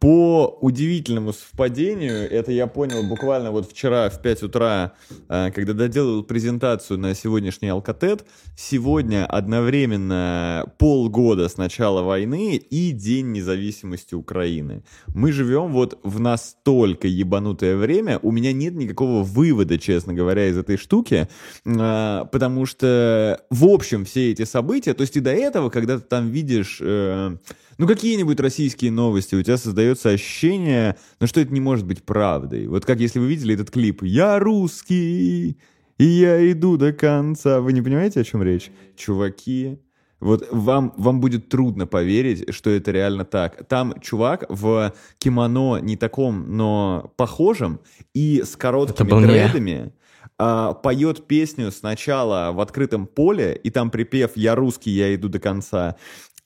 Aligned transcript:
по 0.00 0.56
удивительному 0.62 1.34
совпадению, 1.34 2.28
это 2.30 2.52
я 2.52 2.66
понял 2.66 3.02
буквально 3.06 3.50
вот 3.50 3.70
вчера 3.70 4.08
в 4.08 4.22
5 4.22 4.42
утра, 4.44 4.94
э, 5.28 5.50
когда 5.54 5.74
доделал 5.74 6.22
презентацию 6.22 6.98
на 6.98 7.14
сегодняшний 7.14 7.68
Алкатет, 7.68 8.24
сегодня 8.56 9.26
одновременно 9.26 10.72
полгода 10.78 11.50
с 11.50 11.58
начала 11.58 12.00
войны 12.00 12.56
и 12.56 12.92
День 12.92 13.32
независимости 13.32 14.14
Украины. 14.14 14.84
Мы 15.08 15.32
живем 15.32 15.70
вот 15.70 15.98
в 16.02 16.18
настолько 16.18 17.06
ебанутое 17.06 17.76
время, 17.76 18.18
у 18.22 18.32
меня 18.32 18.54
нет 18.54 18.74
никакого 18.74 19.22
вывода, 19.22 19.78
честно 19.78 20.14
говоря, 20.14 20.46
из 20.48 20.56
этой 20.56 20.78
штуки, 20.78 21.28
э, 21.66 22.24
потому 22.32 22.64
что, 22.64 23.38
в 23.50 23.66
общем, 23.66 24.06
все 24.06 24.32
эти 24.32 24.44
события, 24.44 24.94
то 24.94 25.02
есть 25.02 25.16
и 25.18 25.20
до 25.20 25.32
этого, 25.32 25.68
когда 25.68 25.98
ты 25.98 26.04
там 26.04 26.30
видишь 26.30 26.78
э, 26.80 27.36
ну, 27.80 27.86
какие-нибудь 27.86 28.38
российские 28.40 28.90
новости, 28.90 29.34
у 29.34 29.42
тебя 29.42 29.56
создается 29.56 29.89
ощущение, 29.98 30.96
ну, 31.20 31.26
что 31.26 31.40
это 31.40 31.52
не 31.52 31.60
может 31.60 31.86
быть 31.86 32.02
правдой. 32.02 32.66
Вот 32.66 32.84
как 32.84 33.00
если 33.00 33.18
вы 33.18 33.26
видели 33.26 33.54
этот 33.54 33.70
клип 33.70 34.02
«Я 34.02 34.38
русский, 34.38 35.58
и 35.98 36.04
я 36.04 36.50
иду 36.52 36.76
до 36.76 36.92
конца». 36.92 37.60
Вы 37.60 37.72
не 37.72 37.82
понимаете, 37.82 38.20
о 38.20 38.24
чем 38.24 38.42
речь? 38.42 38.70
Чуваки, 38.96 39.78
вот 40.20 40.48
вам, 40.50 40.92
вам 40.96 41.20
будет 41.20 41.48
трудно 41.48 41.86
поверить, 41.86 42.52
что 42.54 42.70
это 42.70 42.90
реально 42.90 43.24
так. 43.24 43.66
Там 43.68 43.94
чувак 44.00 44.44
в 44.48 44.94
кимоно 45.18 45.78
не 45.78 45.96
таком, 45.96 46.56
но 46.56 47.12
похожем, 47.16 47.80
и 48.14 48.42
с 48.44 48.54
короткими 48.56 49.08
дредами 49.26 49.92
а, 50.38 50.74
поет 50.74 51.26
песню 51.26 51.70
сначала 51.70 52.52
в 52.52 52.60
открытом 52.60 53.06
поле, 53.06 53.58
и 53.62 53.70
там 53.70 53.90
припев 53.90 54.32
«Я 54.36 54.54
русский, 54.54 54.90
я 54.90 55.14
иду 55.14 55.28
до 55.28 55.38
конца», 55.38 55.96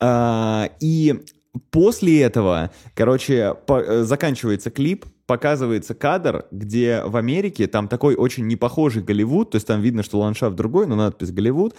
а, 0.00 0.68
и 0.80 1.24
после 1.70 2.22
этого, 2.22 2.70
короче, 2.94 3.54
по, 3.66 3.80
э, 3.80 4.02
заканчивается 4.04 4.70
клип, 4.70 5.06
показывается 5.26 5.94
кадр, 5.94 6.46
где 6.50 7.02
в 7.04 7.16
Америке 7.16 7.66
там 7.66 7.88
такой 7.88 8.14
очень 8.14 8.46
непохожий 8.46 9.02
Голливуд, 9.02 9.50
то 9.50 9.56
есть 9.56 9.66
там 9.66 9.80
видно, 9.80 10.02
что 10.02 10.18
ландшафт 10.18 10.56
другой, 10.56 10.86
но 10.86 10.96
надпись 10.96 11.32
Голливуд, 11.32 11.74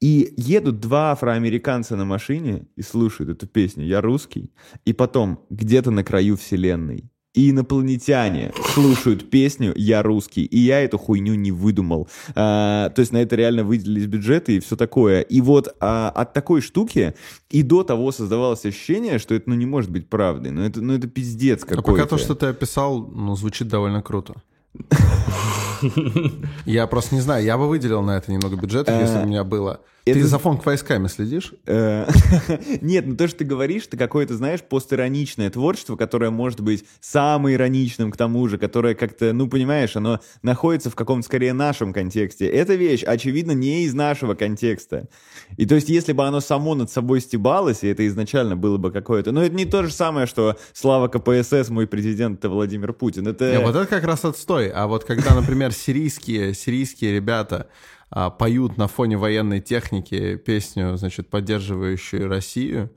и 0.00 0.32
едут 0.36 0.80
два 0.80 1.12
афроамериканца 1.12 1.96
на 1.96 2.04
машине 2.04 2.66
и 2.76 2.82
слушают 2.82 3.30
эту 3.30 3.46
песню. 3.46 3.86
«Я 3.86 4.00
русский», 4.00 4.50
и 4.84 4.92
потом 4.92 5.40
где-то 5.50 5.90
на 5.90 6.04
краю 6.04 6.36
вселенной 6.36 7.10
и 7.36 7.50
инопланетяне 7.50 8.52
слушают 8.72 9.30
песню 9.30 9.74
«Я 9.76 10.02
русский», 10.02 10.44
и 10.44 10.58
я 10.58 10.80
эту 10.80 10.96
хуйню 10.96 11.34
не 11.34 11.52
выдумал. 11.52 12.08
А, 12.34 12.88
то 12.88 13.00
есть 13.00 13.12
на 13.12 13.18
это 13.18 13.36
реально 13.36 13.62
выделились 13.62 14.06
бюджеты 14.06 14.56
и 14.56 14.60
все 14.60 14.74
такое. 14.74 15.20
И 15.20 15.42
вот 15.42 15.76
а, 15.78 16.10
от 16.10 16.32
такой 16.32 16.62
штуки 16.62 17.14
и 17.50 17.62
до 17.62 17.84
того 17.84 18.10
создавалось 18.10 18.64
ощущение, 18.64 19.18
что 19.18 19.34
это 19.34 19.50
ну, 19.50 19.54
не 19.54 19.66
может 19.66 19.90
быть 19.90 20.08
правдой. 20.08 20.50
Ну 20.50 20.62
это, 20.62 20.80
ну, 20.80 20.94
это 20.94 21.08
пиздец 21.08 21.60
какой-то. 21.60 21.80
А 21.80 21.92
пока 21.92 22.06
то, 22.06 22.16
что 22.16 22.34
ты 22.34 22.46
описал, 22.46 23.06
ну, 23.06 23.36
звучит 23.36 23.68
довольно 23.68 24.00
круто. 24.00 24.34
Я 26.64 26.86
просто 26.86 27.14
не 27.14 27.20
знаю, 27.20 27.44
я 27.44 27.58
бы 27.58 27.68
выделил 27.68 28.02
на 28.02 28.16
это 28.16 28.32
немного 28.32 28.56
бюджета, 28.56 28.98
если 28.98 29.18
бы 29.18 29.24
у 29.24 29.26
меня 29.26 29.44
было. 29.44 29.80
Ты 30.12 30.22
за 30.24 30.38
фонк 30.38 30.64
войсками 30.64 31.08
следишь? 31.08 31.52
Э, 31.66 32.08
нет, 32.80 33.06
ну 33.06 33.16
то, 33.16 33.26
что 33.26 33.38
ты 33.38 33.44
говоришь, 33.44 33.88
ты 33.88 33.96
какое-то, 33.96 34.36
знаешь, 34.36 34.62
постироничное 34.62 35.50
творчество, 35.50 35.96
которое 35.96 36.30
может 36.30 36.60
быть 36.60 36.84
самым 37.00 37.52
ироничным 37.52 38.12
к 38.12 38.16
тому 38.16 38.46
же, 38.46 38.56
которое 38.56 38.94
как-то, 38.94 39.32
ну, 39.32 39.48
понимаешь, 39.48 39.96
оно 39.96 40.20
находится 40.42 40.90
в 40.90 40.94
каком-то 40.94 41.26
скорее 41.26 41.52
нашем 41.54 41.92
контексте. 41.92 42.46
Эта 42.46 42.76
вещь, 42.76 43.02
очевидно, 43.02 43.50
не 43.50 43.82
из 43.82 43.94
нашего 43.94 44.34
контекста. 44.34 45.08
И 45.56 45.66
то 45.66 45.74
есть, 45.74 45.88
если 45.88 46.12
бы 46.12 46.24
оно 46.24 46.38
само 46.38 46.76
над 46.76 46.88
собой 46.88 47.20
стебалось, 47.20 47.82
и 47.82 47.88
это 47.88 48.06
изначально 48.06 48.54
было 48.56 48.76
бы 48.76 48.92
какое-то... 48.92 49.32
Ну, 49.32 49.40
это 49.40 49.56
не 49.56 49.64
то 49.64 49.82
же 49.82 49.92
самое, 49.92 50.28
что 50.28 50.56
слава 50.72 51.08
КПСС, 51.08 51.68
мой 51.68 51.88
президент, 51.88 52.38
это 52.38 52.48
Владимир 52.48 52.92
Путин. 52.92 53.26
Это... 53.26 53.50
Нет, 53.50 53.62
вот 53.62 53.74
это 53.74 53.86
как 53.86 54.04
раз 54.04 54.24
отстой. 54.24 54.68
А 54.68 54.86
вот 54.86 55.02
когда, 55.02 55.34
например, 55.34 55.72
сирийские, 55.72 56.54
сирийские 56.54 57.12
ребята 57.12 57.66
а, 58.10 58.30
поют 58.30 58.76
на 58.76 58.88
фоне 58.88 59.16
военной 59.16 59.60
техники 59.60 60.36
песню, 60.36 60.96
значит, 60.96 61.30
поддерживающую 61.30 62.28
Россию, 62.28 62.90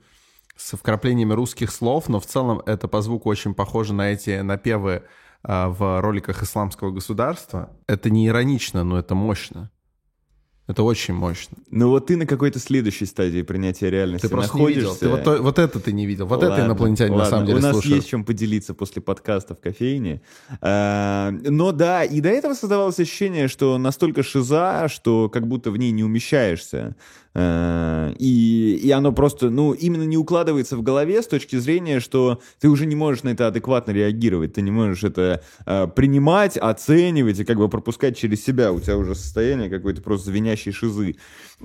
с 0.56 0.76
вкраплениями 0.76 1.32
русских 1.32 1.72
слов, 1.72 2.08
но 2.08 2.20
в 2.20 2.26
целом 2.26 2.62
это 2.66 2.86
по 2.86 3.00
звуку 3.00 3.28
очень 3.28 3.54
похоже 3.54 3.94
на 3.94 4.10
эти 4.10 4.40
напевы 4.40 5.04
а, 5.42 5.68
в 5.68 6.00
роликах 6.00 6.42
исламского 6.42 6.90
государства. 6.90 7.76
Это 7.86 8.10
не 8.10 8.28
иронично, 8.28 8.84
но 8.84 8.98
это 8.98 9.14
мощно. 9.14 9.70
Это 10.70 10.84
очень 10.84 11.14
мощно. 11.14 11.56
Ну 11.70 11.88
вот 11.88 12.06
ты 12.06 12.16
на 12.16 12.26
какой-то 12.26 12.60
следующей 12.60 13.04
стадии 13.04 13.42
принятия 13.42 13.90
реальности 13.90 14.28
ты 14.28 14.32
просто 14.32 14.56
находишься. 14.56 15.04
Не 15.04 15.10
видел. 15.10 15.24
Ты 15.24 15.30
вот, 15.30 15.40
вот 15.40 15.58
это 15.58 15.80
ты 15.80 15.92
не 15.92 16.06
видел. 16.06 16.26
Вот 16.26 16.40
ладно, 16.42 16.54
это 16.54 16.66
инопланетяне 16.66 17.10
ладно. 17.10 17.24
на 17.24 17.30
самом 17.30 17.46
деле 17.46 17.58
У 17.58 17.62
нас 17.62 17.72
слушают. 17.72 17.96
есть 17.96 18.08
чем 18.08 18.24
поделиться 18.24 18.72
после 18.72 19.02
подкаста 19.02 19.56
в 19.56 19.60
кофейне. 19.60 20.22
А, 20.60 21.32
но 21.32 21.72
да, 21.72 22.04
и 22.04 22.20
до 22.20 22.28
этого 22.28 22.54
создавалось 22.54 23.00
ощущение, 23.00 23.48
что 23.48 23.78
настолько 23.78 24.22
шиза, 24.22 24.86
что 24.88 25.28
как 25.28 25.48
будто 25.48 25.72
в 25.72 25.76
ней 25.76 25.90
не 25.90 26.04
умещаешься. 26.04 26.94
Э, 27.34 28.12
и, 28.18 28.80
и 28.82 28.90
оно 28.90 29.12
просто, 29.12 29.50
ну, 29.50 29.72
именно 29.72 30.02
не 30.02 30.16
укладывается 30.16 30.76
в 30.76 30.82
голове 30.82 31.22
с 31.22 31.26
точки 31.26 31.56
зрения, 31.56 32.00
что 32.00 32.40
ты 32.58 32.68
уже 32.68 32.86
не 32.86 32.96
можешь 32.96 33.22
на 33.22 33.30
это 33.30 33.46
адекватно 33.46 33.92
реагировать, 33.92 34.54
ты 34.54 34.62
не 34.62 34.70
можешь 34.70 35.04
это 35.04 35.42
э, 35.64 35.86
принимать, 35.94 36.56
оценивать 36.56 37.38
и 37.38 37.44
как 37.44 37.58
бы 37.58 37.68
пропускать 37.68 38.16
через 38.16 38.44
себя. 38.44 38.72
У 38.72 38.80
тебя 38.80 38.96
уже 38.96 39.14
состояние 39.14 39.70
какой-то 39.70 40.02
просто 40.02 40.30
звенящей 40.30 40.72
шизы. 40.72 41.16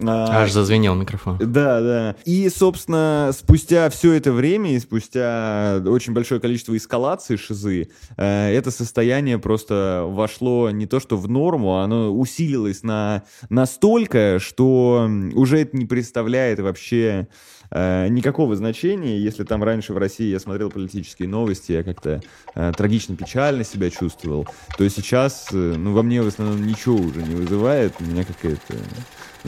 А, 0.02 0.44
Аж 0.44 0.52
зазвенел 0.52 0.94
микрофон. 0.96 1.38
Да, 1.40 1.82
да. 1.82 2.16
И, 2.26 2.50
собственно, 2.50 3.32
спустя 3.34 3.90
все 3.90 4.14
это 4.14 4.32
время 4.32 4.76
и 4.76 4.80
спустя 4.80 5.82
очень 5.86 6.14
большое 6.14 6.40
количество 6.40 6.76
эскалаций 6.78 7.38
шизы, 7.38 7.90
э, 8.18 8.54
это 8.54 8.70
состояние 8.70 9.40
просто 9.40 10.06
вошло 10.08 10.70
не 10.70 10.86
то 10.86 11.00
что 11.00 11.18
в 11.18 11.28
норму, 11.28 11.80
оно 11.80 12.12
усилилось 12.12 12.84
на 12.84 13.24
настолько, 13.50 14.38
что 14.40 15.10
уже 15.34 15.55
это 15.58 15.76
не 15.78 15.86
представляет 15.86 16.60
вообще 16.60 17.28
э, 17.72 18.08
никакого 18.10 18.56
значения. 18.56 19.20
Если 19.20 19.44
там 19.44 19.64
раньше 19.64 19.94
в 19.94 19.98
России 19.98 20.30
я 20.30 20.40
смотрел 20.40 20.70
политические 20.70 21.28
новости, 21.28 21.72
я 21.74 21.84
как-то 21.84 22.22
э, 22.56 22.72
трагично-печально 22.76 23.64
себя 23.64 23.90
чувствовал, 23.90 24.48
то 24.78 24.88
сейчас, 24.90 25.48
э, 25.52 25.56
ну, 25.56 25.94
во 25.94 26.04
мне 26.04 26.22
в 26.22 26.28
основном 26.28 26.66
ничего 26.66 26.96
уже 26.96 27.22
не 27.24 27.36
вызывает. 27.36 27.94
У 28.00 28.04
меня 28.04 28.24
какая-то 28.24 28.76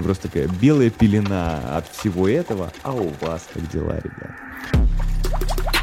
Просто 0.04 0.28
такая 0.28 0.48
белая 0.62 0.90
пелена 0.90 1.78
от 1.78 1.88
всего 1.88 2.30
этого. 2.30 2.72
А 2.84 2.94
у 2.94 3.10
вас 3.22 3.48
как 3.54 3.68
дела, 3.70 3.98
ребят? 3.98 5.77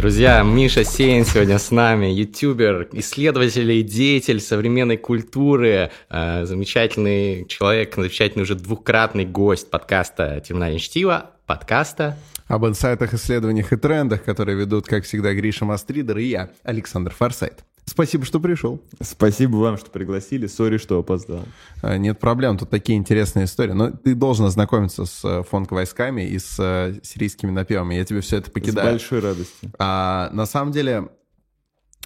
Друзья, 0.00 0.42
Миша 0.42 0.82
Сеин 0.82 1.26
сегодня 1.26 1.58
с 1.58 1.70
нами, 1.70 2.06
ютубер, 2.06 2.88
исследователь 2.92 3.70
и 3.70 3.82
деятель 3.82 4.40
современной 4.40 4.96
культуры, 4.96 5.90
э, 6.08 6.44
замечательный 6.46 7.44
человек, 7.46 7.96
замечательный 7.96 8.44
уже 8.44 8.54
двукратный 8.54 9.26
гость 9.26 9.68
подкаста 9.68 10.40
«Темная 10.40 10.78
чтиво», 10.78 11.32
подкаста 11.44 12.16
об 12.46 12.66
инсайтах, 12.66 13.12
исследованиях 13.12 13.74
и 13.74 13.76
трендах, 13.76 14.24
которые 14.24 14.56
ведут, 14.56 14.86
как 14.86 15.04
всегда, 15.04 15.34
Гриша 15.34 15.66
Мастридер 15.66 16.16
и 16.16 16.24
я, 16.24 16.48
Александр 16.62 17.12
Форсайт. 17.12 17.62
Спасибо, 17.84 18.24
что 18.24 18.40
пришел. 18.40 18.80
Спасибо 19.00 19.56
вам, 19.56 19.76
что 19.76 19.90
пригласили. 19.90 20.46
Сори, 20.46 20.78
что 20.78 20.98
опоздал. 20.98 21.44
А, 21.82 21.96
нет 21.98 22.18
проблем, 22.18 22.56
тут 22.56 22.70
такие 22.70 22.96
интересные 22.96 23.46
истории. 23.46 23.72
Но 23.72 23.90
ты 23.90 24.14
должен 24.14 24.46
ознакомиться 24.46 25.06
с 25.06 25.24
э, 25.24 25.42
фонк-войсками 25.42 26.22
и 26.22 26.38
с 26.38 26.56
э, 26.58 27.00
сирийскими 27.02 27.50
напевами. 27.50 27.94
Я 27.94 28.04
тебе 28.04 28.20
все 28.20 28.38
это 28.38 28.50
покидаю. 28.50 28.88
С 28.88 28.92
большой 28.92 29.20
радостью. 29.20 29.72
А, 29.78 30.30
на 30.32 30.46
самом 30.46 30.72
деле, 30.72 31.08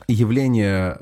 явление 0.08 0.98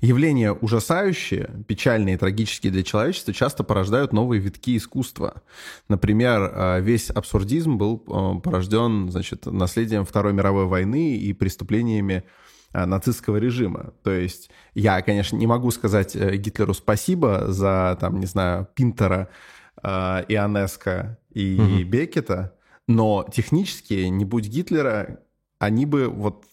Явления 0.00 0.52
ужасающие, 0.52 1.50
печальные 1.66 2.16
и 2.16 2.18
трагические 2.18 2.70
для 2.70 2.82
человечества 2.82 3.32
часто 3.32 3.64
порождают 3.64 4.12
новые 4.12 4.40
витки 4.40 4.76
искусства. 4.76 5.42
Например, 5.88 6.52
э, 6.52 6.80
весь 6.82 7.08
абсурдизм 7.10 7.78
был 7.78 8.02
э, 8.06 8.40
порожден 8.40 9.10
значит, 9.10 9.46
наследием 9.46 10.04
Второй 10.04 10.34
мировой 10.34 10.66
войны 10.66 11.16
и 11.16 11.32
преступлениями 11.32 12.24
э, 12.24 12.45
нацистского 12.84 13.36
режима. 13.38 13.94
То 14.02 14.10
есть 14.10 14.50
я, 14.74 15.00
конечно, 15.02 15.36
не 15.36 15.46
могу 15.46 15.70
сказать 15.70 16.14
Гитлеру 16.14 16.74
спасибо 16.74 17.52
за, 17.52 17.96
там, 18.00 18.20
не 18.20 18.26
знаю, 18.26 18.68
Пинтера, 18.74 19.28
Ионеско 19.82 21.18
и 21.32 21.58
угу. 21.60 21.88
Бекета, 21.88 22.54
но 22.88 23.26
технически, 23.32 23.94
не 23.94 24.24
будь 24.24 24.48
Гитлера, 24.48 25.20
они 25.58 25.86
бы 25.86 26.08
вот 26.08 26.44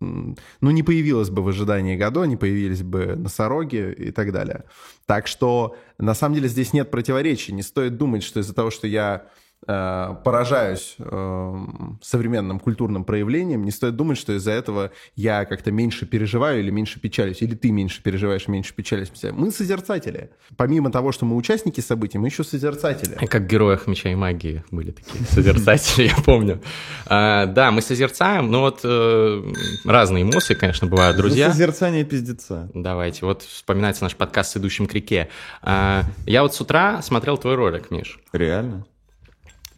ну, 0.00 0.70
не 0.70 0.82
появилось 0.82 1.28
бы 1.28 1.42
в 1.42 1.48
ожидании 1.48 1.96
году, 1.96 2.24
не 2.24 2.36
появились 2.36 2.82
бы 2.82 3.16
носороги 3.16 3.94
и 3.98 4.10
так 4.10 4.32
далее. 4.32 4.64
Так 5.06 5.26
что, 5.26 5.76
на 5.98 6.14
самом 6.14 6.36
деле, 6.36 6.48
здесь 6.48 6.72
нет 6.72 6.90
противоречий. 6.90 7.52
Не 7.52 7.62
стоит 7.62 7.98
думать, 7.98 8.22
что 8.22 8.40
из-за 8.40 8.54
того, 8.54 8.70
что 8.70 8.86
я 8.86 9.24
э, 9.24 9.28
поражаюсь 9.66 10.96
э, 10.98 11.54
современным 12.02 12.58
культурным 12.58 13.04
проявлениям, 13.04 13.62
не 13.64 13.70
стоит 13.70 13.94
думать, 13.94 14.16
что 14.16 14.32
из-за 14.32 14.52
этого 14.52 14.90
я 15.16 15.44
как-то 15.44 15.70
меньше 15.70 16.06
переживаю 16.06 16.60
или 16.60 16.70
меньше 16.70 16.98
печалюсь, 16.98 17.42
или 17.42 17.54
ты 17.54 17.70
меньше 17.70 18.02
переживаешь, 18.02 18.48
меньше 18.48 18.74
печалишься. 18.74 19.32
Мы 19.32 19.50
созерцатели. 19.50 20.30
Помимо 20.56 20.90
того, 20.90 21.12
что 21.12 21.26
мы 21.26 21.36
участники 21.36 21.80
событий, 21.80 22.18
мы 22.18 22.28
еще 22.28 22.42
созерцатели. 22.42 23.14
Как 23.26 23.42
в 23.42 23.46
«Героях 23.46 23.86
меча 23.86 24.10
и 24.10 24.14
магии» 24.14 24.64
были 24.70 24.92
такие 24.92 25.24
созерцатели, 25.30 26.08
я 26.08 26.16
помню. 26.24 26.62
А, 27.06 27.46
да, 27.46 27.70
мы 27.70 27.82
созерцаем, 27.82 28.50
но 28.50 28.62
вот 28.62 28.80
э, 28.82 29.52
разные 29.84 30.22
эмоции, 30.22 30.54
конечно, 30.54 30.86
бывают, 30.86 31.16
друзья. 31.18 31.50
Созерцание 31.50 32.04
пиздеца. 32.04 32.70
Давайте, 32.72 33.26
вот 33.26 33.42
вспоминается 33.42 34.04
наш 34.04 34.16
подкаст 34.16 34.52
с 34.52 34.56
идущим 34.56 34.86
к 34.86 34.94
реке. 34.94 35.28
А, 35.60 36.04
я 36.26 36.42
вот 36.42 36.54
с 36.54 36.60
утра 36.60 37.02
смотрел 37.02 37.36
твой 37.36 37.56
ролик, 37.56 37.90
Миш. 37.90 38.18
Реально? 38.32 38.86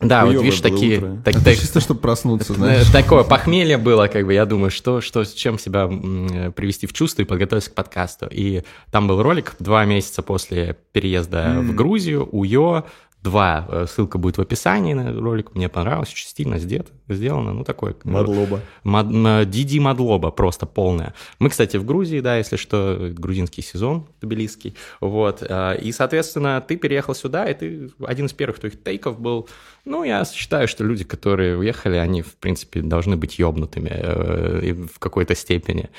Да, 0.03 0.21
Хуёвое 0.23 0.37
вот 0.39 0.45
видишь, 0.45 0.61
такие... 0.61 0.99
утро. 0.99 1.23
так- 1.25 1.43
так- 1.43 1.57
чисто, 1.59 1.81
чтобы 1.81 2.01
проснуться, 2.01 2.53
э, 2.53 2.57
знаешь. 2.57 2.91
Такое 2.91 3.23
похмелье 3.25 3.79
было, 3.79 4.07
как 4.09 4.27
бы, 4.27 4.35
я 4.35 4.45
думаю, 4.47 4.71
что, 4.71 5.01
что, 5.01 5.25
с 5.25 5.33
чем 5.33 5.59
себя 5.59 5.89
э, 5.91 6.51
привести 6.51 6.87
в 6.87 6.93
чувство 6.93 7.23
и 7.23 7.25
подготовиться 7.25 7.71
к 7.71 7.75
подкасту. 7.75 8.27
И 8.31 8.63
там 8.91 9.09
был 9.09 9.23
ролик 9.23 9.55
два 9.59 9.85
месяца 9.85 10.23
после 10.23 10.77
переезда 10.93 11.57
в 11.61 11.75
Грузию, 11.75 12.29
УЙО, 12.31 12.85
два, 13.23 13.67
э, 13.69 13.87
ссылка 13.89 14.19
будет 14.19 14.39
в 14.39 14.41
описании 14.41 14.95
на 14.95 15.13
ролик, 15.13 15.55
мне 15.55 15.69
понравилось, 15.69 16.11
очень 16.11 16.27
стильно 16.27 16.59
сделано, 16.59 17.53
ну, 17.53 17.65
такой... 17.65 17.93
э, 17.93 17.95
Мадлоба. 18.05 18.61
Мад- 18.85 19.07
м, 19.13 19.49
Диди 19.51 19.79
Мадлоба 19.79 20.31
просто 20.31 20.67
полная. 20.67 21.15
Мы, 21.39 21.51
кстати, 21.51 21.77
в 21.77 21.85
Грузии, 21.85 22.21
да, 22.21 22.39
если 22.39 22.57
что, 22.57 23.13
грузинский 23.13 23.63
сезон 23.63 24.07
тбилисский. 24.21 24.75
Вот. 25.01 25.43
И, 25.43 25.93
соответственно, 25.93 26.61
ты 26.67 26.77
переехал 26.77 27.15
сюда, 27.15 27.47
и 27.47 27.55
ты 27.55 27.91
один 28.05 28.27
из 28.27 28.33
первых 28.33 28.59
твоих 28.59 28.83
тейков 28.83 29.21
был. 29.21 29.49
Ну, 29.85 30.05
я 30.05 30.25
считаю, 30.25 30.69
что 30.69 30.85
люди, 30.85 31.05
которые 31.05 31.57
уехали, 31.57 31.97
они, 31.97 32.23
в 32.23 32.35
принципе, 32.35 32.81
должны 32.83 33.17
быть 33.17 33.39
ёбнутыми 33.39 33.91
э, 33.93 34.73
в 34.75 34.99
какой-то 34.99 35.35
степени. 35.35 35.91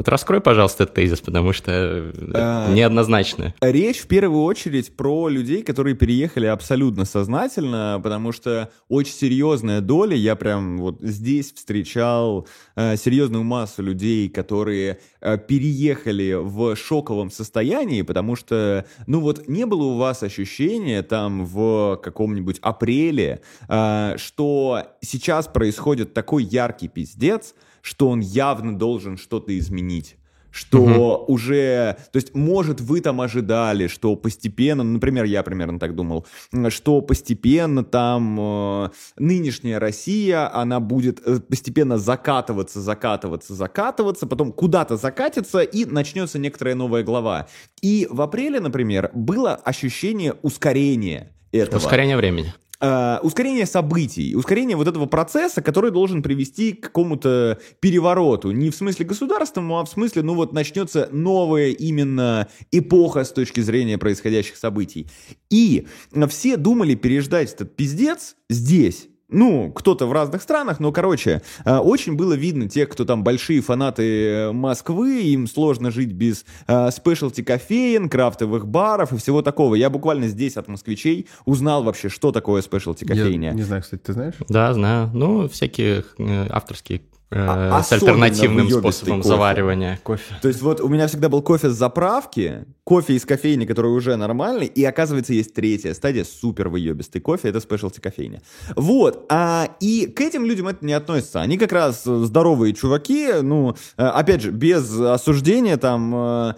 Вот 0.00 0.08
раскрой, 0.08 0.40
пожалуйста, 0.40 0.84
этот 0.84 0.94
тезис, 0.94 1.20
потому 1.20 1.52
что 1.52 2.10
А. 2.32 2.72
неоднозначно. 2.72 3.52
Речь 3.60 3.98
в 3.98 4.06
первую 4.06 4.44
очередь 4.44 4.96
про 4.96 5.28
людей, 5.28 5.62
которые 5.62 5.94
переехали 5.94 6.46
абсолютно 6.46 7.04
сознательно, 7.04 8.00
потому 8.02 8.32
что 8.32 8.70
очень 8.88 9.12
серьезная 9.12 9.82
доля, 9.82 10.16
я 10.16 10.36
прям 10.36 10.78
вот 10.78 11.02
здесь 11.02 11.52
встречал 11.52 12.48
э, 12.76 12.96
серьезную 12.96 13.44
массу 13.44 13.82
людей, 13.82 14.30
которые 14.30 15.00
э, 15.20 15.36
переехали 15.36 16.32
в 16.32 16.76
шоковом 16.76 17.30
состоянии, 17.30 18.00
потому 18.00 18.36
что, 18.36 18.86
ну 19.06 19.20
вот, 19.20 19.48
не 19.48 19.66
было 19.66 19.82
у 19.82 19.96
вас 19.98 20.22
ощущения 20.22 21.02
там 21.02 21.44
в 21.44 22.00
каком-нибудь 22.02 22.58
апреле, 22.62 23.42
э, 23.68 24.14
что 24.16 24.82
сейчас 25.02 25.46
происходит 25.46 26.14
такой 26.14 26.44
яркий 26.44 26.88
пиздец, 26.88 27.54
что 27.82 28.08
он 28.08 28.20
явно 28.20 28.78
должен 28.78 29.16
что-то 29.16 29.56
изменить 29.58 30.16
что 30.50 31.24
уже, 31.28 31.96
то 32.12 32.16
есть, 32.16 32.34
может, 32.34 32.80
вы 32.80 33.00
там 33.00 33.20
ожидали, 33.20 33.86
что 33.86 34.16
постепенно, 34.16 34.82
ну, 34.82 34.94
например, 34.94 35.24
я 35.24 35.42
примерно 35.42 35.78
так 35.78 35.94
думал, 35.94 36.26
что 36.68 37.00
постепенно 37.00 37.84
там 37.84 38.38
э, 38.40 38.90
нынешняя 39.18 39.78
Россия, 39.78 40.52
она 40.52 40.80
будет 40.80 41.20
э, 41.24 41.40
постепенно 41.40 41.98
закатываться, 41.98 42.80
закатываться, 42.80 43.54
закатываться, 43.54 44.26
потом 44.26 44.52
куда-то 44.52 44.96
закатится 44.96 45.60
и 45.60 45.84
начнется 45.84 46.38
некоторая 46.38 46.74
новая 46.74 47.02
глава. 47.02 47.46
И 47.80 48.06
в 48.10 48.20
апреле, 48.20 48.60
например, 48.60 49.10
было 49.14 49.54
ощущение 49.54 50.34
ускорения 50.42 51.32
этого. 51.52 51.78
Ускорение 51.78 52.16
времени. 52.16 52.52
Э, 52.82 53.18
ускорение 53.22 53.66
событий, 53.66 54.34
ускорение 54.34 54.74
вот 54.74 54.88
этого 54.88 55.04
процесса, 55.04 55.60
который 55.60 55.90
должен 55.90 56.22
привести 56.22 56.72
к 56.72 56.84
какому-то 56.84 57.58
перевороту. 57.80 58.52
Не 58.52 58.70
в 58.70 58.74
смысле 58.74 59.04
государственному, 59.04 59.78
а 59.78 59.84
в 59.84 59.88
смысле, 59.88 60.22
ну 60.22 60.34
вот 60.34 60.54
начнется 60.54 61.10
новая 61.12 61.68
именно 61.68 62.48
эпоха 62.72 63.24
с 63.24 63.32
точки 63.32 63.60
зрения 63.60 63.98
происходящих 63.98 64.56
событий. 64.56 65.06
И 65.50 65.86
все 66.28 66.56
думали 66.56 66.94
переждать 66.94 67.52
этот 67.52 67.76
пиздец 67.76 68.36
здесь. 68.48 69.09
Ну, 69.30 69.72
кто-то 69.72 70.06
в 70.06 70.12
разных 70.12 70.42
странах, 70.42 70.80
но, 70.80 70.92
короче, 70.92 71.42
э, 71.64 71.76
очень 71.76 72.16
было 72.16 72.34
видно 72.34 72.68
тех, 72.68 72.88
кто 72.88 73.04
там 73.04 73.22
большие 73.24 73.60
фанаты 73.60 74.02
э, 74.02 74.52
Москвы, 74.52 75.22
им 75.22 75.46
сложно 75.46 75.90
жить 75.90 76.12
без 76.12 76.44
э, 76.66 76.90
спешлти 76.90 77.42
кофеин, 77.42 78.08
крафтовых 78.08 78.66
баров 78.66 79.12
и 79.12 79.16
всего 79.16 79.42
такого. 79.42 79.74
Я 79.74 79.90
буквально 79.90 80.28
здесь 80.28 80.56
от 80.56 80.68
москвичей 80.68 81.28
узнал 81.44 81.82
вообще, 81.82 82.08
что 82.08 82.32
такое 82.32 82.62
спешлти 82.62 83.04
Я 83.04 83.14
кофейня. 83.14 83.50
не 83.52 83.62
знаю, 83.62 83.82
кстати, 83.82 84.00
ты 84.00 84.12
знаешь? 84.12 84.34
Да, 84.48 84.72
знаю. 84.74 85.10
Ну, 85.14 85.48
всякие 85.48 86.04
авторские 86.50 87.02
А- 87.32 87.82
с 87.82 87.92
альтернативным 87.92 88.68
способом 88.68 89.18
кофе. 89.18 89.28
заваривания 89.28 90.00
кофе. 90.02 90.34
То 90.42 90.48
есть 90.48 90.62
вот 90.62 90.80
у 90.80 90.88
меня 90.88 91.06
всегда 91.06 91.28
был 91.28 91.42
кофе 91.42 91.70
с 91.70 91.74
заправки, 91.74 92.64
кофе 92.82 93.14
из 93.14 93.24
кофейни, 93.24 93.66
который 93.66 93.92
уже 93.92 94.16
нормальный, 94.16 94.66
и 94.66 94.84
оказывается 94.84 95.32
есть 95.32 95.54
третья 95.54 95.94
стадия, 95.94 96.24
супер 96.24 96.68
выебистый 96.68 97.20
кофе, 97.20 97.48
это 97.50 97.60
спешлти 97.60 98.00
кофейня. 98.00 98.42
Вот, 98.74 99.26
а, 99.28 99.68
и 99.78 100.06
к 100.06 100.20
этим 100.20 100.44
людям 100.44 100.66
это 100.66 100.84
не 100.84 100.92
относится. 100.92 101.40
Они 101.40 101.56
как 101.56 101.70
раз 101.70 102.02
э, 102.04 102.24
здоровые 102.24 102.74
чуваки, 102.74 103.28
ну, 103.42 103.76
э, 103.96 104.02
опять 104.02 104.42
же, 104.42 104.50
без 104.50 105.00
осуждения, 105.00 105.76
там, 105.76 106.12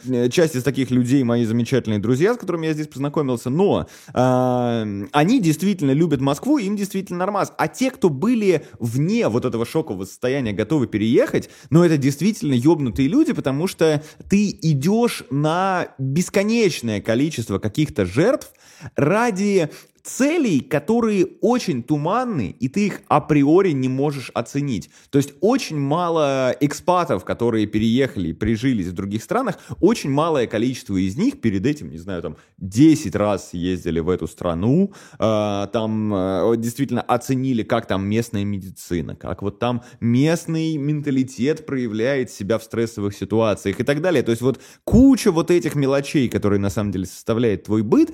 э, 0.06 0.28
часть 0.30 0.56
из 0.56 0.62
таких 0.62 0.90
людей 0.90 1.22
мои 1.22 1.44
замечательные 1.44 1.98
друзья, 1.98 2.32
с 2.32 2.38
которыми 2.38 2.64
я 2.66 2.72
здесь 2.72 2.88
познакомился, 2.88 3.50
но 3.50 3.86
э, 4.14 5.06
они 5.12 5.38
действительно 5.38 5.90
любят 5.90 6.22
Москву, 6.22 6.56
им 6.56 6.76
действительно 6.76 7.18
нормас. 7.18 7.52
А 7.58 7.68
те, 7.68 7.90
кто 7.90 8.08
были 8.08 8.64
вне 8.78 9.28
вот 9.28 9.44
этого 9.44 9.66
шокового 9.66 10.06
состояния, 10.06 10.52
готовы 10.62 10.86
переехать, 10.86 11.50
но 11.70 11.84
это 11.84 11.96
действительно 11.96 12.54
ёбнутые 12.54 13.08
люди, 13.08 13.32
потому 13.32 13.66
что 13.66 14.02
ты 14.30 14.50
идешь 14.62 15.24
на 15.30 15.88
бесконечное 15.98 17.00
количество 17.00 17.58
каких-то 17.58 18.06
жертв 18.06 18.52
ради 18.96 19.70
целей, 20.02 20.60
которые 20.60 21.26
очень 21.40 21.82
туманны, 21.82 22.56
и 22.58 22.68
ты 22.68 22.86
их 22.86 23.00
априори 23.08 23.70
не 23.70 23.88
можешь 23.88 24.30
оценить. 24.34 24.90
То 25.10 25.18
есть 25.18 25.34
очень 25.40 25.78
мало 25.78 26.54
экспатов, 26.60 27.24
которые 27.24 27.66
переехали 27.66 28.28
и 28.28 28.32
прижились 28.32 28.88
в 28.88 28.92
других 28.92 29.22
странах, 29.22 29.58
очень 29.80 30.10
малое 30.10 30.46
количество 30.46 30.96
из 30.96 31.16
них 31.16 31.40
перед 31.40 31.64
этим, 31.66 31.90
не 31.90 31.98
знаю, 31.98 32.22
там 32.22 32.36
10 32.58 33.14
раз 33.14 33.54
ездили 33.54 34.00
в 34.00 34.08
эту 34.08 34.26
страну, 34.26 34.92
э, 35.18 35.66
там 35.72 36.14
э, 36.14 36.54
действительно 36.56 37.02
оценили, 37.02 37.62
как 37.62 37.86
там 37.86 38.04
местная 38.04 38.44
медицина, 38.44 39.14
как 39.14 39.42
вот 39.42 39.58
там 39.58 39.82
местный 40.00 40.76
менталитет 40.76 41.64
проявляет 41.64 42.30
себя 42.30 42.58
в 42.58 42.64
стрессовых 42.64 43.14
ситуациях 43.14 43.80
и 43.80 43.84
так 43.84 44.00
далее. 44.00 44.22
То 44.22 44.30
есть 44.30 44.42
вот 44.42 44.60
куча 44.84 45.30
вот 45.30 45.50
этих 45.50 45.74
мелочей, 45.74 46.28
которые 46.28 46.58
на 46.58 46.70
самом 46.70 46.90
деле 46.90 47.06
составляет 47.06 47.64
твой 47.64 47.82
быт, 47.82 48.12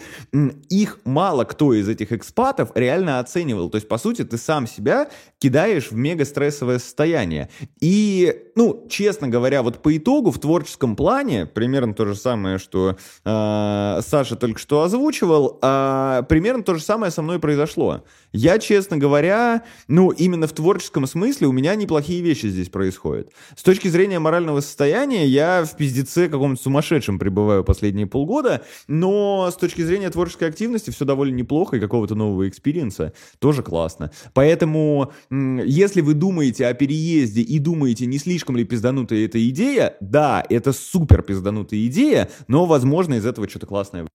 их 0.68 0.98
мало 1.04 1.44
кто 1.44 1.77
из 1.80 1.88
этих 1.88 2.12
экспатов 2.12 2.70
реально 2.74 3.18
оценивал. 3.18 3.70
То 3.70 3.76
есть, 3.76 3.88
по 3.88 3.98
сути, 3.98 4.24
ты 4.24 4.38
сам 4.38 4.66
себя 4.66 5.08
кидаешь 5.38 5.90
в 5.90 5.94
мега 5.94 6.24
стрессовое 6.24 6.78
состояние. 6.78 7.48
И, 7.80 8.34
ну, 8.54 8.86
честно 8.88 9.28
говоря, 9.28 9.62
вот 9.62 9.82
по 9.82 9.96
итогу 9.96 10.30
в 10.30 10.38
творческом 10.38 10.96
плане, 10.96 11.46
примерно 11.46 11.94
то 11.94 12.06
же 12.06 12.14
самое, 12.14 12.58
что 12.58 12.96
э, 13.24 14.00
Саша 14.04 14.36
только 14.36 14.58
что 14.58 14.82
озвучивал, 14.82 15.58
а, 15.62 16.22
примерно 16.22 16.62
то 16.62 16.74
же 16.74 16.82
самое 16.82 17.12
со 17.12 17.22
мной 17.22 17.38
произошло. 17.38 18.04
Я, 18.32 18.58
честно 18.58 18.96
говоря, 18.96 19.64
ну, 19.86 20.10
именно 20.10 20.46
в 20.46 20.52
творческом 20.52 21.06
смысле 21.06 21.46
у 21.46 21.52
меня 21.52 21.74
неплохие 21.74 22.20
вещи 22.20 22.46
здесь 22.46 22.68
происходят. 22.68 23.30
С 23.56 23.62
точки 23.62 23.88
зрения 23.88 24.18
морального 24.18 24.60
состояния 24.60 25.26
я 25.26 25.64
в 25.64 25.76
пиздеце 25.76 26.28
каком-то 26.28 26.62
сумасшедшем 26.62 27.18
пребываю 27.18 27.64
последние 27.64 28.06
полгода, 28.06 28.62
но 28.86 29.48
с 29.50 29.56
точки 29.56 29.82
зрения 29.82 30.10
творческой 30.10 30.48
активности 30.48 30.90
все 30.90 31.04
довольно 31.04 31.34
неплохо 31.36 31.67
и 31.74 31.80
какого-то 31.80 32.14
нового 32.14 32.48
experience 32.48 33.07
а 33.07 33.12
тоже 33.38 33.62
классно. 33.62 34.10
Поэтому, 34.34 35.12
если 35.30 36.00
вы 36.00 36.14
думаете 36.14 36.66
о 36.66 36.74
переезде 36.74 37.42
и 37.42 37.58
думаете, 37.58 38.06
не 38.06 38.18
слишком 38.18 38.56
ли 38.56 38.64
пизданутая 38.64 39.24
эта 39.24 39.48
идея, 39.48 39.96
да, 40.00 40.44
это 40.48 40.72
супер 40.72 41.22
пизданутая 41.22 41.86
идея, 41.86 42.30
но, 42.46 42.66
возможно, 42.66 43.14
из 43.14 43.26
этого 43.26 43.48
что-то 43.48 43.66
классное 43.66 44.06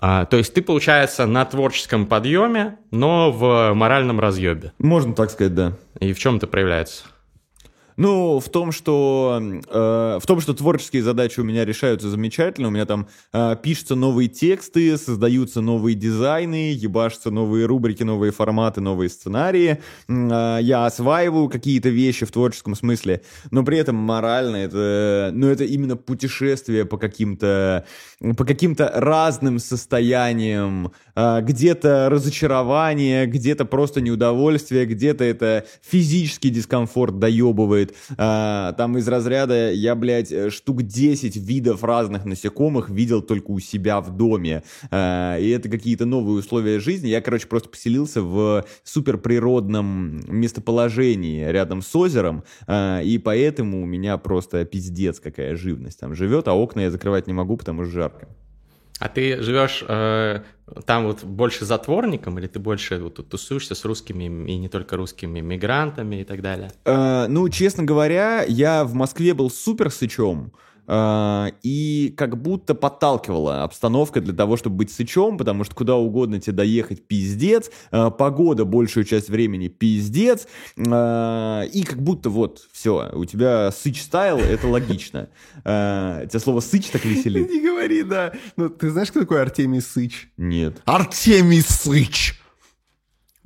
А, 0.00 0.26
то 0.26 0.36
есть 0.36 0.54
ты, 0.54 0.62
получается, 0.62 1.26
на 1.26 1.44
творческом 1.44 2.06
подъеме, 2.06 2.78
но 2.90 3.32
в 3.32 3.72
моральном 3.74 4.20
разъебе. 4.20 4.72
Можно 4.78 5.14
так 5.14 5.30
сказать, 5.30 5.54
да. 5.54 5.76
И 6.00 6.12
в 6.12 6.18
чем 6.18 6.36
это 6.36 6.46
проявляется? 6.46 7.04
Ну, 7.98 8.38
в 8.38 8.48
том, 8.48 8.70
что 8.70 9.42
э, 9.42 10.18
в 10.22 10.24
том, 10.24 10.40
что 10.40 10.54
творческие 10.54 11.02
задачи 11.02 11.40
у 11.40 11.44
меня 11.44 11.64
решаются 11.64 12.08
замечательно. 12.08 12.68
У 12.68 12.70
меня 12.70 12.86
там 12.86 13.08
э, 13.32 13.56
пишутся 13.60 13.96
новые 13.96 14.28
тексты, 14.28 14.96
создаются 14.96 15.60
новые 15.60 15.96
дизайны, 15.96 16.72
ебашатся 16.72 17.32
новые 17.32 17.66
рубрики, 17.66 18.04
новые 18.04 18.30
форматы, 18.30 18.80
новые 18.80 19.10
сценарии. 19.10 19.80
Э, 20.08 20.58
я 20.60 20.86
осваиваю 20.86 21.48
какие-то 21.48 21.88
вещи 21.88 22.24
в 22.24 22.30
творческом 22.30 22.76
смысле, 22.76 23.22
но 23.50 23.64
при 23.64 23.78
этом 23.78 23.96
морально 23.96 24.58
это, 24.58 25.30
ну, 25.34 25.48
это 25.48 25.64
именно 25.64 25.96
путешествие 25.96 26.84
по 26.84 26.98
каким-то 26.98 27.84
по 28.36 28.44
каким-то 28.44 28.92
разным 28.94 29.58
состояниям. 29.58 30.92
Э, 31.16 31.40
где-то 31.42 32.08
разочарование, 32.10 33.26
где-то 33.26 33.64
просто 33.64 34.00
неудовольствие, 34.00 34.86
где-то 34.86 35.24
это 35.24 35.66
физический 35.82 36.50
дискомфорт 36.50 37.18
доебывает. 37.18 37.87
А, 38.16 38.72
там 38.72 38.98
из 38.98 39.08
разряда 39.08 39.72
я, 39.72 39.94
блядь, 39.94 40.52
штук 40.52 40.82
10 40.82 41.36
видов 41.36 41.84
разных 41.84 42.24
насекомых 42.24 42.90
видел 42.90 43.22
только 43.22 43.50
у 43.50 43.60
себя 43.60 44.00
в 44.00 44.16
доме. 44.16 44.62
А, 44.90 45.36
и 45.38 45.48
это 45.50 45.68
какие-то 45.68 46.06
новые 46.06 46.38
условия 46.38 46.80
жизни. 46.80 47.08
Я, 47.08 47.20
короче, 47.20 47.46
просто 47.46 47.68
поселился 47.68 48.22
в 48.22 48.64
суперприродном 48.84 50.20
местоположении 50.28 51.44
рядом 51.44 51.82
с 51.82 51.94
озером, 51.94 52.44
а, 52.66 53.00
и 53.00 53.18
поэтому 53.18 53.82
у 53.82 53.86
меня 53.86 54.18
просто 54.18 54.64
пиздец 54.64 55.20
какая 55.20 55.56
живность 55.56 56.00
там 56.00 56.14
живет, 56.14 56.48
а 56.48 56.54
окна 56.54 56.80
я 56.80 56.90
закрывать 56.90 57.26
не 57.26 57.32
могу, 57.32 57.56
потому 57.56 57.84
что 57.84 57.92
жарко. 57.92 58.28
А 58.98 59.08
ты 59.08 59.40
живешь 59.40 59.84
э, 59.86 60.42
там 60.86 61.06
вот 61.06 61.22
больше 61.22 61.64
затворником, 61.64 62.38
или 62.38 62.46
ты 62.46 62.58
больше 62.58 62.98
вот, 62.98 63.28
тусуешься 63.28 63.74
с 63.74 63.84
русскими 63.84 64.24
и 64.24 64.56
не 64.56 64.68
только 64.68 64.96
русскими 64.96 65.40
мигрантами 65.40 66.16
и 66.16 66.24
так 66.24 66.42
далее? 66.42 66.72
Э, 66.84 67.26
ну, 67.28 67.48
честно 67.48 67.84
говоря, 67.84 68.42
я 68.42 68.84
в 68.84 68.94
Москве 68.94 69.34
был 69.34 69.50
супер 69.50 69.90
сычом. 69.90 70.52
А, 70.90 71.52
и 71.62 72.14
как 72.16 72.40
будто 72.40 72.74
подталкивала 72.74 73.62
обстановка 73.62 74.22
для 74.22 74.32
того, 74.32 74.56
чтобы 74.56 74.76
быть 74.76 74.90
сычом, 74.90 75.36
потому 75.36 75.64
что 75.64 75.74
куда 75.74 75.96
угодно 75.96 76.40
тебе 76.40 76.56
доехать 76.56 77.06
пиздец, 77.06 77.70
а, 77.90 78.10
погода 78.10 78.64
большую 78.64 79.04
часть 79.04 79.28
времени 79.28 79.68
пиздец, 79.68 80.48
а, 80.78 81.62
и 81.64 81.82
как 81.82 82.02
будто 82.02 82.30
вот 82.30 82.66
все, 82.72 83.10
у 83.12 83.26
тебя 83.26 83.70
сыч 83.70 84.02
стайл, 84.02 84.38
это 84.38 84.66
логично. 84.66 85.28
Тебя 85.58 86.40
слово 86.40 86.60
сыч 86.60 86.86
так 86.86 87.04
веселит? 87.04 87.50
Не 87.50 87.60
говори, 87.60 88.02
да. 88.02 88.32
Ну, 88.56 88.70
ты 88.70 88.90
знаешь, 88.90 89.10
кто 89.10 89.20
такой 89.20 89.42
Артемий 89.42 89.82
Сыч? 89.82 90.30
Нет. 90.38 90.80
Артемий 90.86 91.60
Сыч! 91.60 92.40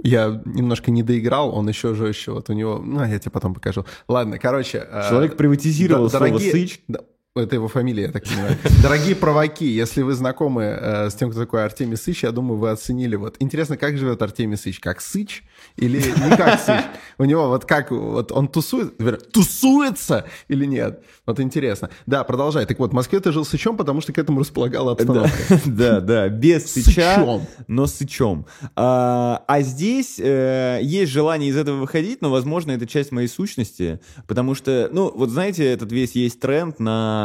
Я 0.03 0.43
немножко 0.45 0.91
не 0.91 1.03
доиграл, 1.03 1.55
он 1.55 1.69
еще 1.69 1.95
жестче. 1.95 2.33
Вот 2.33 2.51
у 2.51 2.53
него... 2.53 2.79
Ну, 2.79 3.05
я 3.05 3.19
тебе 3.19 3.31
потом 3.31 3.55
покажу. 3.55 3.85
Ладно, 4.09 4.39
короче... 4.39 4.87
Человек 5.09 5.37
приватизировал 5.37 6.09
слово 6.09 6.39
«сыч». 6.39 6.81
Это 7.35 7.55
его 7.55 7.67
фамилия, 7.67 8.03
я 8.03 8.13
так 8.13 8.25
понимаю. 8.25 8.59
Дорогие 8.83 9.17
провоки, 9.17 9.65
если 9.65 10.03
вы 10.03 10.13
знакомы 10.13 10.65
э, 10.65 11.09
с 11.09 11.15
тем, 11.15 11.31
кто 11.31 11.41
такой 11.41 11.65
Артемий 11.65 11.97
Сыч, 11.97 12.25
я 12.25 12.31
думаю, 12.31 12.59
вы 12.59 12.69
оценили. 12.69 13.17
Вот 13.17 13.37
интересно, 13.39 13.79
как 13.79 13.97
живет 13.97 14.21
Артемий 14.21 14.59
Сыч? 14.59 14.81
Как 14.81 15.01
Сыч 15.01 15.43
или 15.77 15.97
не 15.97 16.37
как 16.37 16.61
Сыч? 16.61 16.85
У 17.17 17.25
него 17.25 17.49
вот 17.49 17.65
как, 17.65 17.91
вот 17.91 18.33
он 18.33 18.49
тусует, 18.49 18.99
тусуется 19.33 20.27
или 20.49 20.67
нет? 20.67 21.05
Вот 21.25 21.41
интересно. 21.41 21.89
Да, 22.05 22.23
продолжай. 22.25 22.67
Так 22.67 22.79
вот, 22.79 22.91
в 22.91 22.95
Москве 22.95 23.19
ты 23.19 23.33
жил 23.33 23.47
Сычом, 23.47 23.79
потому 23.79 24.03
что 24.03 24.13
к 24.13 24.19
этому 24.19 24.41
располагала 24.41 24.93
обстановка. 24.93 25.33
Да, 25.65 26.01
да, 26.01 26.29
без 26.29 26.71
Сыча, 26.71 27.41
но 27.67 27.87
Сычом. 27.87 28.45
А, 28.77 29.43
а 29.49 29.63
здесь 29.63 30.19
э, 30.19 30.81
есть 30.83 31.11
желание 31.11 31.49
из 31.49 31.57
этого 31.57 31.77
выходить, 31.77 32.21
но, 32.21 32.31
возможно, 32.31 32.73
это 32.73 32.87
часть 32.87 33.11
моей 33.11 33.29
сущности, 33.29 34.01
потому 34.27 34.55
что, 34.55 34.91
ну, 34.93 35.11
вот 35.15 35.31
знаете, 35.31 35.65
этот 35.65 35.93
весь 35.93 36.13
есть 36.13 36.39
тренд 36.39 36.79
на 36.79 37.22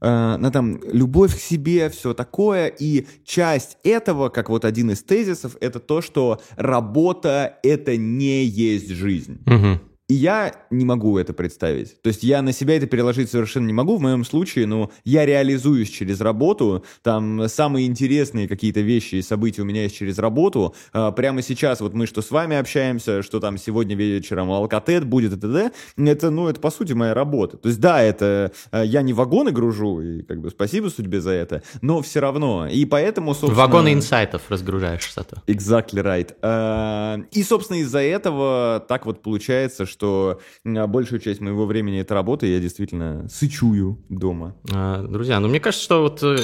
на, 0.00 0.36
на 0.38 0.50
там 0.50 0.80
любовь 0.84 1.34
к 1.34 1.38
себе, 1.38 1.88
все 1.88 2.14
такое. 2.14 2.66
И 2.66 3.06
часть 3.24 3.78
этого, 3.84 4.28
как 4.28 4.50
вот 4.50 4.64
один 4.64 4.90
из 4.90 5.02
тезисов, 5.02 5.56
это 5.60 5.80
то, 5.80 6.02
что 6.02 6.40
работа 6.56 7.58
это 7.62 7.96
не 7.96 8.44
есть 8.44 8.90
жизнь. 8.90 9.40
Угу. 9.46 9.80
И 10.06 10.14
я 10.14 10.54
не 10.70 10.84
могу 10.84 11.16
это 11.16 11.32
представить. 11.32 12.00
То 12.02 12.08
есть 12.08 12.22
я 12.22 12.42
на 12.42 12.52
себя 12.52 12.76
это 12.76 12.86
переложить 12.86 13.30
совершенно 13.30 13.66
не 13.66 13.72
могу. 13.72 13.96
В 13.96 14.02
моем 14.02 14.24
случае, 14.24 14.66
ну, 14.66 14.90
я 15.04 15.24
реализуюсь 15.24 15.88
через 15.88 16.20
работу. 16.20 16.84
Там 17.02 17.48
самые 17.48 17.86
интересные 17.86 18.46
какие-то 18.46 18.80
вещи 18.80 19.14
и 19.14 19.22
события 19.22 19.62
у 19.62 19.64
меня 19.64 19.84
есть 19.84 19.96
через 19.96 20.18
работу. 20.18 20.74
А, 20.92 21.10
прямо 21.10 21.40
сейчас 21.40 21.80
вот 21.80 21.94
мы 21.94 22.06
что 22.06 22.20
с 22.20 22.30
вами 22.30 22.54
общаемся, 22.54 23.22
что 23.22 23.40
там 23.40 23.56
сегодня 23.56 23.96
вечером 23.96 24.50
Алкатет 24.50 25.06
будет 25.06 25.32
и 25.32 25.40
т.д. 25.40 25.72
Это, 25.96 26.30
ну, 26.30 26.48
это 26.48 26.60
по 26.60 26.70
сути 26.70 26.92
моя 26.92 27.14
работа. 27.14 27.56
То 27.56 27.68
есть 27.68 27.80
да, 27.80 28.02
это 28.02 28.52
а, 28.70 28.82
я 28.82 29.00
не 29.00 29.14
вагоны 29.14 29.52
гружу, 29.52 30.02
и 30.02 30.22
как 30.22 30.42
бы 30.42 30.50
спасибо 30.50 30.88
судьбе 30.88 31.22
за 31.22 31.30
это, 31.30 31.62
но 31.80 32.02
все 32.02 32.20
равно. 32.20 32.66
И 32.66 32.84
поэтому, 32.84 33.32
собственно... 33.32 33.54
Вагоны 33.54 33.94
инсайтов 33.94 34.42
разгружаешь 34.50 35.10
зато. 35.14 35.38
Exactly 35.46 36.02
right. 36.04 36.34
А, 36.42 37.20
и, 37.30 37.42
собственно, 37.42 37.78
из-за 37.78 38.00
этого 38.00 38.84
так 38.86 39.06
вот 39.06 39.22
получается, 39.22 39.86
что 39.94 40.40
большую 40.64 41.20
часть 41.20 41.40
моего 41.40 41.64
времени 41.64 42.00
это 42.00 42.14
работа, 42.14 42.46
и 42.46 42.52
я 42.52 42.60
действительно 42.60 43.26
сычую 43.28 44.04
дома. 44.08 44.56
А, 44.72 45.02
друзья, 45.02 45.40
ну 45.40 45.48
мне 45.48 45.60
кажется, 45.60 45.84
что 45.84 46.02
вот 46.02 46.22
э, 46.22 46.36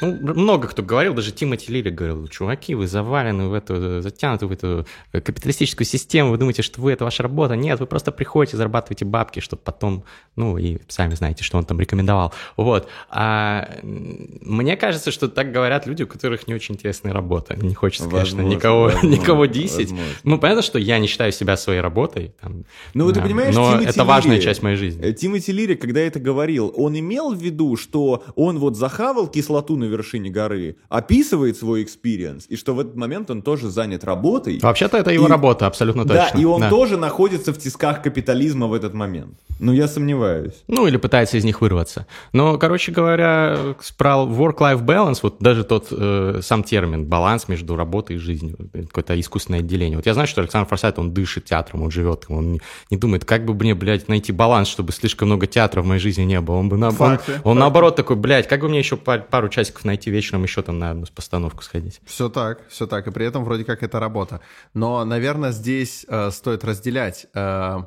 ну, 0.00 0.34
много 0.34 0.68
кто 0.68 0.82
говорил, 0.82 1.14
даже 1.14 1.32
Тимоти 1.32 1.72
Лири 1.72 1.90
говорил, 1.90 2.28
чуваки, 2.28 2.76
вы 2.76 2.86
завалены 2.86 3.48
в 3.48 3.54
эту, 3.54 4.00
затянуты 4.00 4.46
в 4.46 4.52
эту 4.52 4.86
капиталистическую 5.10 5.84
систему, 5.84 6.30
вы 6.30 6.38
думаете, 6.38 6.62
что 6.62 6.80
вы, 6.80 6.92
это 6.92 7.04
ваша 7.04 7.24
работа. 7.24 7.56
Нет, 7.56 7.80
вы 7.80 7.86
просто 7.86 8.12
приходите, 8.12 8.56
зарабатываете 8.56 9.04
бабки, 9.04 9.40
чтобы 9.40 9.62
потом, 9.64 10.04
ну, 10.36 10.58
и 10.58 10.78
сами 10.86 11.14
знаете, 11.14 11.42
что 11.42 11.58
он 11.58 11.64
там 11.64 11.80
рекомендовал. 11.80 12.32
Вот. 12.56 12.88
А 13.10 13.68
мне 13.82 14.76
кажется, 14.76 15.10
что 15.10 15.28
так 15.28 15.50
говорят 15.50 15.86
люди, 15.86 16.04
у 16.04 16.06
которых 16.06 16.46
не 16.46 16.54
очень 16.54 16.76
интересная 16.76 17.12
работа. 17.12 17.56
Не 17.56 17.74
хочется, 17.74 18.08
возможно, 18.08 18.38
конечно, 18.38 18.56
никого, 18.56 18.82
возможно, 18.84 19.08
никого 19.08 19.46
дисить. 19.46 19.90
Возможно. 19.90 20.14
Ну, 20.22 20.38
понятно, 20.38 20.62
что 20.62 20.78
я 20.78 20.98
не 21.00 21.08
считаю 21.08 21.32
себя 21.32 21.56
своей 21.56 21.80
работой. 21.80 22.32
Там, 22.40 22.64
ну, 22.94 23.12
ты 23.12 23.20
понимаешь, 23.20 23.56
но 23.56 23.72
Тимоти 23.72 23.86
это 23.86 23.98
Лири, 23.98 24.08
важная 24.08 24.40
часть 24.40 24.62
моей 24.62 24.76
жизни. 24.76 25.04
Э, 25.04 25.12
Тимоти 25.12 25.50
Лири, 25.50 25.74
когда 25.74 26.00
это 26.00 26.20
говорил, 26.20 26.72
он 26.76 26.96
имел 26.96 27.34
в 27.34 27.42
виду, 27.42 27.76
что 27.76 28.22
он 28.36 28.60
вот 28.60 28.76
захавал 28.76 29.26
кислород 29.26 29.47
кислоту 29.48 29.76
на 29.76 29.84
вершине 29.84 30.30
горы, 30.30 30.76
описывает 30.88 31.56
свой 31.56 31.82
experience, 31.82 32.46
и 32.50 32.56
что 32.56 32.74
в 32.74 32.80
этот 32.80 32.96
момент 32.96 33.30
он 33.30 33.42
тоже 33.42 33.70
занят 33.70 34.04
работой. 34.04 34.58
Вообще-то 34.62 34.98
это 34.98 35.10
его 35.10 35.26
и, 35.26 35.30
работа, 35.30 35.66
абсолютно 35.66 36.04
точно. 36.04 36.30
Да, 36.34 36.40
и 36.40 36.44
он 36.44 36.60
да. 36.60 36.70
тоже 36.70 36.96
находится 36.96 37.52
в 37.52 37.58
тисках 37.58 38.02
капитализма 38.02 38.66
в 38.66 38.74
этот 38.74 38.94
момент. 38.94 39.38
Ну, 39.60 39.72
я 39.72 39.88
сомневаюсь. 39.88 40.52
Ну, 40.68 40.86
или 40.86 40.98
пытается 40.98 41.36
из 41.36 41.44
них 41.44 41.60
вырваться. 41.60 42.06
Но, 42.32 42.58
короче 42.58 42.92
говоря, 42.92 43.74
про 43.96 44.10
work-life 44.24 44.84
balance, 44.84 45.18
вот 45.22 45.36
даже 45.40 45.64
тот 45.64 45.88
э, 45.90 46.40
сам 46.42 46.62
термин, 46.62 47.06
баланс 47.06 47.48
между 47.48 47.74
работой 47.74 48.16
и 48.16 48.18
жизнью, 48.18 48.56
какое-то 48.72 49.18
искусственное 49.18 49.60
отделение. 49.60 49.96
Вот 49.96 50.06
я 50.06 50.14
знаю, 50.14 50.28
что 50.28 50.40
Александр 50.42 50.68
Форсайт, 50.68 50.98
он 50.98 51.12
дышит 51.12 51.46
театром, 51.46 51.82
он 51.82 51.90
живет, 51.90 52.26
он 52.28 52.52
не, 52.52 52.60
не 52.90 52.96
думает, 52.96 53.24
как 53.24 53.44
бы 53.44 53.54
мне, 53.54 53.74
блядь, 53.74 54.08
найти 54.08 54.32
баланс, 54.32 54.68
чтобы 54.68 54.92
слишком 54.92 55.28
много 55.28 55.46
театра 55.46 55.82
в 55.82 55.86
моей 55.86 56.00
жизни 56.00 56.22
не 56.22 56.40
было. 56.40 56.56
Он 56.56 56.68
бы 56.68 56.76
на, 56.76 56.90
факты, 56.90 57.32
он, 57.32 57.38
он 57.38 57.42
факты. 57.42 57.58
наоборот 57.58 57.96
такой, 57.96 58.16
блядь, 58.16 58.46
как 58.46 58.60
бы 58.60 58.68
мне 58.68 58.78
еще 58.78 58.96
пару 59.38 59.48
часиков 59.48 59.84
найти 59.84 60.10
вечером 60.10 60.42
еще 60.42 60.62
там 60.62 60.80
на 60.80 60.90
одну 60.90 61.06
постановку 61.14 61.62
сходить. 61.62 62.00
Все 62.04 62.28
так, 62.28 62.66
все 62.68 62.88
так. 62.88 63.06
И 63.06 63.12
при 63.12 63.24
этом 63.24 63.44
вроде 63.44 63.64
как 63.64 63.84
это 63.84 64.00
работа. 64.00 64.40
Но, 64.74 65.04
наверное, 65.04 65.52
здесь 65.52 66.04
э, 66.08 66.32
стоит 66.32 66.64
разделять. 66.64 67.28
Э, 67.34 67.84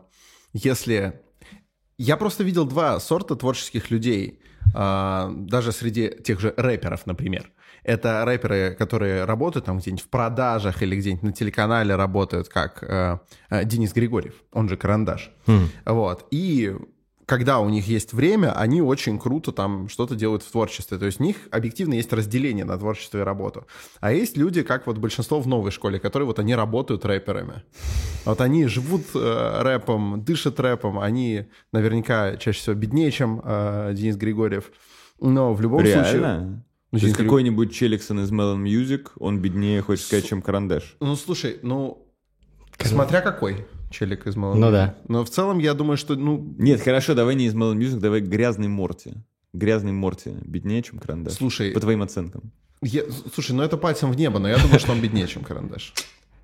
если... 0.54 1.20
Я 1.98 2.16
просто 2.16 2.46
видел 2.46 2.64
два 2.64 3.02
сорта 3.02 3.36
творческих 3.36 3.92
людей. 3.92 4.40
Э, 4.74 5.30
даже 5.30 5.74
среди 5.74 6.08
тех 6.24 6.40
же 6.40 6.54
рэперов, 6.56 7.06
например. 7.06 7.52
Это 7.84 8.24
рэперы, 8.24 8.74
которые 8.80 9.26
работают 9.26 9.66
там 9.66 9.80
где-нибудь 9.80 10.06
в 10.06 10.08
продажах 10.08 10.82
или 10.82 10.96
где-нибудь 10.96 11.24
на 11.24 11.34
телеканале 11.34 11.98
работают, 11.98 12.48
как 12.48 12.82
э, 12.82 13.20
э 13.50 13.66
Денис 13.66 13.92
Григорьев, 13.92 14.36
он 14.54 14.70
же 14.70 14.78
Карандаш. 14.78 15.32
Mm. 15.48 15.66
Вот. 15.88 16.28
И 16.32 16.78
когда 17.32 17.62
у 17.62 17.70
них 17.70 17.88
есть 17.88 18.12
время, 18.12 18.52
они 18.52 18.82
очень 18.82 19.18
круто 19.18 19.54
там 19.54 19.88
что-то 19.88 20.16
делают 20.16 20.44
в 20.44 20.52
творчестве. 20.52 20.98
То 20.98 21.06
есть 21.06 21.22
у 21.22 21.24
них 21.24 21.38
объективно 21.50 21.94
есть 21.94 22.12
разделение 22.12 22.66
на 22.66 22.78
творчество 22.78 23.20
и 23.20 23.22
работу. 23.22 23.66
А 24.02 24.12
есть 24.12 24.36
люди, 24.36 24.64
как 24.64 24.86
вот 24.86 24.98
большинство 24.98 25.40
в 25.40 25.48
новой 25.48 25.72
школе, 25.72 25.98
которые 25.98 26.28
вот 26.28 26.40
они 26.40 26.56
работают 26.56 27.06
рэперами. 27.06 27.64
Вот 28.26 28.42
они 28.42 28.66
живут 28.66 29.04
э, 29.16 29.62
рэпом, 29.62 30.22
дышат 30.26 30.60
рэпом, 30.60 31.00
они 31.00 31.46
наверняка 31.72 32.36
чаще 32.36 32.60
всего 32.60 32.76
беднее, 32.76 33.10
чем 33.12 33.42
э, 33.46 33.94
Денис 33.94 34.18
Григорьев. 34.18 34.70
Но 35.22 35.54
в 35.54 35.62
любом 35.62 35.84
Реально? 35.84 36.04
случае... 36.04 36.64
Ну, 36.92 37.00
То 37.00 37.06
есть 37.06 37.16
какой-нибудь 37.18 37.74
Челиксон 37.74 38.20
из 38.20 38.32
Melon 38.34 38.62
Music, 38.62 39.08
он 39.16 39.40
беднее, 39.40 39.82
хочешь 39.82 40.04
сказать, 40.04 40.28
чем 40.28 40.42
Карандаш? 40.42 40.98
Ну, 41.00 41.16
слушай, 41.16 41.60
ну, 41.62 42.06
смотря 42.78 43.22
какой 43.22 43.66
челик 43.92 44.28
из 44.28 44.36
Melon 44.36 44.56
Ну 44.56 44.72
да. 44.72 44.96
Но 45.08 45.24
в 45.24 45.30
целом 45.30 45.60
я 45.60 45.74
думаю, 45.74 45.98
что, 45.98 46.16
ну... 46.16 46.56
Нет, 46.58 46.82
хорошо, 46.82 47.14
давай 47.14 47.36
не 47.36 47.46
из 47.46 47.54
Melon 47.54 47.78
Music, 47.78 48.00
давай 48.00 48.22
грязный 48.22 48.68
Морти. 48.68 49.14
Грязный 49.54 49.92
Морти 49.92 50.32
беднее, 50.44 50.82
чем 50.82 51.00
Карандаш. 51.00 51.34
Слушай... 51.34 51.72
По 51.72 51.80
твоим 51.80 52.02
оценкам. 52.02 52.52
Я, 52.82 53.04
слушай, 53.34 53.52
ну 53.52 53.62
это 53.62 53.78
пальцем 53.78 54.12
в 54.12 54.16
небо, 54.18 54.40
но 54.40 54.50
я 54.50 54.58
думаю, 54.58 54.80
что 54.80 54.92
он 54.92 55.02
беднее, 55.02 55.28
чем 55.28 55.44
Карандаш. 55.44 55.94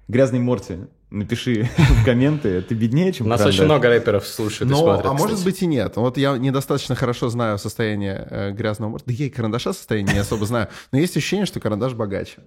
Грязный 0.08 0.40
Морти, 0.40 0.78
напиши 1.10 1.70
в 1.78 2.06
комменты, 2.06 2.62
ты 2.62 2.76
беднее, 2.76 3.12
чем 3.12 3.26
У 3.26 3.30
нас 3.30 3.40
Карандаш? 3.40 3.56
очень 3.56 3.66
много 3.66 3.90
рэперов 3.90 4.28
слушают 4.28 4.70
и 4.70 4.74
Но, 4.74 4.80
смотрят, 4.80 5.06
а 5.06 5.14
может 5.14 5.38
кстати. 5.38 5.46
быть 5.46 5.62
и 5.64 5.66
нет. 5.66 5.96
Вот 5.96 6.18
я 6.18 6.38
недостаточно 6.38 6.96
хорошо 6.96 7.30
знаю 7.30 7.58
состояние 7.58 8.28
э, 8.30 8.52
грязного 8.52 8.92
морда. 8.92 9.06
Да 9.08 9.14
я 9.14 9.26
и 9.26 9.30
карандаша 9.30 9.74
состояние 9.74 10.14
не 10.14 10.20
особо 10.20 10.46
знаю. 10.46 10.68
Но 10.92 11.00
есть 11.00 11.18
ощущение, 11.18 11.46
что 11.46 11.60
карандаш 11.60 11.94
богаче. 11.94 12.40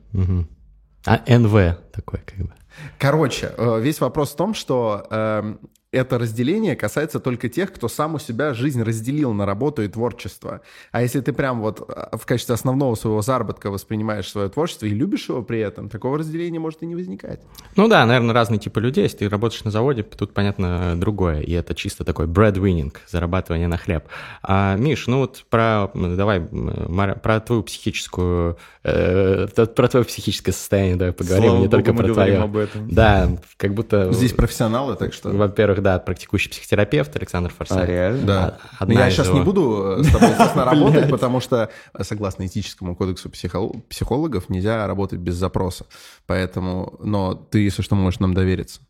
А 1.07 1.23
НВ 1.27 1.79
такой 1.93 2.21
как 2.25 2.39
бы. 2.39 2.53
Короче, 2.99 3.53
э, 3.57 3.81
весь 3.81 4.01
вопрос 4.01 4.33
в 4.33 4.37
том, 4.37 4.55
что 4.55 5.07
эм, 5.11 5.61
это 5.93 6.19
разделение 6.19 6.77
касается 6.77 7.19
только 7.19 7.49
тех, 7.49 7.73
кто 7.73 7.89
сам 7.89 8.15
у 8.15 8.19
себя 8.19 8.55
жизнь 8.55 8.83
разделил 8.83 9.33
на 9.33 9.45
работу 9.45 9.83
и 9.83 9.89
творчество. 9.89 10.61
А 10.93 11.03
если 11.03 11.21
ты 11.21 11.33
прям 11.33 11.61
вот 11.61 11.81
э, 11.89 12.17
в 12.17 12.27
качестве 12.27 12.55
основного 12.55 12.95
своего 12.95 13.23
заработка 13.23 13.71
воспринимаешь 13.71 14.29
свое 14.31 14.49
творчество 14.49 14.87
и 14.87 14.91
любишь 14.91 15.29
его 15.29 15.43
при 15.43 15.59
этом, 15.59 15.89
такого 15.89 16.19
разделения 16.19 16.61
может 16.61 16.83
и 16.83 16.87
не 16.87 16.95
возникать. 16.95 17.41
Ну 17.75 17.89
да, 17.89 18.07
наверное, 18.07 18.35
разные 18.35 18.61
типы 18.61 18.81
людей. 18.81 19.03
Если 19.03 19.19
ты 19.19 19.29
работаешь 19.29 19.65
на 19.65 19.73
заводе, 19.73 20.05
тут, 20.05 20.33
понятно, 20.33 20.95
другое. 20.97 21.41
И 21.41 21.53
это 21.53 21.75
чисто 21.75 22.05
такой 22.05 22.27
breadwinning, 22.27 22.95
зарабатывание 23.09 23.67
на 23.67 23.77
хлеб. 23.77 24.05
А, 24.43 24.77
Миш, 24.77 25.09
ну 25.09 25.19
вот 25.19 25.45
про, 25.51 25.91
давай, 25.95 26.41
про 26.41 27.41
твою 27.41 27.65
психическую, 27.65 28.59
э, 28.85 29.49
про 29.49 29.89
твое 29.89 30.05
психическое 30.05 30.53
состояние 30.53 30.97
давай 30.97 31.13
поговорим, 31.13 31.43
Слава 31.43 31.57
не 31.57 31.67
богу, 31.67 31.71
только 31.71 31.93
мы 31.93 31.99
про 31.99 32.09
говорим 32.09 32.35
твое. 32.35 32.45
об 32.45 32.57
этом. 32.57 32.89
Да, 32.91 33.31
как 33.57 33.75
будто... 33.75 34.13
Здесь 34.13 34.33
профессионалы, 34.33 34.95
так 34.95 35.13
что... 35.13 35.31
Во-первых, 35.31 35.80
да, 35.81 35.99
практикующий 35.99 36.51
психотерапевт 36.51 37.15
Александр 37.17 37.51
А, 37.53 37.57
Форсайт. 37.59 37.89
реально? 37.89 38.27
Да. 38.27 38.45
А- 38.79 38.85
Но 38.85 38.93
одна 38.93 39.01
я 39.03 39.09
из 39.09 39.15
сейчас 39.15 39.27
его- 39.29 39.39
не 39.39 39.45
буду 39.45 39.97
э, 40.01 40.05
с 40.05 40.11
тобой, 40.13 40.31
естественно, 40.31 40.65
работать, 40.71 41.11
потому 41.11 41.41
что, 41.41 41.71
э, 41.95 42.05
согласно 42.05 42.47
этическому 42.47 42.95
кодексу 42.97 43.29
психол- 43.29 43.83
психологов, 43.89 44.49
нельзя 44.49 44.87
работать 44.87 45.19
без 45.21 45.35
запроса. 45.35 45.87
Поэтому, 46.27 46.95
но 47.03 47.35
ты, 47.35 47.61
если 47.61 47.83
что, 47.83 47.95
можешь 47.95 48.21
нам 48.21 48.35
довериться. 48.35 48.81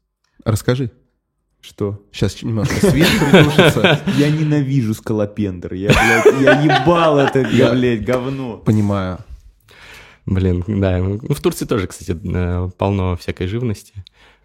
Расскажи. 0.44 0.90
Что? 1.60 2.00
Сейчас 2.10 2.42
немножко 2.42 2.74
свет 2.86 3.06
притушится. 3.30 4.00
Я 4.16 4.30
ненавижу 4.30 4.94
скалопендр. 4.94 5.74
Я, 5.74 5.90
блядь, 5.90 6.40
я 6.40 6.60
ебал 6.80 7.18
это, 7.18 7.40
Я- 7.40 7.72
блядь, 7.72 8.02
говно. 8.02 8.56
Понимаю. 8.56 9.18
Блин, 10.26 10.64
да. 10.66 10.98
Ну, 10.98 11.18
В 11.34 11.40
Турции 11.40 11.64
тоже, 11.66 11.86
кстати, 11.86 12.16
э, 12.24 12.70
полно 12.78 13.16
всякой 13.16 13.46
живности. 13.46 13.92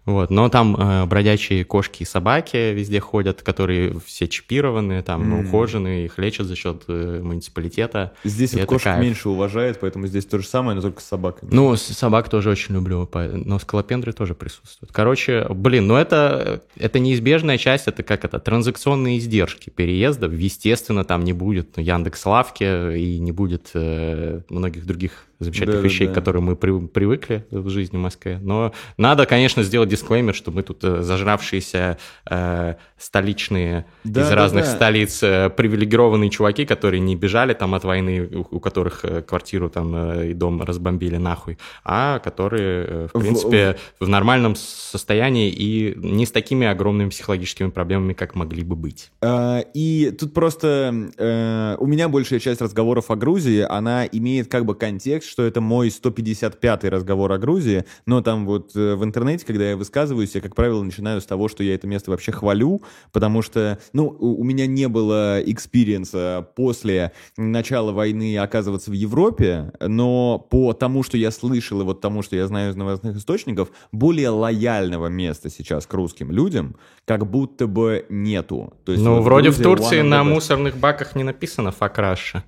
Вот. 0.06 0.30
Но 0.30 0.48
там 0.48 0.76
э, 0.76 1.04
бродячие 1.06 1.64
кошки 1.64 2.04
и 2.04 2.06
собаки 2.06 2.72
везде 2.72 3.00
ходят, 3.00 3.42
которые 3.42 3.98
все 4.04 4.28
чипированы, 4.28 5.02
там 5.02 5.22
М. 5.22 5.46
ухожены, 5.46 6.04
их 6.04 6.16
лечат 6.18 6.46
за 6.46 6.54
счет 6.54 6.84
э, 6.86 7.20
муниципалитета. 7.22 8.12
Здесь 8.22 8.54
вот 8.54 8.66
кошек 8.66 8.84
кайф. 8.84 9.02
меньше 9.02 9.28
уважают, 9.28 9.80
поэтому 9.80 10.06
здесь 10.06 10.24
то 10.24 10.38
же 10.38 10.46
самое, 10.46 10.76
но 10.76 10.82
только 10.82 11.02
с 11.02 11.06
собаками. 11.06 11.50
Ну, 11.52 11.76
собак 11.76 12.28
тоже 12.28 12.50
очень 12.50 12.74
люблю, 12.74 13.08
но 13.12 13.58
скалопендры 13.58 14.12
тоже 14.12 14.34
присутствуют. 14.34 14.92
Короче, 14.92 15.46
блин, 15.50 15.88
ну 15.88 15.96
это, 15.96 16.62
это 16.78 17.00
неизбежная 17.00 17.58
часть, 17.58 17.88
это 17.88 18.04
как 18.04 18.24
это, 18.24 18.38
транзакционные 18.38 19.18
издержки 19.18 19.70
переезда. 19.70 20.26
Естественно, 20.26 21.04
там 21.04 21.24
не 21.24 21.32
будет 21.32 21.78
Яндекс 21.78 22.24
Лавки 22.26 22.96
и 22.96 23.18
не 23.18 23.32
будет 23.32 23.70
э, 23.74 24.42
многих 24.48 24.86
других 24.86 25.26
замечательных 25.38 25.76
Да-да-да. 25.76 25.88
вещей, 25.88 26.08
к 26.08 26.12
которым 26.14 26.44
мы 26.44 26.56
при- 26.56 26.86
привыкли 26.86 27.44
в 27.50 27.68
жизни 27.68 27.96
в 27.96 28.00
Москве. 28.00 28.38
Но 28.42 28.72
надо, 28.96 29.26
конечно, 29.26 29.62
сделать 29.62 29.88
дисклеймер, 29.88 30.34
что 30.34 30.50
мы 30.50 30.62
тут 30.62 30.82
э, 30.84 31.02
зажравшиеся 31.02 31.98
э, 32.30 32.74
столичные 32.98 33.86
из 34.04 34.10
Да-да-да. 34.10 34.34
разных 34.34 34.66
столиц 34.66 35.22
э, 35.22 35.50
привилегированные 35.50 36.30
чуваки, 36.30 36.64
которые 36.64 37.00
не 37.00 37.16
бежали 37.16 37.52
там 37.54 37.74
от 37.74 37.84
войны, 37.84 38.26
у, 38.26 38.56
у 38.56 38.60
которых 38.60 39.04
э, 39.04 39.22
квартиру 39.22 39.68
там 39.68 39.94
э, 39.94 40.30
и 40.30 40.34
дом 40.34 40.62
разбомбили 40.62 41.16
нахуй, 41.16 41.58
а 41.84 42.18
которые, 42.20 42.84
э, 42.86 43.08
в 43.12 43.18
В- 43.18 43.20
принципе, 43.22 43.76
в 44.00 44.08
нормальном 44.08 44.56
состоянии 44.56 45.50
и 45.50 45.94
не 45.96 46.24
с 46.26 46.30
такими 46.30 46.66
огромными 46.66 47.10
психологическими 47.10 47.70
проблемами, 47.70 48.12
как 48.12 48.34
могли 48.34 48.62
бы 48.62 48.76
быть. 48.76 49.10
А, 49.22 49.60
И 49.74 50.10
тут 50.18 50.32
просто 50.34 51.10
э, 51.18 51.76
у 51.78 51.86
меня 51.86 52.08
большая 52.08 52.40
часть 52.40 52.60
разговоров 52.60 53.10
о 53.10 53.16
Грузии, 53.16 53.60
она 53.68 54.06
имеет 54.06 54.48
как 54.48 54.64
бы 54.64 54.74
контекст, 54.74 55.25
что 55.26 55.42
это 55.42 55.60
мой 55.60 55.88
155-й 55.88 56.88
разговор 56.88 57.32
о 57.32 57.38
Грузии, 57.38 57.84
но 58.06 58.20
там 58.20 58.46
вот 58.46 58.74
э, 58.74 58.94
в 58.94 59.04
интернете, 59.04 59.44
когда 59.46 59.70
я 59.70 59.76
высказываюсь, 59.76 60.34
я, 60.34 60.40
как 60.40 60.54
правило, 60.54 60.82
начинаю 60.82 61.20
с 61.20 61.26
того, 61.26 61.48
что 61.48 61.62
я 61.62 61.74
это 61.74 61.86
место 61.86 62.10
вообще 62.10 62.32
хвалю, 62.32 62.82
потому 63.12 63.42
что, 63.42 63.78
ну, 63.92 64.06
у 64.06 64.44
меня 64.44 64.66
не 64.66 64.88
было 64.88 65.40
experience 65.44 66.38
а 66.38 66.48
после 66.54 67.12
начала 67.36 67.92
войны 67.92 68.36
оказываться 68.38 68.90
в 68.90 68.94
Европе, 68.94 69.72
но 69.80 70.38
по 70.38 70.72
тому, 70.72 71.02
что 71.02 71.16
я 71.16 71.30
слышал 71.30 71.80
и 71.80 71.84
вот 71.84 72.00
тому, 72.00 72.22
что 72.22 72.36
я 72.36 72.46
знаю 72.46 72.72
из 72.72 72.76
новостных 72.76 73.16
источников, 73.16 73.70
более 73.92 74.30
лояльного 74.30 75.06
места 75.08 75.50
сейчас 75.50 75.86
к 75.86 75.94
русским 75.94 76.30
людям 76.30 76.76
как 77.04 77.24
будто 77.28 77.66
бы 77.66 78.04
нету. 78.08 78.74
То 78.84 78.92
есть 78.92 79.04
Ну, 79.04 79.16
вот 79.16 79.22
вроде 79.22 79.50
в 79.50 79.62
Турции 79.62 80.02
на 80.02 80.24
мусорных 80.24 80.76
баках 80.76 81.14
не 81.14 81.22
написано 81.22 81.72
«Fuck 81.78 81.96
Russia». 81.96 82.42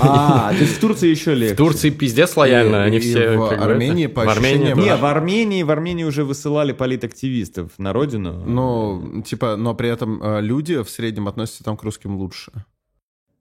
А, 0.00 0.50
то 0.50 0.58
есть 0.58 0.76
в 0.76 0.80
Турции 0.80 1.08
еще 1.08 1.34
легче. 1.34 1.54
В 1.54 1.58
Турции 1.58 1.90
пиздец 1.90 2.17
лояльно, 2.36 2.76
И- 2.76 2.86
они 2.86 2.96
и 2.96 3.00
все... 3.00 3.36
в 3.36 3.52
Армении, 3.52 4.06
это- 4.06 4.14
по 4.14 4.24
в 4.24 4.28
Армении 4.28 4.72
ощущениям. 4.72 4.78
Не, 4.80 4.96
в 4.96 5.04
Армении, 5.04 5.62
в 5.62 5.70
Армении 5.70 6.04
уже 6.04 6.24
высылали 6.24 6.72
политактивистов 6.72 7.72
на 7.78 7.92
родину. 7.92 8.44
Ну, 8.46 9.22
типа, 9.26 9.56
но 9.56 9.74
при 9.74 9.88
этом 9.88 10.22
э, 10.22 10.40
люди 10.40 10.82
в 10.82 10.88
среднем 10.90 11.28
относятся 11.28 11.64
там 11.64 11.76
к 11.76 11.82
русским 11.82 12.16
лучше. 12.16 12.52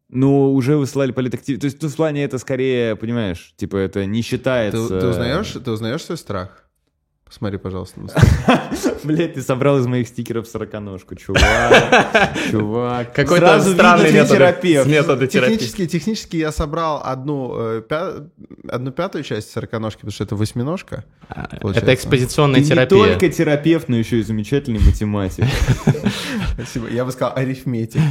Ну, 0.10 0.54
уже 0.54 0.78
высылали 0.78 1.12
политактивистов. 1.12 1.72
То 1.72 1.84
есть, 1.86 1.94
в 1.94 1.98
плане 1.98 2.24
это 2.24 2.38
скорее, 2.38 2.96
понимаешь, 2.96 3.54
типа 3.58 3.76
это 3.78 4.06
не 4.06 4.22
Ты, 4.22 4.28
считается... 4.28 5.00
ты 5.00 5.08
узнаешь, 5.08 5.52
ты 5.52 5.72
узнаешь 5.72 6.04
свой 6.04 6.18
страх? 6.18 6.67
Посмотри, 7.28 7.58
пожалуйста. 7.58 8.00
Блять, 9.04 9.34
ты 9.34 9.42
собрал 9.42 9.78
из 9.80 9.86
моих 9.86 10.08
стикеров 10.08 10.48
сороконожку, 10.48 11.16
чувак. 11.16 12.34
Чувак. 12.52 13.14
Какой-то 13.14 13.46
Сразу 13.48 13.74
странный 13.74 14.12
метод. 14.14 14.32
терапевт. 14.38 14.88
Методы 14.88 15.28
терапии. 15.28 15.56
Технически, 15.58 15.88
технически 15.88 16.38
я 16.38 16.52
собрал 16.52 17.02
одну, 17.04 17.54
э, 17.58 17.82
одну 18.70 18.92
пятую 18.92 19.24
часть 19.24 19.52
сороконожки, 19.52 20.00
потому 20.00 20.14
что 20.14 20.24
это 20.24 20.36
восьминожка. 20.36 21.04
Это 21.30 21.58
получается. 21.62 21.94
экспозиционная 21.94 22.56
Ты 22.62 22.62
не 22.62 22.70
терапия. 22.70 22.88
только 22.98 23.30
терапевт, 23.30 23.90
но 23.90 23.98
еще 23.98 24.20
и 24.20 24.24
замечательный 24.24 24.80
математик. 24.80 25.46
Спасибо. 26.54 26.88
Я 26.90 27.04
бы 27.04 27.12
сказал 27.12 27.34
арифметик. 27.36 28.02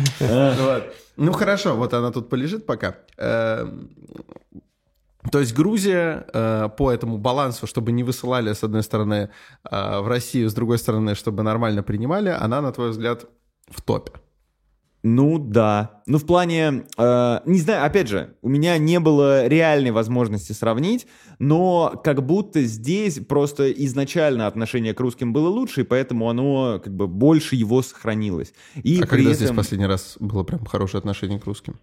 Ну 1.16 1.32
хорошо, 1.32 1.74
вот 1.74 1.94
она 1.94 2.12
тут 2.12 2.28
полежит 2.28 2.66
пока. 2.66 2.96
То 5.32 5.40
есть 5.40 5.54
Грузия 5.54 6.26
э, 6.32 6.68
по 6.76 6.92
этому 6.92 7.18
балансу, 7.18 7.66
чтобы 7.66 7.92
не 7.92 8.04
высылали, 8.04 8.52
с 8.52 8.62
одной 8.62 8.82
стороны, 8.82 9.30
э, 9.70 10.00
в 10.00 10.08
Россию, 10.08 10.48
с 10.50 10.54
другой 10.54 10.78
стороны, 10.78 11.14
чтобы 11.14 11.42
нормально 11.42 11.82
принимали, 11.82 12.28
она, 12.28 12.60
на 12.60 12.72
твой 12.72 12.90
взгляд, 12.90 13.26
в 13.68 13.82
топе. 13.82 14.12
Ну 15.08 15.38
да. 15.38 16.02
Ну 16.06 16.18
в 16.18 16.26
плане, 16.26 16.84
э, 16.98 17.40
не 17.44 17.60
знаю, 17.60 17.86
опять 17.86 18.08
же, 18.08 18.34
у 18.42 18.48
меня 18.48 18.76
не 18.76 18.98
было 18.98 19.46
реальной 19.46 19.92
возможности 19.92 20.52
сравнить, 20.52 21.06
но 21.38 22.00
как 22.02 22.26
будто 22.26 22.62
здесь 22.62 23.20
просто 23.20 23.70
изначально 23.70 24.48
отношение 24.48 24.94
к 24.94 25.00
русским 25.00 25.32
было 25.32 25.48
лучше, 25.48 25.82
и 25.82 25.84
поэтому 25.84 26.28
оно 26.28 26.80
как 26.82 26.92
бы 26.92 27.06
больше 27.06 27.54
его 27.54 27.82
сохранилось. 27.82 28.52
И 28.82 29.00
а 29.00 29.06
когда 29.06 29.32
здесь 29.32 29.46
этом- 29.46 29.56
последний 29.56 29.86
раз 29.86 30.16
было 30.18 30.42
прям 30.42 30.64
хорошее 30.64 30.98
отношение 30.98 31.38
к 31.38 31.44
русским? 31.44 31.78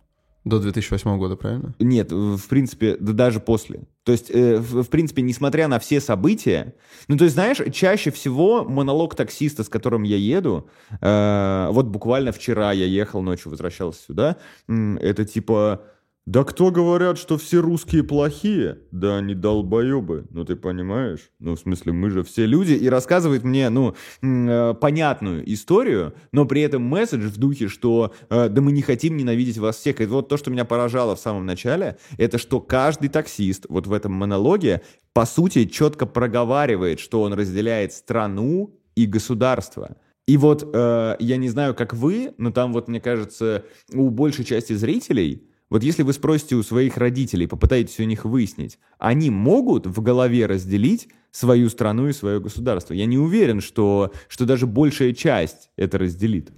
До 0.45 0.59
2008 0.59 1.17
года, 1.17 1.35
правильно? 1.37 1.73
Нет, 1.79 2.11
в 2.11 2.47
принципе, 2.49 2.97
да 2.99 3.13
даже 3.13 3.39
после. 3.39 3.81
То 4.03 4.11
есть, 4.11 4.29
э, 4.29 4.57
в, 4.57 4.89
принципе, 4.89 5.21
несмотря 5.21 5.69
на 5.69 5.79
все 5.79 6.01
события, 6.01 6.75
ну, 7.07 7.17
то 7.17 7.23
есть, 7.23 7.35
знаешь, 7.35 7.59
чаще 7.73 8.11
всего 8.11 8.65
монолог 8.65 9.15
таксиста, 9.15 9.63
с 9.63 9.69
которым 9.69 10.03
я 10.03 10.17
еду, 10.17 10.67
э, 10.99 11.67
вот 11.71 11.85
буквально 11.85 12.33
вчера 12.33 12.73
я 12.73 12.85
ехал 12.85 13.21
ночью, 13.21 13.51
возвращался 13.51 14.03
сюда, 14.03 14.37
это 14.67 15.23
типа, 15.23 15.83
да 16.25 16.45
кто 16.45 16.71
говорят, 16.71 17.17
что 17.17 17.37
все 17.37 17.59
русские 17.59 18.03
плохие? 18.03 18.79
Да 18.91 19.17
они 19.17 19.35
долбоебы, 19.35 20.25
ну 20.29 20.45
ты 20.45 20.55
понимаешь? 20.55 21.31
Ну, 21.39 21.55
в 21.55 21.59
смысле, 21.59 21.91
мы 21.91 22.09
же 22.11 22.23
все 22.23 22.45
люди, 22.45 22.71
и 22.71 22.87
рассказывает 22.87 23.43
мне, 23.43 23.69
ну, 23.69 23.93
э, 24.21 24.73
понятную 24.79 25.51
историю, 25.51 26.13
но 26.31 26.45
при 26.45 26.61
этом 26.61 26.81
месседж 26.81 27.23
в 27.25 27.37
духе, 27.37 27.67
что 27.67 28.13
э, 28.29 28.47
да 28.47 28.61
мы 28.61 28.71
не 28.71 28.81
хотим 28.81 29.17
ненавидеть 29.17 29.57
вас 29.57 29.75
всех. 29.75 29.99
И 29.99 30.05
вот 30.05 30.29
то, 30.29 30.37
что 30.37 30.49
меня 30.49 30.63
поражало 30.63 31.17
в 31.17 31.19
самом 31.19 31.45
начале, 31.45 31.97
это 32.17 32.37
что 32.37 32.61
каждый 32.61 33.09
таксист 33.09 33.65
вот 33.67 33.87
в 33.87 33.91
этом 33.91 34.13
монологе, 34.13 34.81
по 35.11 35.25
сути, 35.25 35.65
четко 35.65 36.05
проговаривает, 36.05 37.01
что 37.01 37.21
он 37.21 37.33
разделяет 37.33 37.91
страну 37.91 38.79
и 38.95 39.05
государство. 39.05 39.97
И 40.25 40.37
вот 40.37 40.69
э, 40.73 41.15
я 41.19 41.35
не 41.35 41.49
знаю, 41.49 41.75
как 41.75 41.93
вы, 41.93 42.33
но 42.37 42.51
там 42.51 42.71
вот, 42.71 42.87
мне 42.87 43.01
кажется, 43.01 43.65
у 43.93 44.09
большей 44.09 44.45
части 44.45 44.71
зрителей, 44.71 45.49
вот 45.73 45.81
если 45.81 46.03
вы 46.03 46.13
спросите 46.13 46.53
у 46.53 46.61
своих 46.61 46.97
родителей, 46.97 47.47
попытаетесь 47.47 47.99
у 47.99 48.03
них 48.03 48.25
выяснить, 48.25 48.77
они 48.99 49.31
могут 49.31 49.87
в 49.87 50.03
голове 50.03 50.45
разделить 50.45 51.07
свою 51.31 51.67
страну 51.71 52.07
и 52.07 52.13
свое 52.13 52.39
государство. 52.39 52.93
Я 52.93 53.07
не 53.07 53.17
уверен, 53.17 53.59
что, 53.59 54.11
что 54.27 54.45
даже 54.45 54.67
большая 54.67 55.13
часть 55.13 55.71
это 55.75 55.97
разделит. 55.97 56.51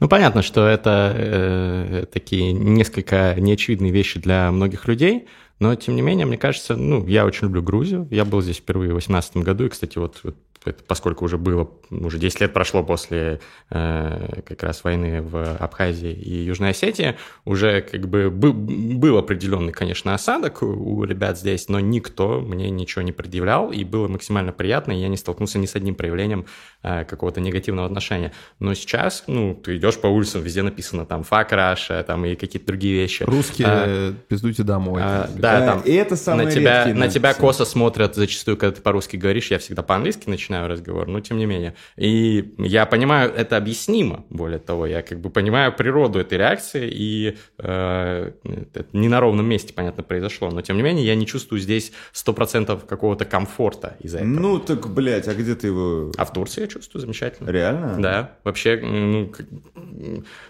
Ну, 0.00 0.08
понятно, 0.08 0.40
что 0.40 0.66
это 0.66 1.14
э, 1.14 2.06
такие 2.10 2.54
несколько 2.54 3.34
неочевидные 3.36 3.92
вещи 3.92 4.18
для 4.18 4.50
многих 4.50 4.88
людей, 4.88 5.26
Но, 5.58 5.74
тем 5.74 5.94
не 5.94 6.00
менее, 6.00 6.24
мне 6.24 6.38
кажется, 6.38 6.74
ну, 6.74 7.06
я 7.06 7.26
очень 7.26 7.48
люблю 7.48 7.62
Грузию. 7.62 8.08
Я 8.10 8.24
был 8.24 8.40
здесь 8.40 8.56
впервые 8.56 8.92
в 8.92 8.92
2018 8.92 9.36
году, 9.38 9.66
и, 9.66 9.68
кстати, 9.68 9.98
вот, 9.98 10.20
вот 10.22 10.36
это, 10.68 10.82
поскольку 10.86 11.24
уже 11.24 11.38
было, 11.38 11.70
уже 11.90 12.18
10 12.18 12.40
лет 12.40 12.52
прошло 12.52 12.82
после 12.82 13.40
э, 13.70 14.40
как 14.46 14.62
раз 14.62 14.84
войны 14.84 15.22
в 15.22 15.56
Абхазии 15.56 16.12
и 16.12 16.44
Южной 16.44 16.70
Осетии, 16.70 17.16
уже 17.44 17.82
как 17.82 18.08
бы 18.08 18.30
был, 18.30 18.52
был 18.52 19.18
определенный, 19.18 19.72
конечно, 19.72 20.14
осадок 20.14 20.62
у 20.62 21.04
ребят 21.04 21.38
здесь, 21.38 21.68
но 21.68 21.80
никто 21.80 22.40
мне 22.40 22.70
ничего 22.70 23.02
не 23.02 23.12
предъявлял, 23.12 23.72
и 23.72 23.84
было 23.84 24.08
максимально 24.08 24.52
приятно, 24.52 24.92
и 24.92 25.00
я 25.00 25.08
не 25.08 25.16
столкнулся 25.16 25.58
ни 25.58 25.66
с 25.66 25.74
одним 25.74 25.94
проявлением 25.94 26.46
э, 26.82 27.04
какого-то 27.04 27.40
негативного 27.40 27.86
отношения. 27.86 28.32
Но 28.58 28.74
сейчас, 28.74 29.24
ну, 29.26 29.54
ты 29.54 29.76
идешь 29.76 29.98
по 29.98 30.06
улицам, 30.06 30.42
везде 30.42 30.62
написано 30.62 31.06
там 31.06 31.22
«Fuck 31.28 31.50
Russia», 31.50 32.02
там 32.02 32.24
и 32.24 32.34
какие-то 32.34 32.66
другие 32.66 32.94
вещи. 32.94 33.22
Русские, 33.22 33.66
а, 33.68 34.14
пиздуйте 34.28 34.62
домой. 34.62 35.00
А, 35.04 35.28
да, 35.36 35.64
там 35.64 35.80
и 35.80 35.92
это 35.92 36.16
самое 36.16 36.48
на 36.48 36.54
тебя, 36.54 36.86
на 36.94 37.08
тебя 37.08 37.34
косо 37.34 37.64
смотрят 37.64 38.14
зачастую, 38.14 38.56
когда 38.56 38.76
ты 38.76 38.82
по-русски 38.82 39.16
говоришь, 39.16 39.50
я 39.50 39.58
всегда 39.58 39.82
по-английски 39.82 40.28
начинаю 40.28 40.57
начинаю 40.58 40.68
разговор, 40.68 41.08
но 41.08 41.20
тем 41.20 41.38
не 41.38 41.46
менее. 41.46 41.74
И 41.96 42.54
я 42.58 42.86
понимаю, 42.86 43.32
это 43.32 43.56
объяснимо, 43.56 44.24
более 44.30 44.58
того, 44.58 44.86
я 44.86 45.02
как 45.02 45.20
бы 45.20 45.30
понимаю 45.30 45.72
природу 45.72 46.18
этой 46.18 46.38
реакции, 46.38 46.88
и 46.92 47.36
э, 47.58 48.32
это 48.74 48.86
не 48.92 49.08
на 49.08 49.20
ровном 49.20 49.46
месте, 49.46 49.72
понятно, 49.72 50.02
произошло, 50.02 50.50
но 50.50 50.62
тем 50.62 50.76
не 50.76 50.82
менее 50.82 51.06
я 51.06 51.14
не 51.14 51.26
чувствую 51.26 51.60
здесь 51.60 51.92
100% 52.14 52.86
какого-то 52.86 53.24
комфорта 53.24 53.96
из-за 54.00 54.18
этого. 54.18 54.30
Ну, 54.30 54.58
так, 54.58 54.88
блядь, 54.88 55.28
а 55.28 55.34
где 55.34 55.54
ты 55.54 55.68
его... 55.68 56.12
А 56.16 56.24
в 56.24 56.32
Турции 56.32 56.62
я 56.62 56.66
чувствую 56.66 57.00
замечательно. 57.00 57.50
Реально? 57.50 57.96
Да, 57.98 58.32
вообще, 58.44 58.80
ну, 58.82 59.32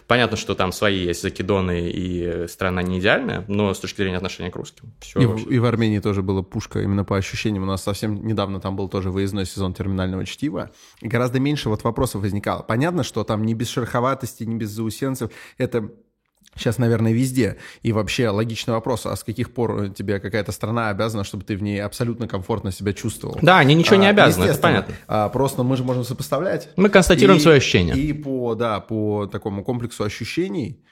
понятно, 0.06 0.36
что 0.36 0.54
там 0.54 0.72
свои 0.72 0.98
есть 0.98 1.22
закидоны, 1.22 1.90
и 1.90 2.46
страна 2.48 2.82
не 2.82 2.98
идеальная, 2.98 3.44
но 3.48 3.72
с 3.72 3.80
точки 3.80 4.02
зрения 4.02 4.16
отношения 4.16 4.50
к 4.50 4.56
русским. 4.56 4.92
Все 5.00 5.20
и, 5.20 5.26
в, 5.26 5.50
и 5.50 5.58
в 5.58 5.64
Армении 5.64 6.00
тоже 6.00 6.22
было 6.22 6.42
пушка, 6.42 6.80
именно 6.80 7.04
по 7.04 7.16
ощущениям. 7.16 7.62
У 7.62 7.66
нас 7.66 7.82
совсем 7.82 8.26
недавно 8.26 8.60
там 8.60 8.76
был 8.76 8.88
тоже 8.88 9.10
выездной 9.10 9.46
сезон 9.46 9.74
терминального 9.88 10.24
чтива, 10.26 10.70
гораздо 11.00 11.40
меньше 11.40 11.68
вот 11.68 11.84
вопросов 11.84 12.22
возникало. 12.22 12.62
Понятно, 12.62 13.02
что 13.02 13.24
там 13.24 13.44
не 13.44 13.54
без 13.54 13.68
шероховатости, 13.68 14.44
не 14.44 14.56
без 14.56 14.70
заусенцев, 14.70 15.30
это 15.56 15.90
Сейчас, 16.56 16.78
наверное, 16.78 17.12
везде. 17.12 17.58
И 17.82 17.92
вообще 17.92 18.30
логичный 18.30 18.74
вопрос, 18.74 19.06
а 19.06 19.14
с 19.14 19.22
каких 19.22 19.52
пор 19.52 19.90
тебе 19.90 20.18
какая-то 20.18 20.50
страна 20.50 20.88
обязана, 20.88 21.22
чтобы 21.22 21.44
ты 21.44 21.56
в 21.56 21.62
ней 21.62 21.80
абсолютно 21.80 22.26
комфортно 22.26 22.72
себя 22.72 22.92
чувствовал? 22.92 23.38
Да, 23.42 23.58
они 23.58 23.74
ничего 23.74 23.96
не 23.96 24.06
а, 24.06 24.10
обязаны, 24.10 24.46
это 24.46 24.58
понятно. 24.58 24.94
А, 25.06 25.28
просто 25.28 25.62
мы 25.62 25.76
же 25.76 25.84
можем 25.84 26.04
сопоставлять. 26.04 26.70
Мы 26.74 26.88
констатируем 26.88 27.38
и, 27.38 27.42
свои 27.42 27.58
ощущения. 27.58 27.94
И 27.94 28.12
по, 28.12 28.56
да, 28.56 28.80
по 28.80 29.26
такому 29.26 29.62
комплексу 29.62 30.02
ощущений 30.02 30.82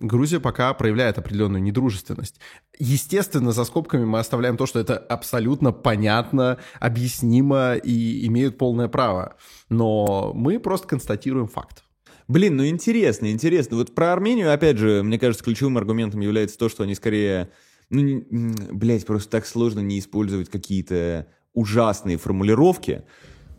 Грузия 0.00 0.38
пока 0.38 0.72
проявляет 0.74 1.18
определенную 1.18 1.62
недружественность. 1.62 2.40
Естественно, 2.78 3.52
за 3.52 3.64
скобками 3.64 4.04
мы 4.04 4.20
оставляем 4.20 4.56
то, 4.56 4.66
что 4.66 4.78
это 4.78 4.96
абсолютно 4.96 5.72
понятно, 5.72 6.58
объяснимо 6.78 7.74
и 7.74 8.26
имеют 8.26 8.58
полное 8.58 8.88
право. 8.88 9.36
Но 9.68 10.32
мы 10.34 10.60
просто 10.60 10.86
констатируем 10.86 11.48
факт. 11.48 11.82
Блин, 12.28 12.56
ну 12.56 12.66
интересно, 12.66 13.30
интересно. 13.30 13.76
Вот 13.76 13.94
про 13.94 14.12
Армению, 14.12 14.52
опять 14.52 14.78
же, 14.78 15.02
мне 15.02 15.18
кажется, 15.18 15.44
ключевым 15.44 15.78
аргументом 15.78 16.20
является 16.20 16.56
то, 16.56 16.68
что 16.68 16.84
они 16.84 16.94
скорее... 16.94 17.50
Ну, 17.90 18.24
блядь, 18.70 19.04
просто 19.04 19.30
так 19.30 19.46
сложно 19.46 19.80
не 19.80 19.98
использовать 19.98 20.48
какие-то 20.48 21.26
ужасные 21.52 22.16
формулировки 22.16 23.02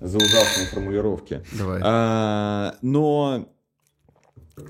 за 0.02 0.18
ужасные 0.18 0.68
формулировки. 0.68 1.44
Давай. 1.58 1.82
А, 1.84 2.76
но 2.82 3.55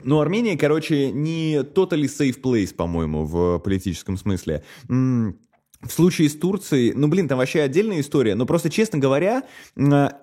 ну, 0.04 0.20
Армения, 0.20 0.58
короче, 0.58 1.12
не 1.12 1.58
totally 1.58 2.06
safe 2.06 2.42
place, 2.42 2.74
по-моему, 2.74 3.26
в 3.26 3.60
политическом 3.60 4.18
смысле. 4.18 4.64
В 4.88 5.92
случае 5.92 6.30
с 6.30 6.36
Турцией, 6.36 6.94
ну, 6.94 7.08
блин, 7.08 7.28
там 7.28 7.38
вообще 7.38 7.62
отдельная 7.62 8.00
история. 8.00 8.34
Но 8.34 8.46
просто, 8.46 8.70
честно 8.70 8.98
говоря, 8.98 9.44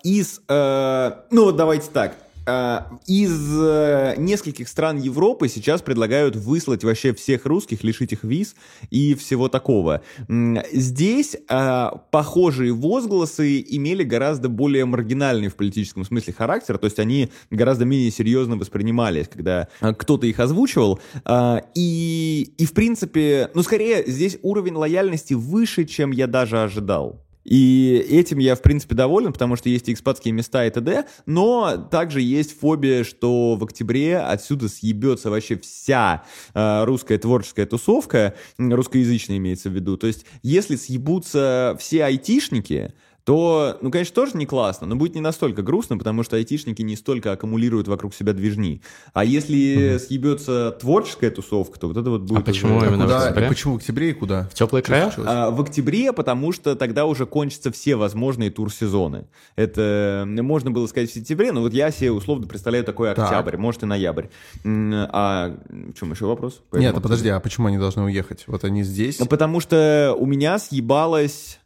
из... 0.02 0.40
Э, 0.48 1.12
ну, 1.30 1.52
давайте 1.52 1.88
так. 1.92 2.16
А, 2.44 2.98
из 3.06 3.56
э, 3.60 4.14
нескольких 4.18 4.68
стран 4.68 4.98
Европы 4.98 5.48
сейчас 5.48 5.80
предлагают 5.80 6.34
выслать 6.34 6.82
вообще 6.82 7.14
всех 7.14 7.46
русских, 7.46 7.84
лишить 7.84 8.12
их 8.12 8.24
виз 8.24 8.56
и 8.90 9.14
всего 9.14 9.48
такого. 9.48 10.02
Здесь 10.72 11.36
а, 11.48 12.02
похожие 12.10 12.72
возгласы 12.72 13.60
имели 13.60 14.02
гораздо 14.02 14.48
более 14.48 14.84
маргинальный 14.86 15.48
в 15.48 15.54
политическом 15.54 16.04
смысле 16.04 16.32
характер, 16.32 16.78
то 16.78 16.86
есть 16.86 16.98
они 16.98 17.30
гораздо 17.50 17.84
менее 17.84 18.10
серьезно 18.10 18.56
воспринимались, 18.56 19.28
когда 19.28 19.68
а, 19.80 19.94
кто-то 19.94 20.26
их 20.26 20.40
озвучивал. 20.40 21.00
И, 21.74 22.54
и 22.58 22.66
в 22.66 22.72
принципе, 22.72 23.50
ну 23.54 23.62
скорее 23.62 24.04
здесь 24.06 24.38
уровень 24.42 24.74
лояльности 24.74 25.34
выше, 25.34 25.84
чем 25.84 26.10
я 26.10 26.26
даже 26.26 26.60
ожидал. 26.60 27.22
И 27.44 28.04
этим 28.08 28.38
я, 28.38 28.54
в 28.54 28.62
принципе, 28.62 28.94
доволен, 28.94 29.32
потому 29.32 29.56
что 29.56 29.68
есть 29.68 29.90
экспатские 29.90 30.32
места 30.32 30.64
и 30.66 30.70
т.д., 30.70 31.06
но 31.26 31.76
также 31.90 32.20
есть 32.20 32.58
фобия, 32.58 33.04
что 33.04 33.56
в 33.56 33.64
октябре 33.64 34.18
отсюда 34.18 34.68
съебется 34.68 35.30
вообще 35.30 35.58
вся 35.58 36.24
э, 36.54 36.84
русская 36.84 37.18
творческая 37.18 37.66
тусовка, 37.66 38.34
русскоязычная 38.58 39.38
имеется 39.38 39.70
в 39.70 39.72
виду. 39.72 39.96
То 39.96 40.06
есть, 40.06 40.24
если 40.42 40.76
съебутся 40.76 41.76
все 41.78 42.04
айтишники, 42.04 42.94
то, 43.24 43.78
ну, 43.80 43.90
конечно, 43.90 44.14
тоже 44.14 44.36
не 44.36 44.46
классно, 44.46 44.86
но 44.86 44.96
будет 44.96 45.14
не 45.14 45.20
настолько 45.20 45.62
грустно, 45.62 45.96
потому 45.96 46.22
что 46.22 46.36
айтишники 46.36 46.82
не 46.82 46.96
столько 46.96 47.32
аккумулируют 47.32 47.86
вокруг 47.88 48.14
себя 48.14 48.32
движни. 48.32 48.82
А 49.12 49.24
если 49.24 49.94
угу. 49.94 50.04
съебется 50.04 50.76
творческая 50.80 51.30
тусовка, 51.30 51.78
то 51.78 51.88
вот 51.88 51.96
это 51.96 52.10
вот 52.10 52.22
будет... 52.22 52.40
А 52.40 52.42
почему 52.42 52.76
уже... 52.76 52.86
именно 52.86 53.04
куда? 53.04 53.18
в 53.18 53.22
октябре? 53.22 53.48
почему 53.48 53.74
в 53.74 53.76
октябре 53.76 54.10
и 54.10 54.12
куда? 54.12 54.48
В 54.50 54.54
теплые 54.54 54.82
края? 54.82 55.12
А, 55.18 55.50
в 55.50 55.60
октябре, 55.60 56.12
потому 56.12 56.52
что 56.52 56.74
тогда 56.74 57.06
уже 57.06 57.26
кончатся 57.26 57.70
все 57.70 57.94
возможные 57.96 58.50
тур-сезоны. 58.50 59.26
Это 59.54 60.24
можно 60.26 60.70
было 60.70 60.86
сказать 60.86 61.10
в 61.10 61.14
сентябре, 61.14 61.52
но 61.52 61.60
вот 61.60 61.72
я 61.72 61.90
себе 61.90 62.10
условно 62.10 62.46
представляю 62.46 62.84
такой 62.84 63.12
октябрь, 63.12 63.52
так. 63.52 63.60
может 63.60 63.82
и 63.84 63.86
ноябрь. 63.86 64.26
А 64.64 65.56
в 65.68 65.94
чем 65.94 66.10
еще 66.10 66.26
вопрос? 66.26 66.60
Нет, 66.72 66.96
а 66.96 67.00
подожди, 67.00 67.28
а 67.28 67.38
почему 67.40 67.68
они 67.68 67.78
должны 67.78 68.02
уехать? 68.02 68.44
Вот 68.46 68.64
они 68.64 68.82
здесь? 68.82 69.18
Ну, 69.20 69.26
потому 69.26 69.60
что 69.60 70.16
у 70.18 70.26
меня 70.26 70.58
съебалось 70.58 71.60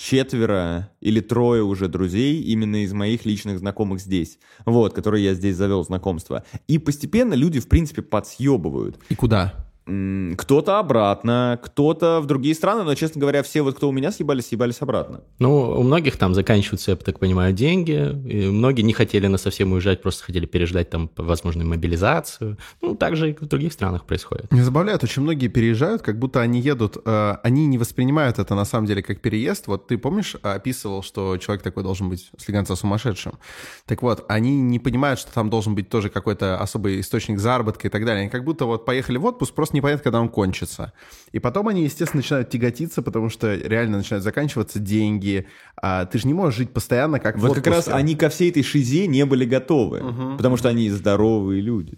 четверо 0.00 0.90
или 1.00 1.20
трое 1.20 1.62
уже 1.62 1.88
друзей 1.88 2.40
именно 2.42 2.84
из 2.84 2.92
моих 2.92 3.26
личных 3.26 3.58
знакомых 3.58 4.00
здесь, 4.00 4.38
вот, 4.64 4.94
которые 4.94 5.24
я 5.24 5.34
здесь 5.34 5.56
завел 5.56 5.84
знакомство. 5.84 6.44
И 6.68 6.78
постепенно 6.78 7.34
люди, 7.34 7.60
в 7.60 7.68
принципе, 7.68 8.00
подсъебывают. 8.00 8.98
И 9.10 9.14
куда? 9.14 9.69
Кто-то 9.86 10.78
обратно, 10.78 11.58
кто-то 11.62 12.20
в 12.20 12.26
другие 12.26 12.54
страны, 12.54 12.84
но, 12.84 12.94
честно 12.94 13.20
говоря, 13.20 13.42
все 13.42 13.62
вот, 13.62 13.76
кто 13.76 13.88
у 13.88 13.92
меня 13.92 14.12
съебались, 14.12 14.46
съебались 14.46 14.82
обратно. 14.82 15.22
Ну, 15.38 15.70
у 15.70 15.82
многих 15.82 16.16
там 16.16 16.34
заканчиваются, 16.34 16.92
я 16.92 16.96
так 16.96 17.18
понимаю, 17.18 17.52
деньги, 17.52 17.92
и 18.28 18.48
многие 18.48 18.82
не 18.82 18.92
хотели 18.92 19.26
на 19.26 19.38
совсем 19.38 19.72
уезжать, 19.72 20.02
просто 20.02 20.24
хотели 20.24 20.46
переждать 20.46 20.90
там 20.90 21.10
возможную 21.16 21.68
мобилизацию. 21.68 22.58
Ну, 22.80 22.94
так 22.94 23.16
же 23.16 23.30
и 23.30 23.32
в 23.32 23.46
других 23.46 23.72
странах 23.72 24.04
происходит. 24.04 24.52
Не 24.52 24.60
забавляет, 24.60 25.02
очень 25.02 25.22
многие 25.22 25.48
переезжают, 25.48 26.02
как 26.02 26.18
будто 26.18 26.40
они 26.40 26.60
едут, 26.60 26.96
э, 27.04 27.36
они 27.42 27.66
не 27.66 27.78
воспринимают 27.78 28.38
это 28.38 28.54
на 28.54 28.64
самом 28.64 28.86
деле 28.86 29.02
как 29.02 29.20
переезд. 29.20 29.66
Вот 29.66 29.88
ты 29.88 29.98
помнишь, 29.98 30.36
описывал, 30.42 31.02
что 31.02 31.36
человек 31.38 31.62
такой 31.62 31.82
должен 31.82 32.08
быть 32.08 32.30
слегонца 32.38 32.76
сумасшедшим. 32.76 33.38
Так 33.86 34.02
вот, 34.02 34.24
они 34.28 34.60
не 34.60 34.78
понимают, 34.78 35.18
что 35.18 35.32
там 35.32 35.50
должен 35.50 35.74
быть 35.74 35.88
тоже 35.88 36.10
какой-то 36.10 36.58
особый 36.58 37.00
источник 37.00 37.38
заработка 37.38 37.88
и 37.88 37.90
так 37.90 38.04
далее. 38.04 38.22
Они 38.22 38.30
как 38.30 38.44
будто 38.44 38.66
вот 38.66 38.84
поехали 38.84 39.18
в 39.18 39.24
отпуск, 39.24 39.54
просто 39.54 39.69
не 39.72 39.78
непонятно, 39.78 40.02
когда 40.02 40.20
он 40.20 40.28
кончится. 40.28 40.92
И 41.32 41.38
потом 41.38 41.68
они, 41.68 41.84
естественно, 41.84 42.20
начинают 42.20 42.50
тяготиться, 42.50 43.02
потому 43.02 43.28
что 43.28 43.54
реально 43.54 43.98
начинают 43.98 44.24
заканчиваться 44.24 44.78
деньги. 44.78 45.46
А 45.80 46.06
ты 46.06 46.18
же 46.18 46.26
не 46.26 46.34
можешь 46.34 46.58
жить 46.58 46.72
постоянно, 46.72 47.18
как 47.18 47.38
Вот 47.38 47.54
как 47.56 47.66
раз 47.66 47.88
они 47.88 48.16
ко 48.16 48.28
всей 48.28 48.50
этой 48.50 48.62
шизе 48.62 49.06
не 49.06 49.24
были 49.24 49.44
готовы, 49.44 50.00
угу. 50.00 50.36
потому 50.36 50.56
что 50.56 50.68
они 50.68 50.90
здоровые 50.90 51.60
люди. 51.60 51.96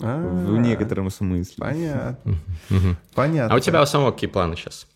А-а-а. 0.00 0.52
В 0.52 0.58
некотором 0.58 1.10
смысле. 1.10 1.54
Понятно. 1.58 2.38
Понятно. 3.14 3.54
А 3.54 3.56
у 3.56 3.60
тебя 3.60 3.82
у 3.82 3.86
самого 3.86 4.12
какие 4.12 4.28
планы 4.28 4.56
сейчас? 4.56 4.86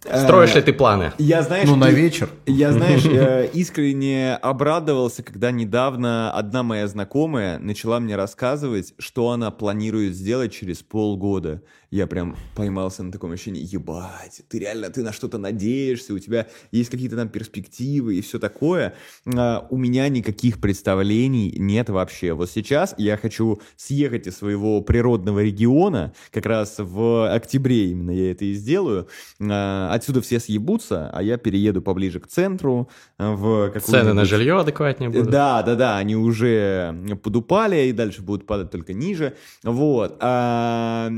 Строишь 0.00 0.54
ли 0.54 0.62
ты 0.62 0.72
планы? 0.72 1.12
Я, 1.18 1.42
знаешь, 1.42 1.68
ну, 1.68 1.76
на 1.76 1.90
вечер. 1.90 2.30
Я, 2.46 2.72
знаешь, 2.72 3.04
искренне 3.54 4.34
обрадовался, 4.36 5.22
когда 5.22 5.50
недавно 5.50 6.32
одна 6.32 6.62
моя 6.62 6.86
знакомая 6.88 7.58
начала 7.58 8.00
мне 8.00 8.16
рассказывать, 8.16 8.94
что 8.98 9.30
она 9.30 9.50
планирует 9.50 10.14
сделать 10.14 10.52
через 10.52 10.78
полгода 10.78 11.62
я 11.90 12.06
прям 12.06 12.36
поймался 12.54 13.02
на 13.02 13.10
таком 13.10 13.32
ощущении, 13.32 13.62
ебать, 13.62 14.42
ты 14.48 14.58
реально, 14.58 14.90
ты 14.90 15.02
на 15.02 15.12
что-то 15.12 15.38
надеешься, 15.38 16.12
у 16.12 16.18
тебя 16.18 16.46
есть 16.70 16.90
какие-то 16.90 17.16
там 17.16 17.28
перспективы 17.28 18.16
и 18.16 18.20
все 18.20 18.38
такое. 18.38 18.94
А, 19.26 19.66
у 19.70 19.76
меня 19.76 20.08
никаких 20.08 20.60
представлений 20.60 21.54
нет 21.58 21.88
вообще. 21.88 22.34
Вот 22.34 22.50
сейчас 22.50 22.94
я 22.98 23.16
хочу 23.16 23.60
съехать 23.76 24.26
из 24.26 24.36
своего 24.36 24.82
природного 24.82 25.42
региона, 25.42 26.12
как 26.30 26.46
раз 26.46 26.76
в 26.78 27.34
октябре 27.34 27.90
именно 27.90 28.10
я 28.10 28.32
это 28.32 28.44
и 28.44 28.52
сделаю. 28.52 29.08
А, 29.40 29.90
отсюда 29.92 30.20
все 30.20 30.40
съебутся, 30.40 31.10
а 31.10 31.22
я 31.22 31.38
перееду 31.38 31.80
поближе 31.80 32.20
к 32.20 32.26
центру. 32.26 32.90
В 33.16 33.72
Цены 33.80 34.12
на 34.12 34.24
жилье 34.24 34.60
адекватнее 34.60 35.08
будут. 35.08 35.30
Да, 35.30 35.62
да, 35.62 35.74
да, 35.74 35.96
они 35.96 36.16
уже 36.16 36.94
подупали, 37.22 37.86
и 37.86 37.92
дальше 37.92 38.20
будут 38.22 38.46
падать 38.46 38.70
только 38.70 38.92
ниже. 38.92 39.34
Вот. 39.62 40.16
А, 40.20 41.08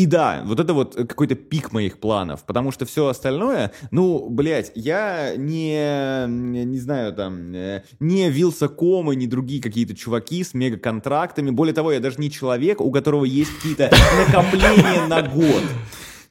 И 0.00 0.06
да, 0.06 0.40
вот 0.46 0.58
это 0.58 0.72
вот 0.72 0.94
какой-то 0.94 1.34
пик 1.34 1.72
моих 1.72 1.98
планов, 1.98 2.44
потому 2.46 2.72
что 2.72 2.86
все 2.86 3.08
остальное, 3.08 3.70
ну, 3.90 4.30
блядь, 4.30 4.72
я 4.74 5.34
не, 5.36 6.24
не 6.26 6.78
знаю, 6.78 7.12
там, 7.12 7.52
э, 7.52 7.82
не 7.98 8.30
Вилсаком 8.30 9.12
и 9.12 9.16
не 9.16 9.26
другие 9.26 9.60
какие-то 9.60 9.94
чуваки 9.94 10.42
с 10.42 10.54
мега-контрактами. 10.54 11.50
Более 11.50 11.74
того, 11.74 11.92
я 11.92 12.00
даже 12.00 12.16
не 12.16 12.30
человек, 12.30 12.80
у 12.80 12.90
которого 12.90 13.26
есть 13.26 13.54
какие-то 13.56 13.90
накопления 14.26 15.06
на 15.06 15.20
год. 15.20 15.64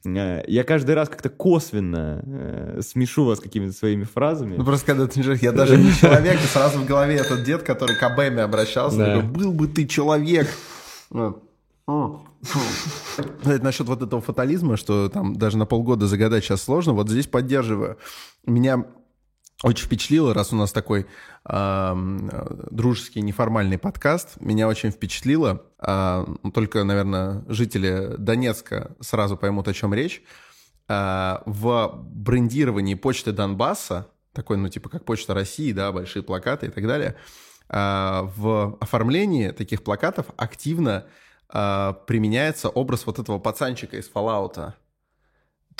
Э, 0.04 0.42
я 0.48 0.64
каждый 0.64 0.96
раз 0.96 1.08
как-то 1.08 1.28
косвенно 1.28 2.24
э, 2.26 2.80
смешу 2.84 3.24
вас 3.24 3.38
какими-то 3.38 3.72
своими 3.72 4.02
фразами. 4.02 4.56
Ну 4.56 4.64
просто 4.64 4.84
когда 4.84 5.06
ты 5.06 5.20
я 5.40 5.52
даже 5.52 5.76
не 5.76 5.92
человек, 5.92 6.40
и 6.42 6.46
сразу 6.48 6.80
в 6.80 6.86
голове 6.86 7.18
этот 7.18 7.44
дед, 7.44 7.62
который 7.62 7.94
к 7.94 8.02
Абэме 8.02 8.42
обращался, 8.42 8.96
да. 8.96 9.04
такой, 9.14 9.30
был 9.30 9.52
бы 9.52 9.68
ты 9.68 9.86
человек. 9.86 10.48
Насчет 13.44 13.86
вот 13.86 14.02
этого 14.02 14.20
фатализма, 14.20 14.76
что 14.76 15.08
там 15.08 15.36
даже 15.36 15.58
на 15.58 15.66
полгода 15.66 16.06
загадать 16.06 16.44
сейчас 16.44 16.62
сложно, 16.62 16.92
вот 16.92 17.08
здесь 17.08 17.26
поддерживаю. 17.26 17.98
Меня 18.46 18.84
очень 19.62 19.86
впечатлило, 19.86 20.32
раз 20.32 20.52
у 20.52 20.56
нас 20.56 20.72
такой 20.72 21.06
э, 21.44 21.94
дружеский 22.70 23.20
неформальный 23.20 23.76
подкаст, 23.76 24.40
меня 24.40 24.66
очень 24.66 24.90
впечатлило, 24.90 25.62
э, 25.78 26.26
только, 26.54 26.82
наверное, 26.84 27.44
жители 27.46 28.14
Донецка 28.16 28.96
сразу 29.00 29.36
поймут, 29.36 29.68
о 29.68 29.74
чем 29.74 29.92
речь, 29.92 30.22
э, 30.88 31.38
в 31.44 31.92
брендировании 32.04 32.94
почты 32.94 33.32
Донбасса, 33.32 34.08
такой, 34.32 34.56
ну, 34.56 34.68
типа, 34.68 34.88
как 34.88 35.04
Почта 35.04 35.34
России, 35.34 35.72
да, 35.72 35.92
большие 35.92 36.22
плакаты 36.22 36.66
и 36.66 36.70
так 36.70 36.86
далее, 36.86 37.16
э, 37.68 38.20
в 38.36 38.78
оформлении 38.80 39.50
таких 39.50 39.82
плакатов 39.82 40.26
активно 40.38 41.04
применяется 42.06 42.68
образ 42.68 43.06
вот 43.06 43.18
этого 43.18 43.38
пацанчика 43.38 43.96
из 43.96 44.10
Fallout. 44.10 44.74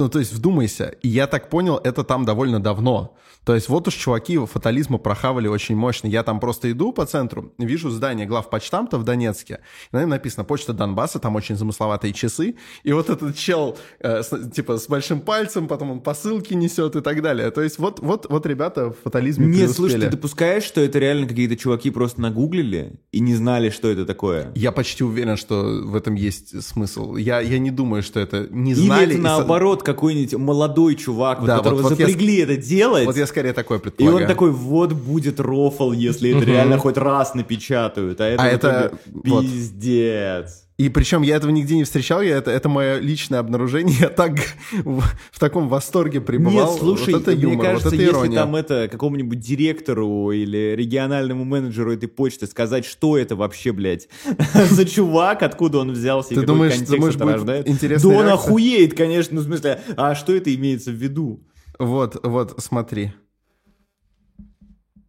Ну, 0.00 0.08
то 0.08 0.18
есть 0.18 0.32
вдумайся. 0.32 0.94
И 1.02 1.08
я 1.08 1.26
так 1.26 1.50
понял, 1.50 1.80
это 1.82 2.04
там 2.04 2.24
довольно 2.24 2.60
давно. 2.60 3.16
То 3.44 3.54
есть 3.54 3.68
вот 3.68 3.88
уж 3.88 3.94
чуваки 3.94 4.38
фатализма 4.38 4.98
прохавали 4.98 5.48
очень 5.48 5.74
мощно. 5.74 6.08
Я 6.08 6.22
там 6.22 6.40
просто 6.40 6.70
иду 6.70 6.92
по 6.92 7.06
центру, 7.06 7.52
вижу 7.58 7.90
здание 7.90 8.26
главпочтамта 8.26 8.98
в 8.98 9.04
Донецке. 9.04 9.60
На 9.92 10.00
нем 10.00 10.10
написано 10.10 10.44
«Почта 10.44 10.72
Донбасса», 10.72 11.18
там 11.18 11.36
очень 11.36 11.56
замысловатые 11.56 12.12
часы. 12.12 12.56
И 12.82 12.92
вот 12.92 13.08
этот 13.08 13.36
чел, 13.36 13.78
э, 14.00 14.22
с, 14.22 14.50
типа, 14.50 14.78
с 14.78 14.86
большим 14.88 15.20
пальцем, 15.20 15.68
потом 15.68 15.90
он 15.90 16.00
посылки 16.00 16.52
несет 16.52 16.96
и 16.96 17.00
так 17.00 17.22
далее. 17.22 17.50
То 17.50 17.62
есть 17.62 17.78
вот, 17.78 18.00
вот, 18.00 18.26
вот 18.28 18.44
ребята 18.46 18.90
в 18.90 18.96
фатализме 19.02 19.46
Нет, 19.46 19.56
преуспели. 19.56 19.74
слушай, 19.74 20.00
ты 20.00 20.10
допускаешь, 20.10 20.64
что 20.64 20.82
это 20.82 20.98
реально 20.98 21.26
какие-то 21.26 21.56
чуваки 21.56 21.90
просто 21.90 22.20
нагуглили 22.20 23.00
и 23.10 23.20
не 23.20 23.34
знали, 23.34 23.70
что 23.70 23.88
это 23.88 24.04
такое? 24.04 24.52
Я 24.54 24.70
почти 24.70 25.02
уверен, 25.02 25.36
что 25.36 25.62
в 25.84 25.96
этом 25.96 26.14
есть 26.14 26.62
смысл. 26.62 27.16
Я, 27.16 27.40
я 27.40 27.58
не 27.58 27.70
думаю, 27.70 28.02
что 28.02 28.20
это 28.20 28.48
не 28.50 28.74
знали. 28.74 29.04
Или 29.04 29.14
это 29.14 29.22
наоборот, 29.22 29.82
какой-нибудь 29.94 30.34
молодой 30.34 30.94
чувак, 30.94 31.44
да, 31.44 31.58
которого 31.58 31.82
вот, 31.82 31.90
вот 31.90 31.98
запрягли 31.98 32.38
я, 32.38 32.44
это 32.44 32.56
делать. 32.56 33.06
Вот 33.06 33.16
я 33.16 33.26
скорее 33.26 33.52
такое 33.52 33.78
предполагаю. 33.78 34.20
И 34.20 34.22
он 34.22 34.28
такой, 34.28 34.50
вот 34.50 34.92
будет 34.92 35.40
рофл, 35.40 35.92
если 35.92 36.36
это 36.36 36.44
реально 36.44 36.78
хоть 36.78 36.96
раз 36.96 37.34
напечатают. 37.34 38.20
А 38.20 38.26
это, 38.26 38.42
а 38.42 38.46
это 38.46 38.92
пиздец. 39.24 40.64
И 40.80 40.88
причем 40.88 41.20
я 41.20 41.36
этого 41.36 41.50
нигде 41.50 41.76
не 41.76 41.84
встречал, 41.84 42.22
я 42.22 42.38
это, 42.38 42.50
это 42.50 42.70
мое 42.70 43.00
личное 43.00 43.38
обнаружение, 43.38 43.94
я 44.00 44.08
так 44.08 44.38
в, 44.72 45.02
в 45.30 45.38
таком 45.38 45.68
восторге 45.68 46.22
пребывал. 46.22 46.70
Нет, 46.70 46.80
слушай, 46.80 47.12
вот 47.12 47.20
это 47.20 47.32
юмор, 47.32 47.56
мне 47.56 47.64
кажется, 47.64 47.88
вот 47.88 47.94
это 47.94 48.02
если 48.02 48.14
ирония. 48.14 48.38
там 48.38 48.56
это 48.56 48.88
какому-нибудь 48.90 49.38
директору 49.40 50.30
или 50.30 50.74
региональному 50.74 51.44
менеджеру 51.44 51.92
этой 51.92 52.08
почты 52.08 52.46
сказать, 52.46 52.86
что 52.86 53.18
это 53.18 53.36
вообще, 53.36 53.72
блядь, 53.72 54.08
за 54.70 54.86
чувак, 54.86 55.42
откуда 55.42 55.80
он 55.80 55.92
взялся, 55.92 56.32
и 56.32 56.34
Ты 56.34 56.40
какой 56.40 56.54
думаешь, 56.54 56.72
контекст 56.72 56.94
думаешь, 56.94 57.14
это 57.14 57.24
будет 57.24 57.34
рождает. 57.34 57.66
Да 57.66 58.08
он 58.08 58.14
реакция? 58.14 58.32
охуеет, 58.32 58.96
конечно, 58.96 59.34
ну 59.34 59.40
в 59.42 59.44
смысле, 59.44 59.82
а 59.98 60.14
что 60.14 60.34
это 60.34 60.54
имеется 60.54 60.92
в 60.92 60.94
виду? 60.94 61.46
Вот, 61.78 62.18
вот, 62.22 62.54
смотри. 62.56 63.12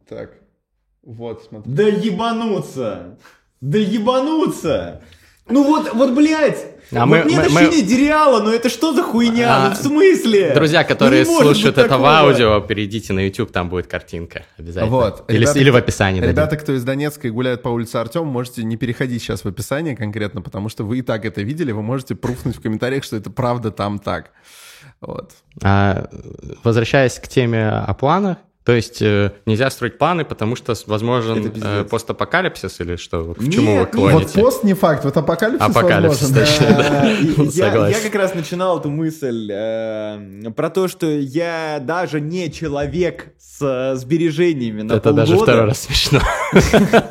Так, 0.05 0.33
вот, 1.01 1.45
смотри. 1.47 1.71
Да 1.71 1.83
ебануться! 1.83 3.17
Да 3.61 3.77
ебануться! 3.77 5.01
Ну 5.51 5.63
вот, 5.63 5.93
вот, 5.93 6.11
блядь! 6.13 6.65
А 6.93 7.05
вот 7.05 7.23
мы- 7.23 7.31
нет 7.31 7.49
мы- 7.51 7.61
ощущения 7.61 7.79
идеала, 7.85 8.41
но 8.43 8.51
это 8.51 8.67
что 8.67 8.93
за 8.93 9.01
хуйня? 9.01 9.55
А, 9.55 9.69
ну 9.69 9.75
в 9.75 9.77
смысле? 9.77 10.51
Друзья, 10.53 10.83
которые 10.83 11.23
Ну, 11.23 11.39
слушают 11.41 11.77
это 11.77 11.97
в 11.97 12.03
аудио, 12.05 12.59
перейдите 12.59 13.13
на 13.13 13.25
YouTube, 13.25 13.49
там 13.51 13.69
будет 13.69 13.87
картинка 13.87 14.43
обязательно. 14.57 14.91
Вот. 14.91 15.23
Или, 15.29 15.39
Ребята- 15.41 15.59
или 15.59 15.69
в 15.69 15.75
описании 15.77 16.19
дадим. 16.19 16.33
Ребята, 16.35 16.57
кто 16.57 16.73
из 16.73 16.83
Донецка 16.83 17.29
и 17.29 17.31
гуляет 17.31 17.61
по 17.61 17.69
улице 17.69 17.95
Артем, 17.95 18.27
можете 18.27 18.63
не 18.65 18.75
переходить 18.75 19.21
сейчас 19.21 19.45
в 19.45 19.47
описание 19.47 19.95
конкретно, 19.95 20.41
потому 20.41 20.67
что 20.67 20.83
вы 20.83 20.97
и 20.99 21.01
так 21.01 21.23
это 21.23 21.41
видели, 21.41 21.71
вы 21.71 21.81
можете 21.81 22.13
пруфнуть 22.15 22.57
в 22.57 22.61
комментариях, 22.61 23.05
что 23.05 23.15
это 23.15 23.29
правда 23.29 23.71
там 23.71 23.97
так. 23.97 24.31
Вот. 24.99 25.31
А, 25.63 26.09
возвращаясь 26.65 27.19
к 27.19 27.27
теме 27.29 27.69
о 27.69 27.93
планах, 27.93 28.37
то 28.63 28.73
есть 28.73 29.01
э, 29.01 29.31
нельзя 29.47 29.69
строить 29.71 29.97
планы, 29.97 30.23
потому 30.23 30.55
что 30.55 30.75
возможен 30.85 31.51
э, 31.63 31.83
постапокалипсис 31.83 32.79
или 32.79 32.95
что? 32.95 33.33
К 33.33 33.39
Нет, 33.41 33.53
чему 33.53 33.73
вы. 33.73 33.79
Вот 33.79 33.91
клоните? 33.91 34.39
пост 34.39 34.63
не 34.63 34.73
факт, 34.75 35.03
вот 35.03 35.17
апокалипсис, 35.17 35.67
Апокалипсис, 35.69 36.29
возможен. 36.29 36.45
точно. 36.45 37.53
да. 37.57 37.85
Я, 37.85 37.87
я 37.89 37.99
как 37.99 38.13
раз 38.15 38.35
начинал 38.35 38.79
эту 38.79 38.89
мысль 38.91 39.49
э, 39.51 40.51
про 40.55 40.69
то, 40.69 40.87
что 40.87 41.07
я 41.07 41.79
даже 41.81 42.21
не 42.21 42.51
человек 42.51 43.33
с 43.39 43.61
э, 43.61 43.95
сбережениями 43.95 44.83
на 44.83 44.93
Это 44.93 45.01
полгода. 45.09 45.21
даже 45.25 45.37
второй 45.41 45.65
раз 45.65 45.79
смешно. 45.81 46.19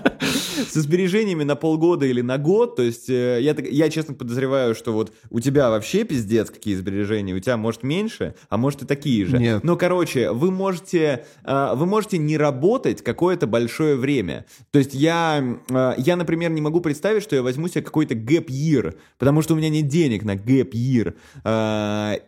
Со 0.70 0.82
сбережениями 0.82 1.42
на 1.42 1.56
полгода 1.56 2.06
или 2.06 2.20
на 2.20 2.38
год. 2.38 2.76
То 2.76 2.82
есть 2.82 3.10
э, 3.10 3.40
я, 3.40 3.56
я 3.58 3.90
честно 3.90 4.14
подозреваю, 4.14 4.76
что 4.76 4.92
вот 4.92 5.12
у 5.30 5.40
тебя 5.40 5.68
вообще 5.68 6.04
пиздец 6.04 6.48
какие 6.48 6.76
сбережения, 6.76 7.34
у 7.34 7.40
тебя 7.40 7.56
может 7.56 7.82
меньше, 7.82 8.36
а 8.48 8.56
может 8.56 8.82
и 8.82 8.86
такие 8.86 9.26
же. 9.26 9.38
Нет. 9.38 9.64
Но, 9.64 9.76
короче, 9.76 10.30
вы 10.30 10.52
можете, 10.52 11.26
э, 11.44 11.72
вы 11.74 11.86
можете 11.86 12.18
не 12.18 12.38
работать 12.38 13.02
какое-то 13.02 13.48
большое 13.48 13.96
время. 13.96 14.46
То 14.70 14.78
есть 14.78 14.94
я, 14.94 15.58
э, 15.68 15.94
я, 15.98 16.14
например, 16.14 16.52
не 16.52 16.60
могу 16.60 16.80
представить, 16.80 17.24
что 17.24 17.34
я 17.34 17.42
возьму 17.42 17.66
себе 17.66 17.82
какой-то 17.82 18.14
gap 18.14 18.46
year, 18.46 18.94
потому 19.18 19.42
что 19.42 19.54
у 19.54 19.56
меня 19.56 19.70
нет 19.70 19.88
денег 19.88 20.22
на 20.22 20.36
gap 20.36 20.70
year. 20.70 21.14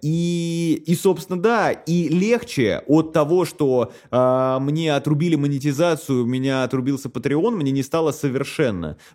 И, 0.03 0.83
и 0.85 0.95
собственно, 0.97 1.41
да, 1.41 1.71
и 1.71 2.09
легче 2.09 2.83
от 2.89 3.13
того, 3.13 3.45
что 3.45 3.93
мне 4.11 4.95
отрубили 4.95 5.37
монетизацию, 5.37 6.25
у 6.25 6.27
меня 6.27 6.65
отрубился 6.65 7.09
Patreon, 7.09 7.53
мне 7.53 7.71
не 7.71 7.85
стало 7.85 8.11
совершенно. 8.11 8.32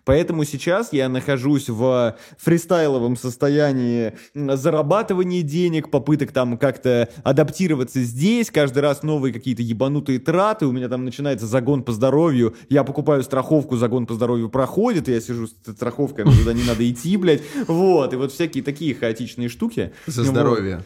Поэтому 0.04 0.44
сейчас 0.44 0.92
я 0.92 1.08
нахожусь 1.08 1.68
в 1.68 2.16
фристайловом 2.38 3.16
состоянии 3.16 4.14
зарабатывания 4.34 5.42
денег, 5.42 5.90
попыток 5.90 6.32
там 6.32 6.58
как-то 6.58 7.08
адаптироваться 7.22 8.02
здесь, 8.02 8.50
каждый 8.50 8.80
раз 8.80 9.02
новые 9.02 9.32
какие-то 9.32 9.62
ебанутые 9.62 10.18
траты, 10.18 10.66
у 10.66 10.72
меня 10.72 10.88
там 10.88 11.04
начинается 11.04 11.46
загон 11.46 11.82
по 11.82 11.92
здоровью, 11.92 12.54
я 12.68 12.84
покупаю 12.84 13.22
страховку, 13.22 13.76
загон 13.76 14.06
по 14.06 14.14
здоровью 14.14 14.48
проходит, 14.48 15.08
и 15.08 15.12
я 15.12 15.20
сижу 15.20 15.46
с 15.46 15.52
этой 15.62 15.74
страховкой, 15.74 16.24
мне 16.24 16.36
туда 16.36 16.52
не 16.52 16.64
надо 16.64 16.88
идти, 16.90 17.16
блядь, 17.16 17.42
вот, 17.66 18.12
и 18.12 18.16
вот 18.16 18.32
всякие 18.32 18.62
такие 18.62 18.94
хаотичные 18.94 19.48
штуки. 19.48 19.92
За 20.06 20.24
здоровье. 20.24 20.84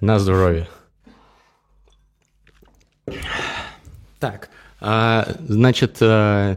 На 0.00 0.18
здоровье. 0.18 0.68
Так, 4.18 4.50
значит, 5.46 5.98
э, 6.00 6.56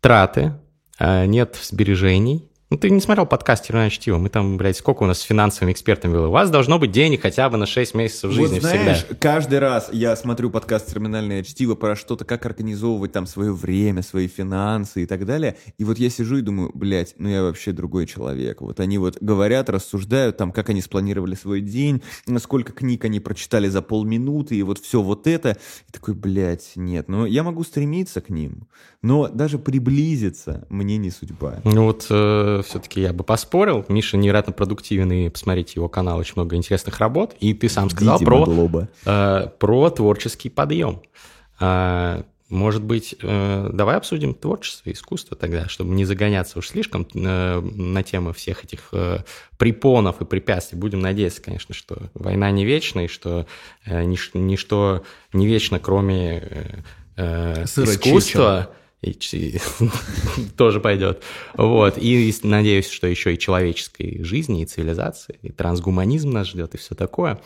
траты, 0.00 0.54
а, 0.98 1.26
нет 1.26 1.58
сбережений. 1.60 2.49
Ну, 2.72 2.76
ты 2.76 2.88
не 2.88 3.00
смотрел 3.00 3.26
подкаст 3.26 3.64
«Терминальное 3.64 3.90
чтиво». 3.90 4.18
Мы 4.18 4.28
там, 4.28 4.56
блядь, 4.56 4.76
сколько 4.76 5.02
у 5.02 5.06
нас 5.06 5.18
с 5.18 5.22
финансовыми 5.22 5.72
экспертами 5.72 6.12
было. 6.12 6.28
У 6.28 6.30
вас 6.30 6.50
должно 6.50 6.78
быть 6.78 6.92
денег 6.92 7.22
хотя 7.22 7.50
бы 7.50 7.56
на 7.56 7.66
6 7.66 7.96
месяцев 7.96 8.30
жизни 8.30 8.60
вот 8.60 8.62
знаешь, 8.62 8.98
всегда. 8.98 9.16
каждый 9.16 9.58
раз 9.58 9.88
я 9.90 10.14
смотрю 10.14 10.50
подкаст 10.50 10.86
«Терминальное 10.86 11.42
чтиво» 11.42 11.74
про 11.74 11.96
что-то, 11.96 12.24
как 12.24 12.46
организовывать 12.46 13.10
там 13.10 13.26
свое 13.26 13.52
время, 13.52 14.04
свои 14.04 14.28
финансы 14.28 15.02
и 15.02 15.06
так 15.06 15.26
далее. 15.26 15.56
И 15.78 15.84
вот 15.84 15.98
я 15.98 16.10
сижу 16.10 16.36
и 16.36 16.42
думаю, 16.42 16.70
блядь, 16.72 17.16
ну 17.18 17.28
я 17.28 17.42
вообще 17.42 17.72
другой 17.72 18.06
человек. 18.06 18.60
Вот 18.60 18.78
они 18.78 18.98
вот 18.98 19.18
говорят, 19.20 19.68
рассуждают 19.68 20.36
там, 20.36 20.52
как 20.52 20.68
они 20.68 20.80
спланировали 20.80 21.34
свой 21.34 21.62
день, 21.62 22.02
сколько 22.38 22.72
книг 22.72 23.04
они 23.04 23.18
прочитали 23.18 23.66
за 23.66 23.82
полминуты, 23.82 24.54
и 24.54 24.62
вот 24.62 24.78
все 24.78 25.02
вот 25.02 25.26
это. 25.26 25.56
И 25.88 25.90
такой, 25.92 26.14
блядь, 26.14 26.70
нет, 26.76 27.08
ну 27.08 27.26
я 27.26 27.42
могу 27.42 27.64
стремиться 27.64 28.20
к 28.20 28.30
ним, 28.30 28.68
но 29.02 29.26
даже 29.26 29.58
приблизиться 29.58 30.68
мне 30.68 30.98
не 30.98 31.10
судьба. 31.10 31.58
Ну 31.64 31.86
вот 31.86 32.06
все-таки 32.62 33.00
я 33.00 33.12
бы 33.12 33.24
поспорил. 33.24 33.84
Миша 33.88 34.16
невероятно 34.16 34.52
продуктивен, 34.52 35.10
и 35.12 35.28
посмотрите 35.28 35.74
его 35.76 35.88
канал, 35.88 36.18
очень 36.18 36.34
много 36.36 36.56
интересных 36.56 36.98
работ. 36.98 37.34
И 37.40 37.54
ты 37.54 37.68
сам 37.68 37.90
сказал 37.90 38.18
про, 38.18 38.86
э, 39.04 39.48
про 39.58 39.90
творческий 39.90 40.48
подъем. 40.48 41.02
А, 41.58 42.24
может 42.50 42.82
быть, 42.82 43.14
э, 43.22 43.70
давай 43.72 43.96
обсудим 43.96 44.34
творчество 44.34 44.90
и 44.90 44.92
искусство 44.92 45.36
тогда, 45.36 45.68
чтобы 45.68 45.94
не 45.94 46.04
загоняться 46.04 46.58
уж 46.58 46.68
слишком 46.68 47.06
э, 47.14 47.60
на 47.60 48.02
тему 48.02 48.32
всех 48.32 48.64
этих 48.64 48.88
э, 48.92 49.20
препонов 49.56 50.20
и 50.20 50.24
препятствий. 50.24 50.76
Будем 50.76 51.00
надеяться, 51.00 51.40
конечно, 51.40 51.74
что 51.74 52.10
война 52.12 52.50
не 52.50 52.64
вечна, 52.64 53.04
и 53.04 53.06
что 53.06 53.46
э, 53.84 54.02
нич- 54.02 54.30
ничто 54.34 55.04
не 55.32 55.46
вечно, 55.46 55.78
кроме 55.78 56.38
э, 56.38 56.82
э, 57.16 57.64
искусства 57.64 58.70
и, 59.02 59.58
тоже 60.56 60.80
пойдет. 60.80 61.22
Вот. 61.54 61.94
И 61.96 62.34
надеюсь, 62.42 62.88
что 62.88 63.06
еще 63.06 63.34
и 63.34 63.38
человеческой 63.38 64.24
жизни, 64.24 64.62
и 64.62 64.66
цивилизации, 64.66 65.38
и 65.42 65.50
трансгуманизм 65.50 66.30
нас 66.30 66.48
ждет, 66.48 66.74
и 66.74 66.78
все 66.78 66.94
такое. 66.94 67.40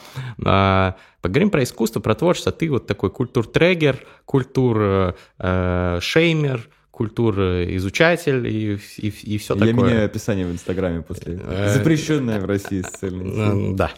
А, 0.44 0.96
поговорим 1.20 1.50
про 1.50 1.62
искусство, 1.62 2.00
про 2.00 2.14
творчество. 2.14 2.52
Ты 2.52 2.70
вот 2.70 2.86
такой 2.86 3.10
культур-трегер, 3.10 3.98
культур-шеймер, 4.24 6.68
культур-изучатель 6.94 8.46
и, 8.46 8.78
и, 8.98 9.08
и 9.08 9.38
все 9.38 9.54
такое. 9.54 9.68
Я 9.68 9.74
меняю 9.74 10.06
описание 10.06 10.46
в 10.46 10.52
Инстаграме 10.52 11.02
после. 11.02 11.40
Э, 11.42 11.72
Запрещенное 11.74 12.40
в 12.40 12.44
России 12.44 12.82
социальное. 12.82 13.74
Да. 13.74 13.90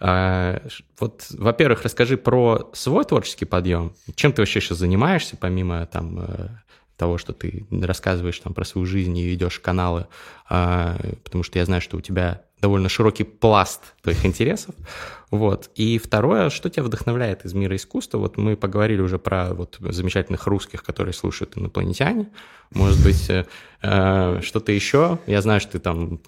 А, 0.00 0.60
вот, 0.98 1.26
во-первых, 1.30 1.84
расскажи 1.84 2.16
про 2.16 2.68
свой 2.72 3.04
творческий 3.04 3.44
подъем. 3.44 3.92
Чем 4.16 4.32
ты 4.32 4.42
вообще 4.42 4.60
сейчас 4.60 4.78
занимаешься, 4.78 5.36
помимо 5.36 5.86
там 5.86 6.20
э, 6.20 6.48
того, 7.00 7.16
что 7.16 7.32
ты 7.32 7.64
рассказываешь 7.70 8.38
там 8.38 8.52
про 8.52 8.64
свою 8.66 8.86
жизнь 8.86 9.16
и 9.16 9.26
ведешь 9.26 9.58
каналы, 9.58 10.06
а, 10.50 10.98
потому 11.24 11.42
что 11.42 11.58
я 11.58 11.64
знаю, 11.64 11.80
что 11.80 11.96
у 11.96 12.02
тебя 12.02 12.42
довольно 12.60 12.90
широкий 12.90 13.24
пласт 13.24 13.94
твоих 14.02 14.26
интересов. 14.26 14.74
Вот. 15.30 15.70
И 15.76 15.98
второе, 15.98 16.50
что 16.50 16.68
тебя 16.70 16.82
вдохновляет 16.82 17.44
из 17.44 17.54
мира 17.54 17.76
искусства? 17.76 18.18
Вот 18.18 18.36
мы 18.36 18.56
поговорили 18.56 19.00
уже 19.00 19.18
про 19.18 19.54
вот 19.54 19.76
замечательных 19.80 20.46
русских, 20.46 20.82
которые 20.82 21.14
слушают 21.14 21.56
инопланетяне. 21.56 22.28
Может 22.72 23.02
быть, 23.02 23.28
э, 23.28 23.46
э, 23.82 24.40
что-то 24.42 24.70
еще? 24.70 25.18
Я 25.26 25.42
знаю, 25.42 25.60
что 25.60 25.72
ты 25.72 25.78
там 25.80 26.20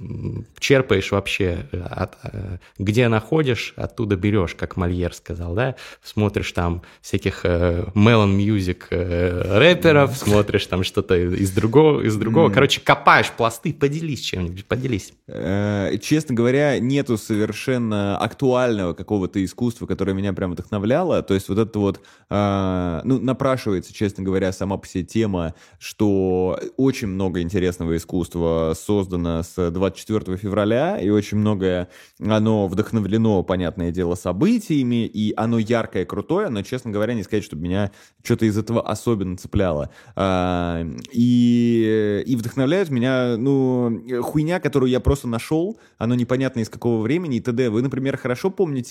черпаешь 0.59 1.13
вообще, 1.13 1.69
от, 1.73 2.17
э, 2.25 2.59
где 2.79 3.07
находишь, 3.07 3.75
оттуда 3.77 4.17
берешь, 4.17 4.57
как 4.57 4.77
Мольер 4.77 5.15
сказал, 5.15 5.55
да? 5.55 5.77
Смотришь 6.03 6.51
там 6.51 6.83
всяких 7.01 7.45
Melon 7.45 8.37
Music 8.37 8.87
рэперов, 8.91 10.17
смотришь 10.17 10.67
там 10.67 10.83
что-то 10.83 11.17
из 11.17 11.53
другого, 11.53 12.03
из 12.03 12.17
другого. 12.17 12.51
Короче, 12.51 12.81
копаешь 12.81 13.31
пласты, 13.31 13.73
поделись 13.73 14.21
чем-нибудь, 14.21 14.65
поделись. 14.67 15.13
Честно 15.27 16.35
говоря, 16.35 16.81
нету 16.81 17.17
совершенно 17.17 18.19
актуального 18.19 18.92
какого-то 18.95 19.45
искусства, 19.45 19.87
которое 19.87 20.13
меня 20.13 20.33
прям 20.33 20.53
вдохновляло. 20.53 21.23
То 21.23 21.35
есть 21.35 21.49
вот 21.49 21.59
это 21.59 21.79
вот, 21.79 22.01
э, 22.31 23.01
ну, 23.05 23.19
напрашивается, 23.21 23.93
честно 23.93 24.25
говоря, 24.25 24.53
сама 24.53 24.77
по 24.77 24.87
себе 24.87 25.05
тема, 25.05 25.55
что 25.79 26.59
очень 26.77 27.09
много 27.09 27.41
интересного 27.41 27.97
искусства 27.97 28.75
создано 28.77 29.43
с 29.43 29.71
24 29.71 30.37
февраля, 30.37 30.99
и 30.99 31.09
очень 31.11 31.39
многое 31.39 31.89
оно 32.21 32.69
вдохновлено, 32.69 33.43
понятное 33.43 33.91
дело, 33.91 34.15
событиями, 34.15 35.07
и 35.07 35.33
оно 35.37 35.59
яркое, 35.59 36.05
крутое, 36.05 36.49
но, 36.49 36.63
честно 36.63 36.91
говоря, 36.91 37.15
не 37.15 37.23
сказать, 37.23 37.45
чтобы 37.45 37.63
меня 37.63 37.93
что-то 38.23 38.47
из 38.47 38.57
этого 38.57 38.87
особенно 38.87 39.37
цепляло. 39.37 39.91
Э, 40.17 40.85
и, 41.13 42.23
и 42.27 42.37
вдохновляют 42.37 42.91
меня, 42.91 43.37
ну, 43.37 44.03
хуйня, 44.23 44.61
которую 44.61 44.91
я 44.91 45.01
просто 45.01 45.29
нашел, 45.29 45.79
оно 45.99 46.15
непонятно 46.15 46.61
из 46.61 46.69
какого 46.69 47.03
времени 47.03 47.37
и 47.37 47.41
т.д. 47.41 47.71
Вы, 47.71 47.83
например, 47.83 48.17
хорошо 48.17 48.51
помните 48.51 48.82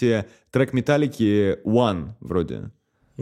трек 0.52 0.74
Металлики 0.74 1.58
One 1.66 2.10
вроде? 2.20 2.72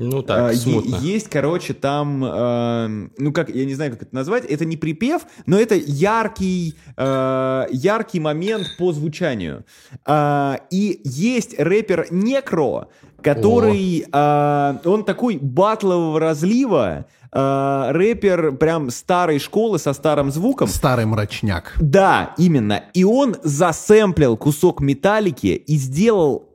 Ну 0.01 0.21
так, 0.21 0.51
а, 0.51 0.53
смутно. 0.53 0.97
Есть, 1.01 1.29
короче, 1.29 1.73
там, 1.73 2.23
э, 2.23 3.09
ну 3.17 3.33
как, 3.33 3.49
я 3.49 3.65
не 3.65 3.75
знаю, 3.75 3.91
как 3.91 4.03
это 4.03 4.15
назвать, 4.15 4.45
это 4.45 4.63
не 4.63 4.77
припев, 4.77 5.23
но 5.45 5.59
это 5.59 5.75
яркий, 5.75 6.75
э, 6.95 7.65
яркий 7.71 8.19
момент 8.19 8.75
по 8.77 8.93
звучанию. 8.93 9.65
Э, 10.05 10.57
и 10.69 11.01
есть 11.03 11.59
рэпер 11.59 12.07
Некро, 12.11 12.87
который, 13.21 14.05
э, 14.09 14.73
он 14.85 15.03
такой 15.03 15.37
батлового 15.37 16.19
разлива, 16.19 17.05
э, 17.31 17.91
рэпер 17.91 18.53
прям 18.53 18.91
старой 18.91 19.39
школы 19.39 19.79
со 19.79 19.93
старым 19.93 20.31
звуком. 20.31 20.69
Старый 20.69 21.07
мрачняк. 21.07 21.73
Да, 21.79 22.33
именно. 22.37 22.83
И 22.93 23.03
он 23.03 23.35
засэмплил 23.43 24.37
кусок 24.37 24.79
металлики 24.81 25.47
и 25.47 25.77
сделал 25.77 26.48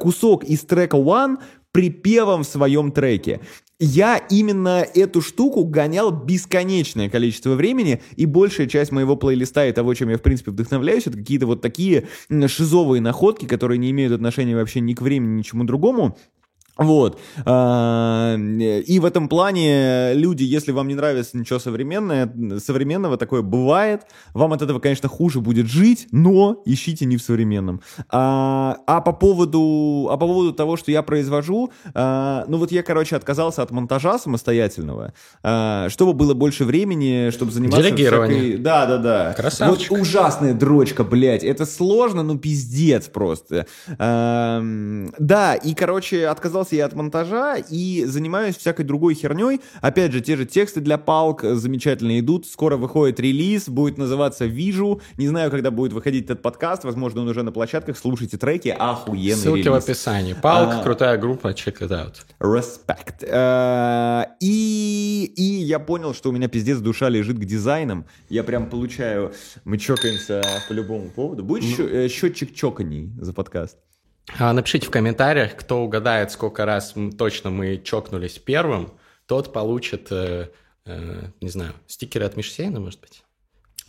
кусок 0.00 0.44
из 0.44 0.60
трека 0.62 0.96
One 0.96 1.38
припевом 1.72 2.42
в 2.42 2.46
своем 2.46 2.90
треке. 2.90 3.40
Я 3.78 4.16
именно 4.16 4.86
эту 4.94 5.20
штуку 5.20 5.64
гонял 5.64 6.10
бесконечное 6.10 7.10
количество 7.10 7.50
времени, 7.50 8.00
и 8.16 8.24
большая 8.24 8.68
часть 8.68 8.90
моего 8.90 9.16
плейлиста 9.16 9.66
и 9.66 9.72
того, 9.72 9.92
чем 9.92 10.08
я, 10.08 10.16
в 10.16 10.22
принципе, 10.22 10.50
вдохновляюсь, 10.50 11.06
это 11.06 11.18
какие-то 11.18 11.46
вот 11.46 11.60
такие 11.60 12.08
шизовые 12.46 13.02
находки, 13.02 13.44
которые 13.44 13.76
не 13.76 13.90
имеют 13.90 14.14
отношения 14.14 14.56
вообще 14.56 14.80
ни 14.80 14.94
к 14.94 15.02
времени, 15.02 15.40
ни 15.40 15.42
к 15.42 15.44
чему 15.46 15.64
другому. 15.64 16.16
Вот. 16.76 17.18
А, 17.44 18.36
и 18.36 18.98
в 18.98 19.04
этом 19.04 19.28
плане 19.28 20.12
люди, 20.14 20.42
если 20.42 20.72
вам 20.72 20.88
не 20.88 20.94
нравится 20.94 21.38
ничего 21.38 21.58
современное, 21.58 22.30
современного, 22.58 23.16
такое 23.16 23.40
бывает. 23.42 24.02
Вам 24.34 24.52
от 24.52 24.60
этого, 24.60 24.78
конечно, 24.78 25.08
хуже 25.08 25.40
будет 25.40 25.68
жить, 25.68 26.06
но 26.12 26.60
ищите 26.66 27.06
не 27.06 27.16
в 27.16 27.22
современном. 27.22 27.80
А, 28.10 28.76
а 28.86 29.00
по 29.00 29.12
поводу, 29.12 30.08
а 30.10 30.16
по 30.18 30.26
поводу 30.26 30.52
того, 30.52 30.76
что 30.76 30.90
я 30.90 31.02
произвожу, 31.02 31.70
а, 31.94 32.44
ну 32.48 32.58
вот 32.58 32.70
я, 32.72 32.82
короче, 32.82 33.16
отказался 33.16 33.62
от 33.62 33.70
монтажа 33.70 34.18
самостоятельного, 34.18 35.14
чтобы 35.88 36.12
было 36.12 36.34
больше 36.34 36.64
времени, 36.64 37.30
чтобы 37.30 37.52
заниматься... 37.52 37.82
Делегирование. 37.82 38.40
Всякой... 38.40 38.58
Да, 38.58 38.86
да, 38.86 38.98
да. 38.98 39.32
Красавчик. 39.32 39.90
Вот 39.90 40.00
ужасная 40.00 40.52
дрочка, 40.52 41.04
блядь. 41.04 41.44
Это 41.44 41.64
сложно, 41.64 42.22
ну 42.22 42.38
пиздец 42.38 43.06
просто. 43.06 43.66
Да, 43.98 45.54
и, 45.54 45.74
короче, 45.74 46.26
отказался 46.26 46.65
отказался 46.66 46.76
я 46.76 46.86
от 46.86 46.94
монтажа 46.94 47.56
и 47.56 48.04
занимаюсь 48.06 48.56
всякой 48.56 48.84
другой 48.84 49.14
херней. 49.14 49.60
Опять 49.80 50.12
же, 50.12 50.20
те 50.20 50.36
же 50.36 50.44
тексты 50.44 50.80
для 50.80 50.98
палк 50.98 51.42
замечательно 51.42 52.18
идут. 52.18 52.46
Скоро 52.46 52.76
выходит 52.76 53.20
релиз, 53.20 53.68
будет 53.68 53.98
называться 53.98 54.46
«Вижу». 54.46 55.00
Не 55.16 55.28
знаю, 55.28 55.50
когда 55.50 55.70
будет 55.70 55.92
выходить 55.92 56.24
этот 56.24 56.42
подкаст. 56.42 56.84
Возможно, 56.84 57.22
он 57.22 57.28
уже 57.28 57.42
на 57.42 57.52
площадках. 57.52 57.96
Слушайте 57.96 58.36
треки. 58.36 58.74
Охуенный 58.76 59.36
Ссылки 59.36 59.60
релиз. 59.60 59.72
в 59.72 59.74
описании. 59.74 60.34
Палк, 60.34 60.74
а, 60.74 60.82
крутая 60.82 61.18
группа, 61.18 61.48
check 61.48 61.78
it 61.80 61.90
out. 61.90 62.14
Respect. 62.40 63.28
А, 63.30 64.28
и, 64.40 65.32
и 65.36 65.42
я 65.42 65.78
понял, 65.78 66.14
что 66.14 66.30
у 66.30 66.32
меня 66.32 66.48
пиздец 66.48 66.78
душа 66.78 67.08
лежит 67.08 67.38
к 67.38 67.44
дизайнам. 67.44 68.06
Я 68.28 68.42
прям 68.44 68.68
получаю... 68.68 69.32
Мы 69.64 69.78
чокаемся 69.78 70.42
по 70.68 70.72
любому 70.72 71.10
поводу. 71.10 71.44
Будет 71.44 71.78
ну... 71.78 72.08
счетчик 72.08 72.54
чоканий 72.54 73.12
за 73.20 73.32
подкаст? 73.32 73.78
А, 74.38 74.52
напишите 74.52 74.86
в 74.86 74.90
комментариях, 74.90 75.56
кто 75.56 75.82
угадает, 75.82 76.30
сколько 76.30 76.64
раз 76.64 76.94
точно 77.16 77.50
мы 77.50 77.78
чокнулись 77.78 78.38
первым, 78.38 78.92
тот 79.26 79.52
получит, 79.52 80.08
э, 80.10 80.50
э, 80.84 81.22
не 81.40 81.48
знаю, 81.48 81.72
стикеры 81.86 82.24
от 82.24 82.36
Миши 82.36 82.52
Сейна, 82.52 82.80
может 82.80 83.00
быть? 83.00 83.22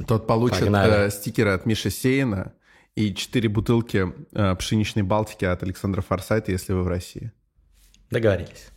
Тот 0.08 0.28
получит 0.28 0.68
э, 0.68 1.10
стикеры 1.10 1.52
от 1.52 1.66
Миши 1.66 1.90
Сейна 1.90 2.54
и 2.96 3.14
четыре 3.14 3.50
бутылки 3.50 4.14
пшеничной 4.58 5.04
Балтики 5.04 5.46
от 5.46 5.64
Александра 5.64 6.02
Форсайта, 6.02 6.52
если 6.52 6.74
вы 6.74 6.84
в 6.84 6.88
России. 6.88 7.32
Договорились. 8.10 8.70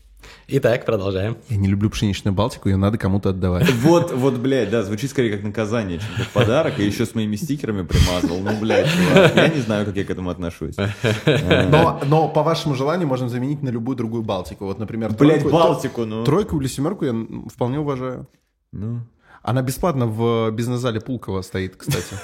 Итак, 0.49 0.85
продолжаем. 0.85 1.37
Я 1.49 1.57
не 1.57 1.69
люблю 1.69 1.91
пшеничную 1.91 2.35
Балтику, 2.35 2.69
ее 2.69 2.77
надо 2.77 2.99
кому-то 2.99 3.31
отдавать. 3.31 3.71
Вот, 3.81 4.13
вот, 4.13 4.39
блядь, 4.39 4.71
да, 4.71 4.83
звучит 4.83 5.11
скорее 5.11 5.33
как 5.33 5.43
наказание, 5.43 5.99
чем 5.99 6.09
как 6.17 6.27
подарок, 6.29 6.79
и 6.79 6.85
еще 6.85 7.07
с 7.07 7.15
моими 7.15 7.37
стикерами 7.37 7.83
примазал. 7.83 8.39
Ну, 8.39 8.59
блядь, 8.61 8.89
чувак, 8.89 9.37
я 9.37 9.49
не 9.49 9.61
знаю, 9.61 9.87
как 9.87 9.97
я 9.97 10.05
к 10.05 10.11
этому 10.11 10.31
отношусь. 10.31 10.77
Но, 10.77 12.01
но 12.05 12.29
по 12.29 12.43
вашему 12.43 12.75
желанию 12.75 13.09
можно 13.09 13.29
заменить 13.29 13.63
на 13.63 13.71
любую 13.71 13.97
другую 13.97 14.23
Балтику. 14.23 14.67
Вот, 14.67 14.79
например, 14.79 15.11
блядь, 15.11 15.41
тройку, 15.41 15.51
Балтику, 15.51 16.05
ну. 16.05 16.25
Тройку 16.25 16.61
или 16.61 16.69
семерку 16.69 17.05
я 17.05 17.15
вполне 17.53 17.79
уважаю. 17.79 18.27
Ну. 18.73 19.01
Она 19.43 19.63
бесплатно 19.63 20.07
в 20.07 20.51
бизнес-зале 20.51 21.01
Пулково 21.01 21.43
стоит, 21.43 21.77
кстати. 21.77 22.15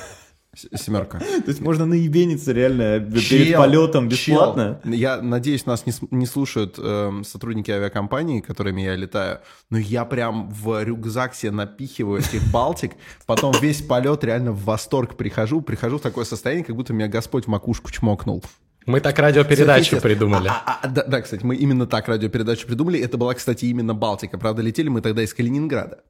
Семерка. 0.57 1.19
То 1.45 1.49
есть 1.49 1.61
можно 1.61 1.87
наебениться 1.87 2.53
реально 2.53 3.01
чел, 3.01 3.39
перед 3.39 3.57
полетом 3.57 4.09
бесплатно? 4.09 4.81
Чел. 4.83 4.93
Я 4.93 5.23
надеюсь, 5.23 5.67
нас 5.67 5.87
не, 5.87 5.93
не 6.11 6.27
слушают 6.27 6.77
э, 6.79 7.13
сотрудники 7.25 7.71
авиакомпании, 7.71 8.41
которыми 8.41 8.83
я 8.83 8.97
летаю, 8.97 9.41
но 9.71 9.79
я 9.79 10.05
прям 10.05 10.51
в 10.51 10.83
рюкзак 10.83 11.35
себе 11.35 11.53
напихиваю 11.53 12.21
этих 12.21 12.43
Балтик, 12.53 12.93
потом 13.27 13.55
весь 13.61 13.83
полет 13.83 14.25
реально 14.25 14.53
в 14.53 14.65
восторг 14.65 15.17
прихожу, 15.17 15.61
прихожу 15.61 15.99
в 15.99 16.03
такое 16.03 16.25
состояние, 16.25 16.65
как 16.65 16.77
будто 16.77 16.93
меня 16.93 17.09
Господь 17.09 17.45
в 17.45 17.49
макушку 17.49 17.91
чмокнул. 17.91 18.43
Мы 18.87 19.01
так 19.01 19.19
радиопередачу 19.19 20.01
придумали. 20.01 20.49
А, 20.49 20.63
а, 20.65 20.79
а, 20.83 20.89
да, 20.89 21.05
да, 21.05 21.21
кстати, 21.21 21.45
мы 21.45 21.57
именно 21.57 21.87
так 21.87 22.09
радиопередачу 22.09 22.67
придумали. 22.67 23.01
Это 23.01 23.19
была, 23.19 23.35
кстати, 23.35 23.65
именно 23.67 23.95
Балтика. 23.95 24.39
Правда, 24.39 24.63
летели 24.63 24.89
мы 24.89 25.01
тогда 25.01 25.23
из 25.23 25.35
Калининграда. 25.35 26.05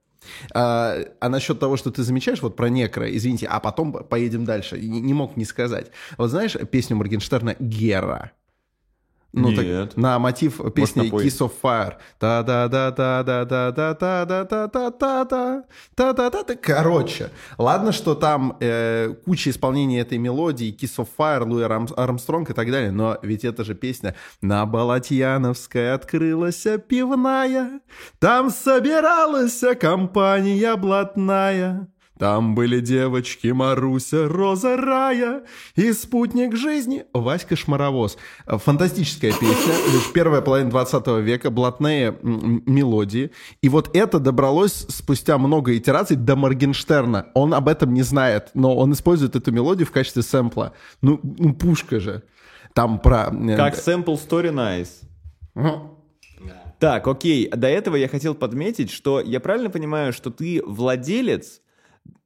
А, 0.54 0.96
а 1.20 1.28
насчет 1.28 1.58
того, 1.58 1.76
что 1.76 1.90
ты 1.90 2.02
замечаешь 2.02 2.42
вот 2.42 2.54
про 2.54 2.68
некро, 2.68 3.08
извините, 3.14 3.46
а 3.46 3.60
потом 3.60 3.92
поедем 3.92 4.44
дальше, 4.44 4.78
не, 4.78 5.00
не 5.00 5.14
мог 5.14 5.36
не 5.36 5.44
сказать. 5.44 5.90
Вот 6.18 6.28
знаешь 6.28 6.56
песню 6.70 6.96
Моргенштерна 6.96 7.56
«Гера»? 7.58 8.32
Ну, 9.36 9.50
Нет. 9.50 9.90
так, 9.90 9.96
на 9.98 10.18
мотив 10.18 10.60
песни 10.74 11.02
напой. 11.02 11.26
Kiss 11.26 11.40
of 11.46 11.52
Fire. 11.62 11.92
та 12.18 12.42
да 12.42 12.68
да 12.68 12.90
да 12.90 13.22
да 13.22 13.44
да 13.44 13.70
да 13.70 13.94
да 13.94 14.24
да 14.24 14.44
да 14.46 14.66
да 14.66 14.90
та 14.90 15.24
та 15.24 15.62
та 15.94 16.12
та 16.14 16.30
та 16.30 16.42
та 16.42 16.54
Короче, 16.56 17.30
ладно, 17.58 17.92
что 17.92 18.14
там 18.14 18.56
э, 18.60 19.14
куча 19.26 19.50
исполнений 19.50 19.98
этой 20.00 20.16
мелодии, 20.16 20.74
Kiss 20.74 20.96
of 20.96 21.08
Fire, 21.18 21.44
Луи 21.46 21.64
Арм- 21.64 21.92
Армстронг 21.96 22.48
и 22.50 22.54
так 22.54 22.70
далее, 22.70 22.90
но 22.90 23.18
ведь 23.22 23.44
это 23.44 23.62
же 23.62 23.74
песня 23.74 24.14
«На 24.40 24.64
Балатьяновской 24.64 25.92
открылась 25.92 26.66
пивная, 26.88 27.80
там 28.18 28.48
собиралась 28.50 29.62
компания 29.78 30.76
блатная». 30.76 31.88
Там 32.18 32.54
были 32.54 32.80
девочки 32.80 33.48
Маруся, 33.48 34.26
Роза 34.26 34.76
Рая 34.76 35.42
и 35.74 35.92
спутник 35.92 36.56
жизни 36.56 37.04
Васька 37.12 37.56
Шмаровоз. 37.56 38.16
Фантастическая 38.46 39.32
песня, 39.32 39.74
лишь 39.92 40.12
первая 40.12 40.40
половина 40.40 40.70
20 40.70 41.06
века, 41.22 41.50
блатные 41.50 42.16
мелодии. 42.22 43.32
И 43.60 43.68
вот 43.68 43.94
это 43.94 44.18
добралось 44.18 44.86
спустя 44.88 45.36
много 45.36 45.76
итераций 45.76 46.16
до 46.16 46.36
Моргенштерна. 46.36 47.26
Он 47.34 47.52
об 47.52 47.68
этом 47.68 47.92
не 47.92 48.02
знает, 48.02 48.50
но 48.54 48.74
он 48.74 48.92
использует 48.92 49.36
эту 49.36 49.52
мелодию 49.52 49.86
в 49.86 49.92
качестве 49.92 50.22
сэмпла. 50.22 50.72
Ну, 51.02 51.20
ну 51.22 51.54
пушка 51.54 52.00
же. 52.00 52.22
Там 52.72 52.98
про... 52.98 53.30
э, 53.30 53.56
Как 53.56 53.74
sample 53.74 54.18
story 54.18 54.52
nice. 54.52 54.88
Так, 56.78 57.06
окей. 57.08 57.48
До 57.50 57.68
этого 57.68 57.96
я 57.96 58.08
хотел 58.08 58.34
подметить, 58.34 58.90
что 58.90 59.20
я 59.20 59.40
правильно 59.40 59.70
понимаю, 59.70 60.12
что 60.12 60.30
ты 60.30 60.62
владелец, 60.64 61.62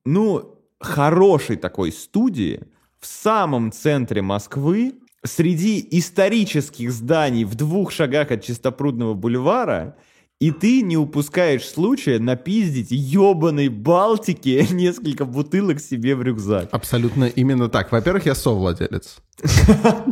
ну, 0.04 0.58
хорошей 0.80 1.56
такой 1.56 1.92
студии 1.92 2.62
в 2.98 3.06
самом 3.06 3.72
центре 3.72 4.22
Москвы, 4.22 4.94
среди 5.24 5.86
исторических 5.90 6.92
зданий 6.92 7.44
в 7.44 7.54
двух 7.54 7.92
шагах 7.92 8.30
от 8.30 8.42
Чистопрудного 8.42 9.14
бульвара, 9.14 9.96
и 10.38 10.50
ты 10.52 10.80
не 10.80 10.96
упускаешь 10.96 11.68
случая 11.68 12.18
напиздить 12.18 12.90
ебаной 12.90 13.68
Балтики 13.68 14.66
несколько 14.72 15.26
бутылок 15.26 15.80
себе 15.80 16.16
в 16.16 16.22
рюкзак. 16.22 16.68
Абсолютно 16.72 17.24
именно 17.24 17.68
так. 17.68 17.92
Во-первых, 17.92 18.26
я 18.26 18.34
совладелец. 18.34 19.18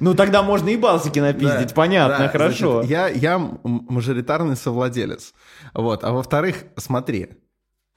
Ну, 0.00 0.14
тогда 0.14 0.42
можно 0.42 0.68
и 0.68 0.76
Балтики 0.76 1.18
напиздить, 1.18 1.72
понятно, 1.74 2.28
хорошо. 2.28 2.82
я, 3.08 3.38
мажоритарный 3.38 4.54
совладелец. 4.54 5.32
Вот. 5.72 6.04
А 6.04 6.12
во-вторых, 6.12 6.64
смотри, 6.76 7.30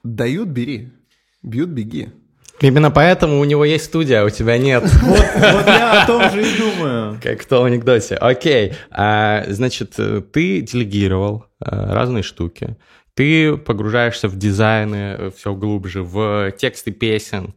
дают– 0.02 0.48
бери, 0.48 0.90
бьют– 1.42 1.68
беги. 1.70 2.10
Именно 2.60 2.92
поэтому 2.92 3.40
у 3.40 3.44
него 3.44 3.64
есть 3.64 3.86
студия, 3.86 4.22
а 4.22 4.24
у 4.24 4.30
тебя 4.30 4.56
нет. 4.56 4.84
Вот, 4.84 5.18
вот 5.18 5.66
я 5.66 6.02
о 6.02 6.06
том 6.06 6.30
же 6.30 6.42
и 6.42 6.56
думаю. 6.56 7.18
Как 7.20 7.42
в 7.42 7.46
том 7.46 7.64
анекдоте. 7.64 8.14
Окей. 8.14 8.74
А, 8.90 9.44
значит, 9.48 9.98
ты 10.32 10.60
делегировал 10.60 11.46
э, 11.60 11.66
разные 11.68 12.22
штуки. 12.22 12.76
Ты 13.14 13.56
погружаешься 13.56 14.28
в 14.28 14.36
дизайны 14.36 15.32
все 15.36 15.54
глубже, 15.54 16.02
в 16.02 16.52
тексты 16.52 16.92
песен 16.92 17.54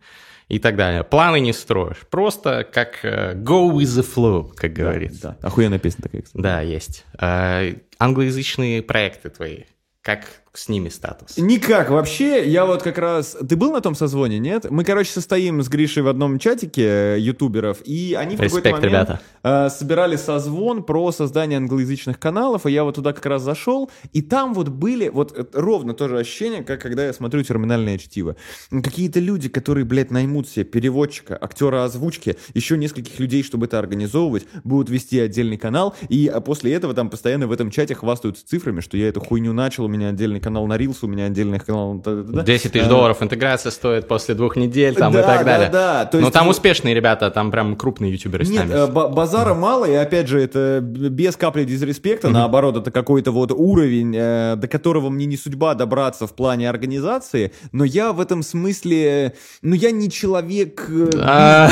и 0.47 0.57
так 0.57 0.75
далее. 0.75 1.03
Планы 1.03 1.39
не 1.39 1.53
строишь. 1.53 1.99
Просто 2.09 2.67
как 2.69 2.99
э, 3.03 3.35
go 3.35 3.71
with 3.71 3.83
the 3.83 4.05
flow, 4.05 4.51
как 4.55 4.73
говорится. 4.73 5.37
Да, 5.39 5.47
охуенная 5.47 5.79
песня 5.79 6.01
такая, 6.01 6.23
кстати. 6.23 6.41
Да, 6.41 6.61
есть. 6.61 7.05
А, 7.19 7.63
англоязычные 7.99 8.81
проекты 8.81 9.29
твои. 9.29 9.59
Как 10.01 10.25
с 10.57 10.69
ними 10.69 10.89
статус? 10.89 11.37
Никак 11.37 11.89
вообще, 11.89 12.47
я 12.49 12.65
вот 12.65 12.81
как 12.81 12.97
раз... 12.97 13.37
Ты 13.47 13.55
был 13.55 13.71
на 13.71 13.81
том 13.81 13.95
созвоне, 13.95 14.39
нет? 14.39 14.69
Мы, 14.69 14.83
короче, 14.83 15.11
состоим 15.11 15.61
с 15.61 15.67
Гришей 15.67 16.03
в 16.03 16.07
одном 16.07 16.39
чатике 16.39 17.15
э, 17.15 17.19
ютуберов, 17.19 17.79
и 17.85 18.15
они 18.17 18.35
в 18.35 18.39
какой-то 18.39 18.69
Респект, 18.69 18.83
момент 18.83 19.09
ребята. 19.09 19.21
э, 19.43 19.69
собирали 19.69 20.15
созвон 20.15 20.83
про 20.83 21.11
создание 21.11 21.57
англоязычных 21.57 22.19
каналов, 22.19 22.65
и 22.65 22.71
я 22.71 22.83
вот 22.83 22.95
туда 22.95 23.13
как 23.13 23.25
раз 23.25 23.41
зашел, 23.41 23.91
и 24.13 24.21
там 24.21 24.53
вот 24.53 24.69
были 24.69 25.09
вот 25.09 25.37
э, 25.37 25.45
ровно 25.53 25.93
то 25.93 26.07
же 26.07 26.17
ощущение, 26.17 26.63
как 26.63 26.81
когда 26.81 27.05
я 27.05 27.13
смотрю 27.13 27.43
терминальное 27.43 27.97
чтиво. 27.97 28.35
Какие-то 28.69 29.19
люди, 29.19 29.49
которые, 29.49 29.85
блядь, 29.85 30.11
наймут 30.11 30.47
себе 30.47 30.65
переводчика, 30.65 31.37
актера 31.39 31.83
озвучки, 31.83 32.37
еще 32.53 32.77
нескольких 32.77 33.19
людей, 33.19 33.43
чтобы 33.43 33.65
это 33.65 33.79
организовывать, 33.79 34.45
будут 34.63 34.89
вести 34.89 35.19
отдельный 35.19 35.57
канал, 35.57 35.95
и 36.09 36.27
а, 36.27 36.41
после 36.41 36.73
этого 36.73 36.93
там 36.93 37.09
постоянно 37.09 37.47
в 37.47 37.51
этом 37.51 37.71
чате 37.71 37.95
хвастаются 37.95 38.47
цифрами, 38.47 38.81
что 38.81 38.97
я 38.97 39.09
эту 39.09 39.19
хуйню 39.19 39.53
начал, 39.53 39.85
у 39.85 39.87
меня 39.87 40.09
отдельный 40.09 40.39
канал 40.45 40.67
на 40.67 40.77
Reels, 40.77 40.97
у 41.01 41.07
меня 41.07 41.25
отдельный 41.25 41.59
канал... 41.59 41.95
да-да-да. 41.95 42.43
10 42.43 42.71
тысяч 42.71 42.85
Э, 42.85 42.89
долларов 42.89 43.21
интеграция 43.21 43.71
стоит 43.71 44.07
после 44.07 44.35
двух 44.35 44.55
недель 44.55 44.93
там 44.95 45.11
и 45.11 45.15
Да, 45.15 45.23
так 45.23 45.45
далее. 45.45 45.69
да, 45.69 46.03
да. 46.03 46.05
То 46.05 46.17
Но 46.17 46.23
есть 46.27 46.33
там 46.33 46.45
вот- 46.45 46.55
успешные 46.55 46.93
ребята, 46.93 47.31
там 47.31 47.49
прям 47.51 47.75
крупные 47.75 48.11
ютуберы 48.13 48.45
с 48.45 48.49
Нет, 48.49 48.67
нами. 48.69 48.79
э, 48.79 48.87
ба- 48.87 49.09
базара 49.09 49.53
мало, 49.55 49.85
и 49.85 49.93
опять 49.95 50.27
же, 50.27 50.39
это 50.41 50.79
без 50.81 51.35
капли 51.35 51.63
дизреспекта, 51.65 52.29
наоборот, 52.29 52.77
это 52.77 52.91
какой-то 52.91 53.31
вот 53.31 53.51
уровень, 53.51 54.15
э, 54.15 54.55
до 54.57 54.67
которого 54.67 55.09
мне 55.09 55.25
не 55.25 55.37
судьба 55.37 55.73
добраться 55.73 56.27
в 56.27 56.33
плане 56.35 56.69
организации, 56.69 57.51
но 57.71 57.83
я 57.83 58.13
в 58.13 58.19
этом 58.19 58.43
смысле, 58.43 59.33
ну 59.63 59.73
я 59.75 59.91
не 59.91 60.09
человек... 60.11 60.85
э, 60.89 61.09
А. 61.21 61.69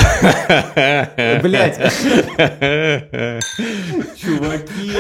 Блядь. 1.43 1.77
Чуваки. 4.17 4.91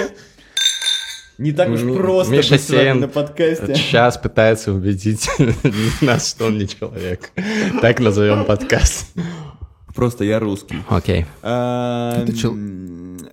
Не 1.37 1.51
так 1.51 1.69
уж 1.69 1.81
просто 1.97 2.31
Миша 2.31 2.51
быть 2.51 2.61
с 2.61 2.69
вами 2.69 2.81
Сеин 2.81 2.99
на 2.99 3.07
подкасте. 3.07 3.75
Сейчас 3.75 4.17
пытается 4.17 4.71
убедить 4.71 5.27
нас, 6.01 6.29
что 6.29 6.45
он 6.45 6.57
не 6.57 6.67
человек. 6.67 7.31
Так 7.81 7.99
назовем 7.99 8.45
подкаст. 8.45 9.07
Просто 9.95 10.23
я 10.23 10.39
русский. 10.39 10.77
Окей. 10.89 11.25
А, 11.41 12.23
Это 12.23 12.35
чел- 12.35 12.55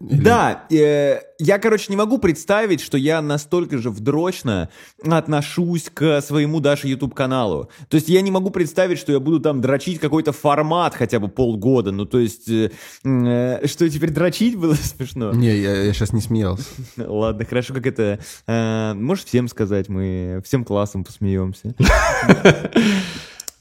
м, 0.01 0.23
Да, 0.23 0.65
э, 0.71 1.21
я, 1.39 1.59
короче, 1.59 1.87
не 1.89 1.97
могу 1.97 2.19
представить, 2.19 2.81
что 2.81 2.97
я 2.99 3.21
настолько 3.23 3.79
же 3.79 3.91
вдрочно 3.91 4.69
отношусь 5.03 5.91
к 5.93 6.21
своему 6.23 6.61
даже 6.61 6.89
YouTube-каналу. 6.89 7.71
То 7.89 7.97
есть 7.97 8.09
я 8.09 8.21
не 8.21 8.31
могу 8.31 8.51
представить, 8.51 8.99
что 8.99 9.13
я 9.13 9.21
буду 9.21 9.41
там 9.41 9.61
дрочить 9.61 9.99
какой-то 10.01 10.33
формат 10.33 10.95
хотя 10.95 11.19
бы 11.21 11.29
полгода. 11.29 11.93
Ну, 11.93 12.05
то 12.07 12.19
есть, 12.19 12.49
э, 12.49 12.71
э, 13.05 13.67
что 13.67 13.89
теперь 13.89 14.11
дрочить 14.11 14.57
было 14.57 14.75
смешно? 14.81 15.33
Не, 15.33 15.57
я, 15.57 15.93
сейчас 15.93 16.13
не 16.13 16.21
смеялся. 16.21 16.65
Ладно, 16.97 17.45
хорошо, 17.45 17.75
как 17.75 17.87
это... 17.87 18.19
э, 18.47 18.95
Можешь 18.95 19.25
всем 19.25 19.49
сказать, 19.49 19.89
мы 19.89 20.43
всем 20.45 20.65
классом 20.65 21.05
посмеемся. 21.05 21.75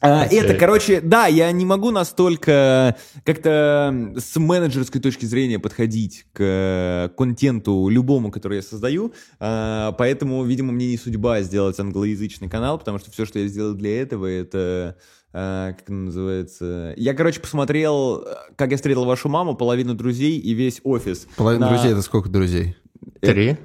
А, 0.01 0.23
Окей. 0.23 0.39
Это, 0.39 0.53
короче, 0.55 1.01
да, 1.01 1.27
я 1.27 1.51
не 1.51 1.65
могу 1.65 1.91
настолько 1.91 2.95
как-то 3.25 4.13
с 4.17 4.37
менеджерской 4.39 5.01
точки 5.01 5.25
зрения 5.25 5.59
подходить 5.59 6.25
к 6.31 6.39
э, 6.41 7.09
контенту 7.17 7.89
любому, 7.89 8.31
который 8.31 8.57
я 8.57 8.61
создаю, 8.61 9.13
а, 9.39 9.91
поэтому, 9.93 10.43
видимо, 10.45 10.71
мне 10.71 10.87
не 10.87 10.97
судьба 10.97 11.41
сделать 11.41 11.79
англоязычный 11.79 12.49
канал, 12.49 12.79
потому 12.79 12.99
что 12.99 13.11
все, 13.11 13.25
что 13.25 13.39
я 13.39 13.47
сделал 13.47 13.73
для 13.73 14.01
этого, 14.01 14.25
это 14.25 14.95
а, 15.33 15.73
как 15.73 15.81
это 15.83 15.93
называется? 15.93 16.93
Я, 16.95 17.13
короче, 17.13 17.39
посмотрел, 17.41 18.23
э, 18.25 18.35
как 18.55 18.71
я 18.71 18.77
встретил 18.77 19.03
вашу 19.05 19.27
маму, 19.27 19.55
половину 19.55 19.95
друзей 19.95 20.39
и 20.39 20.53
весь 20.53 20.79
офис. 20.83 21.27
Половина 21.35 21.65
на- 21.67 21.73
друзей— 21.73 21.91
это 21.93 22.01
сколько 22.01 22.29
друзей? 22.29 22.77
Три? 23.21 23.57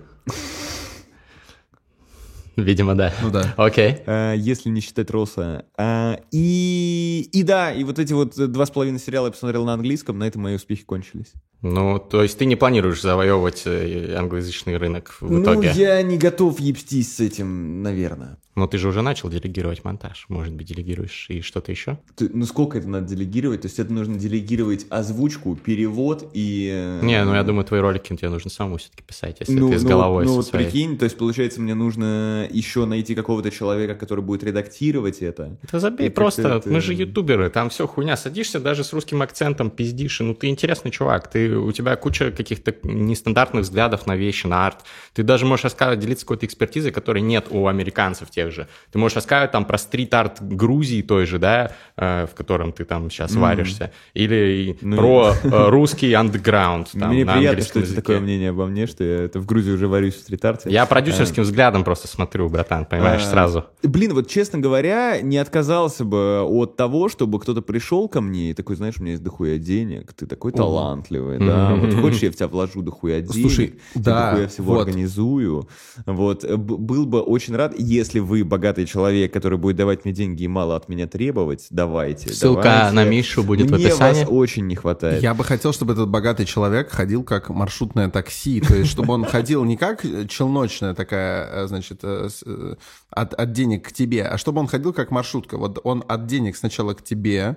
Видимо, 2.56 2.94
да. 2.94 3.12
Ну 3.22 3.30
да. 3.30 3.54
Окей. 3.56 3.96
Э, 4.06 4.34
если 4.36 4.68
не 4.70 4.80
считать 4.80 5.10
Роса. 5.10 5.64
А, 5.76 6.18
И, 6.30 7.28
и 7.32 7.42
да, 7.42 7.72
и 7.72 7.84
вот 7.84 7.98
эти 7.98 8.12
вот 8.12 8.34
два 8.36 8.66
с 8.66 8.70
половиной 8.70 8.98
сериала 9.00 9.26
я 9.26 9.32
посмотрел 9.32 9.64
на 9.64 9.74
английском, 9.74 10.18
на 10.18 10.24
этом 10.24 10.42
мои 10.42 10.54
успехи 10.56 10.84
кончились. 10.84 11.32
Ну, 11.62 11.98
то 11.98 12.22
есть 12.22 12.36
ты 12.38 12.44
не 12.44 12.56
планируешь 12.56 13.00
завоевывать 13.00 13.62
э, 13.64 14.14
англоязычный 14.16 14.76
рынок 14.76 15.16
в 15.20 15.30
Ну, 15.30 15.42
итоге? 15.42 15.72
я 15.74 16.02
не 16.02 16.18
готов 16.18 16.60
ебстись 16.60 17.16
с 17.16 17.20
этим, 17.20 17.82
наверное. 17.82 18.38
Но 18.54 18.66
ты 18.66 18.78
же 18.78 18.88
уже 18.88 19.02
начал 19.02 19.28
делегировать 19.28 19.84
монтаж. 19.84 20.26
Может 20.28 20.54
быть, 20.54 20.66
делегируешь 20.68 21.26
и 21.28 21.40
что-то 21.40 21.72
еще? 21.72 21.98
Ты- 22.14 22.30
ну, 22.32 22.44
сколько 22.46 22.78
это 22.78 22.88
надо 22.88 23.08
делегировать? 23.08 23.62
То 23.62 23.66
есть 23.66 23.78
это 23.78 23.92
нужно 23.92 24.16
делегировать 24.16 24.86
озвучку, 24.90 25.56
перевод 25.56 26.30
и... 26.34 26.70
э, 26.72 27.00
Не, 27.04 27.24
ну 27.24 27.34
я 27.34 27.42
думаю, 27.42 27.64
твои 27.64 27.80
ролики 27.80 28.14
тебе 28.14 28.28
нужно 28.28 28.50
самому 28.50 28.76
все-таки 28.76 29.02
писать, 29.02 29.38
если 29.40 29.58
ну, 29.58 29.70
ты 29.70 29.78
с 29.78 29.82
ну, 29.82 29.88
головой 29.88 30.24
ну, 30.24 30.34
вот 30.34 30.46
своей. 30.46 30.66
прикинь, 30.66 30.96
то 30.98 31.04
есть, 31.04 31.16
получается, 31.18 31.60
мне 31.60 31.74
нужно 31.74 32.46
еще 32.50 32.84
найти 32.84 33.14
какого-то 33.14 33.50
человека, 33.50 33.94
который 33.94 34.22
будет 34.22 34.44
редактировать 34.44 35.18
это. 35.18 35.56
Да 35.72 35.80
забей, 35.80 36.06
Это 36.08 36.14
просто, 36.14 36.42
как-то- 36.42 36.70
мы 36.70 36.80
же 36.80 36.94
ютуберы, 36.94 37.50
там 37.50 37.70
все 37.70 37.86
хуйня, 37.86 38.16
садишься 38.16 38.60
даже 38.60 38.84
с 38.84 38.92
русским 38.92 39.22
акцентом, 39.22 39.70
пиздишь, 39.70 40.20
и 40.20 40.24
ну 40.24 40.34
ты 40.34 40.46
интересный 40.46 40.90
чувак, 40.90 41.28
ты, 41.30 41.56
у 41.56 41.72
тебя 41.72 41.96
куча 41.96 42.30
каких-то 42.30 42.74
нестандартных 42.84 43.62
взглядов 43.64 44.06
на 44.06 44.16
вещи, 44.16 44.46
на 44.46 44.66
арт, 44.66 44.84
ты 45.12 45.22
даже 45.22 45.44
можешь 45.44 45.64
рассказывать, 45.64 46.00
делиться 46.00 46.24
какой-то 46.24 46.46
экспертизой, 46.46 46.92
которой 46.92 47.20
нет 47.22 47.46
у 47.50 47.66
американцев 47.66 48.30
тех 48.30 48.43
тех 48.44 48.54
же. 48.54 48.68
Ты 48.92 48.98
можешь 48.98 49.16
рассказывать 49.16 49.52
там 49.52 49.64
про 49.64 49.78
стрит-арт 49.78 50.42
Грузии 50.42 51.02
той 51.02 51.26
же, 51.26 51.38
да, 51.38 51.72
э, 51.96 52.26
в 52.30 52.34
котором 52.34 52.72
ты 52.72 52.84
там 52.84 53.10
сейчас 53.10 53.34
mm. 53.34 53.40
варишься, 53.40 53.92
или 54.14 54.76
ну, 54.80 54.96
про 54.96 55.32
э, 55.42 55.68
русский 55.68 56.12
андеграунд. 56.12 56.94
Мне 56.94 57.24
приятно, 57.24 57.62
что 57.64 57.80
это 57.80 57.94
такое 57.94 58.20
мнение 58.20 58.50
обо 58.50 58.66
мне, 58.66 58.86
что 58.86 59.04
я 59.04 59.24
это 59.24 59.40
в 59.40 59.46
Грузии 59.46 59.72
уже 59.72 59.88
варюсь 59.88 60.14
в 60.14 60.20
стрит-арте. 60.20 60.70
Я 60.70 60.86
продюсерским 60.86 61.42
а, 61.42 61.44
взглядом 61.44 61.84
просто 61.84 62.08
смотрю, 62.08 62.48
братан, 62.48 62.84
понимаешь, 62.84 63.22
а, 63.22 63.30
сразу. 63.30 63.64
Блин, 63.82 64.14
вот 64.14 64.28
честно 64.28 64.58
говоря, 64.58 65.20
не 65.20 65.38
отказался 65.38 66.04
бы 66.04 66.42
от 66.42 66.76
того, 66.76 67.08
чтобы 67.08 67.40
кто-то 67.40 67.62
пришел 67.62 68.08
ко 68.08 68.20
мне 68.20 68.50
и 68.50 68.54
такой, 68.54 68.76
знаешь, 68.76 68.94
у 68.98 69.02
меня 69.02 69.12
есть 69.12 69.22
дохуя 69.22 69.58
денег, 69.58 70.12
ты 70.12 70.26
такой 70.26 70.52
талантливый, 70.52 71.38
да, 71.38 71.74
вот 71.74 71.94
хочешь, 71.94 72.22
я 72.22 72.30
в 72.30 72.36
тебя 72.36 72.48
вложу 72.48 72.82
дохуя 72.82 73.20
денег, 73.20 73.50
Слушай, 73.50 73.74
да, 73.94 74.30
дохуя 74.30 74.48
всего 74.48 74.80
организую. 74.80 75.68
Вот, 76.06 76.44
был 76.44 77.06
бы 77.06 77.20
очень 77.20 77.54
рад, 77.56 77.74
если 77.78 78.18
вы 78.18 78.33
богатый 78.42 78.86
человек, 78.86 79.32
который 79.32 79.58
будет 79.58 79.76
давать 79.76 80.04
мне 80.04 80.12
деньги 80.12 80.44
и 80.44 80.48
мало 80.48 80.76
от 80.76 80.88
меня 80.88 81.06
требовать, 81.06 81.66
давайте. 81.70 82.32
Ссылка 82.32 82.62
давайте. 82.62 82.94
на 82.94 83.04
Мишу 83.04 83.42
будет 83.42 83.70
мне 83.70 83.78
в 83.78 83.86
описании. 83.86 84.24
вас 84.24 84.28
очень 84.30 84.66
не 84.66 84.76
хватает. 84.76 85.22
Я 85.22 85.34
бы 85.34 85.44
хотел, 85.44 85.72
чтобы 85.72 85.92
этот 85.92 86.08
богатый 86.08 86.46
человек 86.46 86.90
ходил 86.90 87.24
как 87.24 87.50
маршрутное 87.50 88.10
такси, 88.10 88.60
то 88.60 88.74
есть 88.74 88.90
чтобы 88.90 89.14
он 89.14 89.24
ходил 89.24 89.64
не 89.64 89.76
как 89.76 90.02
челночная 90.28 90.94
такая, 90.94 91.64
э, 91.64 91.66
значит, 91.66 92.00
э, 92.02 92.28
э, 92.46 92.74
от, 93.10 93.34
от 93.34 93.52
денег 93.52 93.88
к 93.88 93.92
тебе, 93.92 94.24
а 94.24 94.38
чтобы 94.38 94.60
он 94.60 94.66
ходил 94.66 94.92
как 94.92 95.10
маршрутка. 95.10 95.56
Вот 95.58 95.78
он 95.84 96.04
от 96.08 96.26
денег 96.26 96.56
сначала 96.56 96.94
к 96.94 97.02
тебе, 97.02 97.56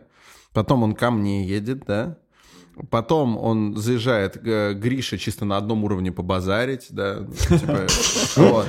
потом 0.53 0.83
он 0.83 0.93
ко 0.93 1.11
мне 1.11 1.45
едет, 1.45 1.85
да, 1.85 2.17
Потом 2.89 3.37
он 3.37 3.75
заезжает 3.75 4.37
к 4.37 4.73
Грише 4.73 5.17
чисто 5.17 5.45
на 5.45 5.57
одном 5.57 5.83
уровне 5.83 6.11
побазарить, 6.11 6.87
да, 6.89 7.25
типа, 7.25 7.87
вот. 8.35 8.67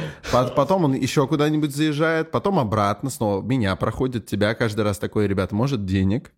Потом 0.55 0.85
он 0.85 0.95
еще 0.95 1.27
куда-нибудь 1.27 1.75
заезжает, 1.75 2.31
потом 2.31 2.59
обратно 2.59 3.11
снова 3.11 3.43
меня 3.43 3.77
проходит, 3.77 4.27
тебя 4.27 4.55
каждый 4.55 4.83
раз 4.83 4.99
такой, 4.99 5.29
ребят, 5.29 5.53
может 5.53 5.85
денег, 5.85 6.33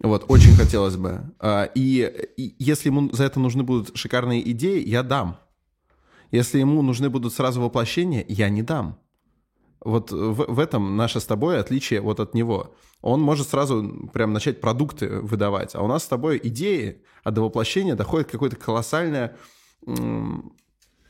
вот, 0.00 0.24
очень 0.28 0.54
хотелось 0.54 0.96
бы. 0.96 1.20
А, 1.38 1.64
и, 1.74 2.10
и 2.36 2.54
если 2.58 2.88
ему 2.88 3.10
за 3.12 3.24
это 3.24 3.38
нужны 3.38 3.62
будут 3.62 3.96
шикарные 3.96 4.48
идеи, 4.52 4.82
я 4.86 5.02
дам. 5.02 5.38
Если 6.30 6.58
ему 6.58 6.80
нужны 6.80 7.10
будут 7.10 7.34
сразу 7.34 7.60
воплощения, 7.60 8.24
я 8.28 8.48
не 8.48 8.62
дам. 8.62 8.98
Вот 9.82 10.12
в, 10.12 10.52
в 10.52 10.58
этом 10.58 10.96
наше 10.96 11.20
с 11.20 11.24
тобой 11.24 11.58
отличие 11.58 12.00
вот 12.00 12.20
от 12.20 12.34
него. 12.34 12.74
Он 13.00 13.20
может 13.20 13.48
сразу 13.48 14.10
прям 14.12 14.32
начать 14.32 14.60
продукты 14.60 15.20
выдавать, 15.20 15.74
а 15.74 15.82
у 15.82 15.86
нас 15.86 16.04
с 16.04 16.06
тобой 16.06 16.38
идеи, 16.42 17.02
а 17.24 17.30
до 17.30 17.42
воплощения 17.42 17.94
доходит 17.94 18.30
какое-то 18.30 18.56
колоссальное... 18.56 19.36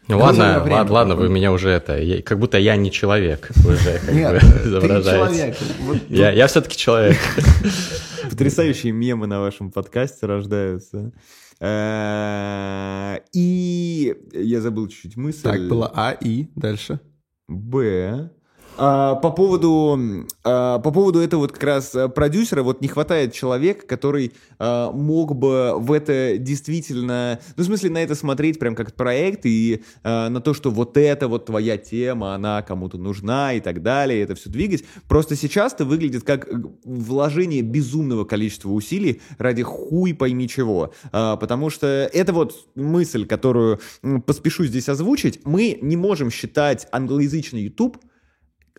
Ну 0.08 0.18
ладно, 0.18 0.60
время. 0.60 0.78
ладно, 0.78 0.92
ладно, 0.92 1.16
вы 1.16 1.28
меня 1.28 1.52
уже 1.52 1.68
это, 1.70 2.00
я, 2.00 2.20
как 2.22 2.38
будто 2.40 2.58
я 2.58 2.74
не 2.76 2.90
человек 2.90 3.50
уже 3.64 3.98
как 3.98 4.12
Нет, 4.12 4.32
бы, 4.32 4.38
изображаете. 4.68 5.54
Ты 5.54 5.74
человек. 5.74 6.02
Я, 6.08 6.30
я 6.32 6.46
все-таки 6.48 6.76
человек. 6.76 7.18
Потрясающие 8.30 8.92
мемы 8.92 9.28
на 9.28 9.40
вашем 9.40 9.70
подкасте 9.70 10.26
рождаются. 10.26 11.12
Э, 11.60 13.18
и 13.32 14.16
я 14.32 14.60
забыл 14.60 14.88
чуть-чуть 14.88 15.16
мысль. 15.16 15.42
Так, 15.42 15.68
было 15.68 15.92
А, 15.94 16.12
И, 16.12 16.48
дальше. 16.56 17.00
Б. 17.46 18.30
А, 18.82 19.16
по 19.16 19.30
поводу, 19.30 20.26
а, 20.42 20.78
по 20.78 20.90
поводу 20.90 21.18
этого 21.18 21.40
вот 21.40 21.52
как 21.52 21.62
раз 21.64 21.94
э, 21.94 22.08
продюсера, 22.08 22.62
вот 22.62 22.80
не 22.80 22.88
хватает 22.88 23.34
человека, 23.34 23.86
который 23.86 24.32
а, 24.58 24.90
мог 24.90 25.36
бы 25.36 25.74
в 25.76 25.92
это 25.92 26.38
действительно, 26.38 27.38
ну, 27.58 27.62
в 27.62 27.66
смысле, 27.66 27.90
на 27.90 28.02
это 28.02 28.14
смотреть 28.14 28.58
прям 28.58 28.74
как 28.74 28.94
проект 28.94 29.44
и 29.44 29.82
на 30.02 30.40
то, 30.40 30.54
что 30.54 30.70
вот 30.70 30.96
это 30.96 31.28
вот 31.28 31.46
твоя 31.46 31.76
тема, 31.76 32.34
она 32.34 32.62
кому-то 32.62 32.96
нужна 32.96 33.52
и 33.52 33.60
так 33.60 33.82
далее, 33.82 34.22
это 34.22 34.34
все 34.34 34.48
двигать. 34.48 34.84
Просто 35.08 35.36
сейчас 35.36 35.74
это 35.74 35.84
выглядит 35.84 36.24
как 36.24 36.48
вложение 36.84 37.60
безумного 37.60 38.24
количества 38.24 38.70
усилий 38.70 39.20
ради 39.36 39.62
хуй 39.62 40.14
пойми 40.14 40.48
чего. 40.48 40.92
Потому 41.12 41.68
что 41.70 41.86
это 41.86 42.32
вот 42.32 42.54
мысль, 42.74 43.26
которую 43.26 43.80
поспешу 44.26 44.64
здесь 44.64 44.88
озвучить. 44.88 45.40
Мы 45.44 45.78
не 45.82 45.96
можем 45.96 46.30
считать 46.30 46.86
англоязычный 46.92 47.62
YouTube 47.62 47.98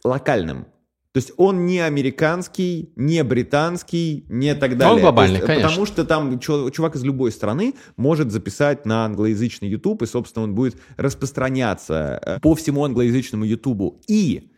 локальным. 0.04 0.66
То 1.14 1.18
есть 1.18 1.34
он 1.36 1.66
не 1.66 1.80
американский, 1.80 2.94
не 2.96 3.22
британский, 3.26 4.26
не 4.30 4.56
так 4.56 4.78
далее. 4.78 4.96
Он 4.96 5.02
глобальный, 5.02 5.36
есть, 5.36 5.46
конечно. 5.46 5.70
Потому 5.70 5.86
что 5.86 6.06
там 6.06 6.40
чувак 6.40 6.96
из 6.96 7.04
любой 7.04 7.34
страны 7.34 7.74
может 7.98 8.32
записать 8.32 8.86
на 8.86 9.04
англоязычный 9.06 9.68
YouTube, 9.68 10.04
и, 10.04 10.06
собственно, 10.06 10.44
он 10.44 10.56
будет 10.56 10.78
распространяться 10.96 12.22
э, 12.26 12.40
по 12.40 12.56
всему 12.56 12.86
англоязычному 12.86 13.44
YouTube. 13.44 14.02
И 14.08 14.52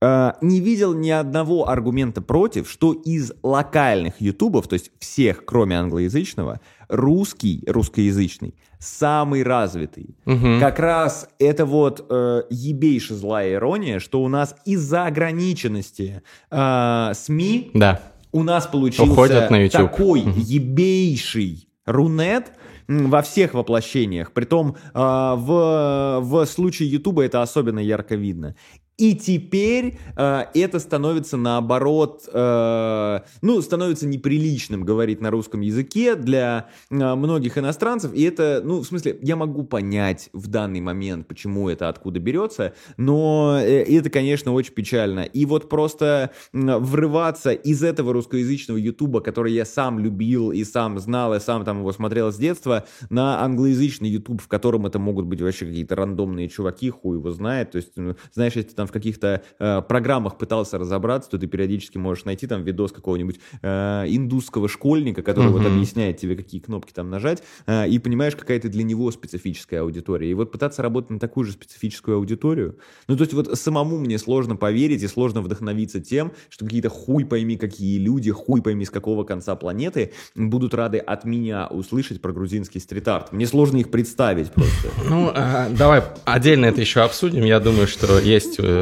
э, 0.00 0.32
не 0.40 0.60
видел 0.60 0.94
ни 0.94 1.10
одного 1.10 1.68
аргумента 1.68 2.22
против, 2.22 2.70
что 2.70 2.94
из 2.94 3.32
локальных 3.42 4.22
ютубов, 4.22 4.68
то 4.68 4.74
есть 4.74 4.92
всех, 5.00 5.44
кроме 5.44 5.78
англоязычного, 5.78 6.60
русский, 6.90 7.62
русскоязычный, 7.66 8.54
самый 8.78 9.42
развитый. 9.42 10.16
Угу. 10.26 10.58
Как 10.60 10.78
раз 10.78 11.28
это 11.38 11.64
вот 11.64 12.04
э, 12.08 12.42
ебейшая 12.50 13.18
злая 13.18 13.54
ирония, 13.54 13.98
что 14.00 14.22
у 14.22 14.28
нас 14.28 14.54
из-за 14.64 15.06
ограниченности 15.06 16.22
э, 16.50 17.12
СМИ 17.14 17.70
да. 17.74 18.00
у 18.32 18.42
нас 18.42 18.66
получился 18.66 19.48
на 19.50 19.68
такой 19.70 20.22
угу. 20.22 20.32
ебейший 20.36 21.68
рунет, 21.86 22.52
во 22.90 23.22
всех 23.22 23.54
воплощениях. 23.54 24.32
Притом 24.32 24.74
э, 24.74 24.98
в, 24.98 26.20
в 26.20 26.44
случае 26.46 26.90
Ютуба 26.90 27.24
это 27.24 27.40
особенно 27.40 27.78
ярко 27.78 28.16
видно. 28.16 28.56
И 29.00 29.14
теперь 29.14 29.98
э, 30.14 30.44
это 30.52 30.78
становится 30.78 31.38
наоборот, 31.38 32.28
э, 32.30 33.20
ну, 33.40 33.62
становится 33.62 34.06
неприличным 34.06 34.84
говорить 34.84 35.22
на 35.22 35.30
русском 35.30 35.62
языке 35.62 36.16
для 36.16 36.68
э, 36.90 37.14
многих 37.14 37.56
иностранцев. 37.56 38.12
И 38.12 38.22
это, 38.22 38.60
ну, 38.62 38.80
в 38.80 38.84
смысле, 38.84 39.18
я 39.22 39.36
могу 39.36 39.64
понять 39.64 40.28
в 40.34 40.48
данный 40.48 40.82
момент, 40.82 41.26
почему 41.26 41.70
это 41.70 41.88
откуда 41.88 42.20
берется, 42.20 42.74
но 42.98 43.58
э, 43.58 43.84
это, 43.84 44.10
конечно, 44.10 44.52
очень 44.52 44.74
печально. 44.74 45.20
И 45.20 45.46
вот 45.46 45.70
просто 45.70 46.32
врываться 46.52 47.52
из 47.52 47.82
этого 47.82 48.12
русскоязычного 48.12 48.76
ютуба, 48.76 49.22
который 49.22 49.54
я 49.54 49.64
сам 49.64 49.98
любил 49.98 50.52
и 50.52 50.62
сам 50.62 50.98
знал, 50.98 51.34
и 51.34 51.40
сам 51.40 51.64
там 51.64 51.78
его 51.78 51.92
смотрел 51.92 52.30
с 52.30 52.36
детства, 52.36 52.84
на 53.08 53.42
англоязычный 53.42 54.10
ютуб, 54.10 54.42
в 54.42 54.48
котором 54.48 54.84
это 54.84 54.98
могут 54.98 55.24
быть 55.24 55.40
вообще 55.40 55.64
какие-то 55.64 55.96
рандомные 55.96 56.50
чуваки, 56.50 56.90
хуй 56.90 57.16
его 57.16 57.30
знает. 57.30 57.70
То 57.70 57.76
есть, 57.76 57.92
ну, 57.96 58.14
знаешь, 58.34 58.56
если 58.56 58.74
там 58.74 58.89
в 58.90 58.92
каких-то 58.92 59.42
э, 59.58 59.82
программах 59.82 60.36
пытался 60.36 60.76
разобраться, 60.76 61.30
то 61.30 61.38
ты 61.38 61.46
периодически 61.46 61.96
можешь 61.96 62.24
найти 62.24 62.46
там 62.46 62.64
видос 62.64 62.92
какого-нибудь 62.92 63.40
э, 63.62 64.04
индусского 64.08 64.68
школьника, 64.68 65.22
который 65.22 65.46
uh-huh. 65.46 65.62
вот 65.62 65.66
объясняет 65.66 66.18
тебе, 66.18 66.36
какие 66.36 66.60
кнопки 66.60 66.92
там 66.92 67.08
нажать, 67.08 67.42
э, 67.66 67.88
и 67.88 67.98
понимаешь, 67.98 68.34
какая 68.36 68.58
то 68.60 68.68
для 68.68 68.82
него 68.82 69.10
специфическая 69.12 69.82
аудитория. 69.82 70.30
И 70.30 70.34
вот 70.34 70.50
пытаться 70.50 70.82
работать 70.82 71.10
на 71.10 71.18
такую 71.20 71.46
же 71.46 71.52
специфическую 71.52 72.16
аудиторию, 72.16 72.78
ну, 73.06 73.16
то 73.16 73.22
есть 73.22 73.32
вот 73.32 73.56
самому 73.58 73.98
мне 73.98 74.18
сложно 74.18 74.56
поверить 74.56 75.02
и 75.02 75.06
сложно 75.06 75.40
вдохновиться 75.40 76.00
тем, 76.00 76.32
что 76.48 76.64
какие-то 76.64 76.88
хуй 76.88 77.24
пойми 77.24 77.56
какие 77.56 77.98
люди, 77.98 78.32
хуй 78.32 78.60
пойми 78.60 78.84
с 78.84 78.90
какого 78.90 79.24
конца 79.24 79.54
планеты 79.54 80.12
будут 80.34 80.74
рады 80.74 80.98
от 80.98 81.24
меня 81.24 81.68
услышать 81.68 82.20
про 82.20 82.32
грузинский 82.32 82.80
стрит-арт. 82.80 83.32
Мне 83.32 83.46
сложно 83.46 83.76
их 83.76 83.90
представить 83.90 84.50
просто. 84.50 84.88
Ну, 85.08 85.30
а, 85.32 85.68
давай 85.70 86.02
отдельно 86.24 86.66
это 86.66 86.80
еще 86.80 87.00
обсудим. 87.00 87.44
Я 87.44 87.60
думаю, 87.60 87.86
что 87.86 88.18
есть 88.18 88.58
Э, 88.62 88.79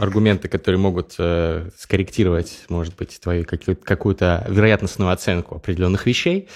аргументы, 0.00 0.48
которые 0.48 0.80
могут 0.80 1.14
э, 1.18 1.68
скорректировать, 1.76 2.64
может 2.68 2.96
быть, 2.96 3.20
твою 3.20 3.44
какую-то 3.44 4.46
вероятностную 4.48 5.10
оценку 5.10 5.56
определенных 5.56 6.06
вещей. 6.06 6.48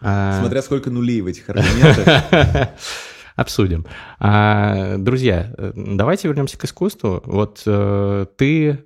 А, 0.00 0.40
Смотря 0.40 0.62
сколько 0.62 0.90
нулей 0.90 1.20
в 1.20 1.26
этих 1.26 1.48
аргументах. 1.48 2.68
Обсудим. 3.36 3.86
А, 4.18 4.96
друзья, 4.98 5.54
давайте 5.74 6.28
вернемся 6.28 6.58
к 6.58 6.64
искусству. 6.64 7.22
Вот 7.24 7.62
э, 7.64 8.26
ты 8.36 8.84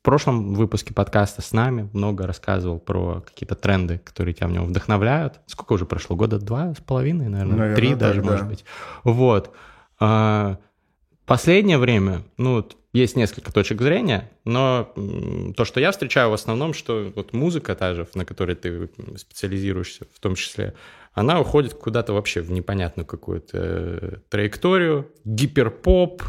в 0.00 0.02
прошлом 0.02 0.54
выпуске 0.54 0.94
подкаста 0.94 1.42
с 1.42 1.52
нами 1.52 1.90
много 1.92 2.26
рассказывал 2.26 2.78
про 2.78 3.20
какие-то 3.20 3.54
тренды, 3.54 3.98
которые 3.98 4.32
тебя 4.32 4.48
в 4.48 4.50
нем 4.50 4.64
вдохновляют. 4.64 5.40
Сколько 5.46 5.74
уже 5.74 5.84
прошло? 5.84 6.16
Года 6.16 6.38
два 6.38 6.72
с 6.72 6.80
половиной, 6.80 7.28
наверное? 7.28 7.56
наверное 7.56 7.76
Три 7.76 7.94
даже, 7.94 8.22
да. 8.22 8.30
может 8.30 8.48
быть. 8.48 8.64
Вот. 9.04 9.50
Последнее 11.30 11.78
время, 11.78 12.22
ну, 12.38 12.66
есть 12.92 13.14
несколько 13.14 13.52
точек 13.52 13.80
зрения, 13.80 14.28
но 14.44 14.92
то, 15.56 15.64
что 15.64 15.78
я 15.78 15.92
встречаю 15.92 16.30
в 16.30 16.32
основном, 16.32 16.74
что 16.74 17.12
вот 17.14 17.32
музыка 17.32 17.76
та 17.76 17.94
же, 17.94 18.04
на 18.16 18.24
которой 18.24 18.56
ты 18.56 18.90
специализируешься 19.16 20.06
в 20.12 20.18
том 20.18 20.34
числе, 20.34 20.74
она 21.12 21.40
уходит 21.40 21.74
куда-то 21.74 22.14
вообще 22.14 22.40
в 22.40 22.50
непонятную 22.50 23.06
какую-то 23.06 23.56
э, 23.56 24.16
траекторию, 24.28 25.06
гиперпоп, 25.24 26.24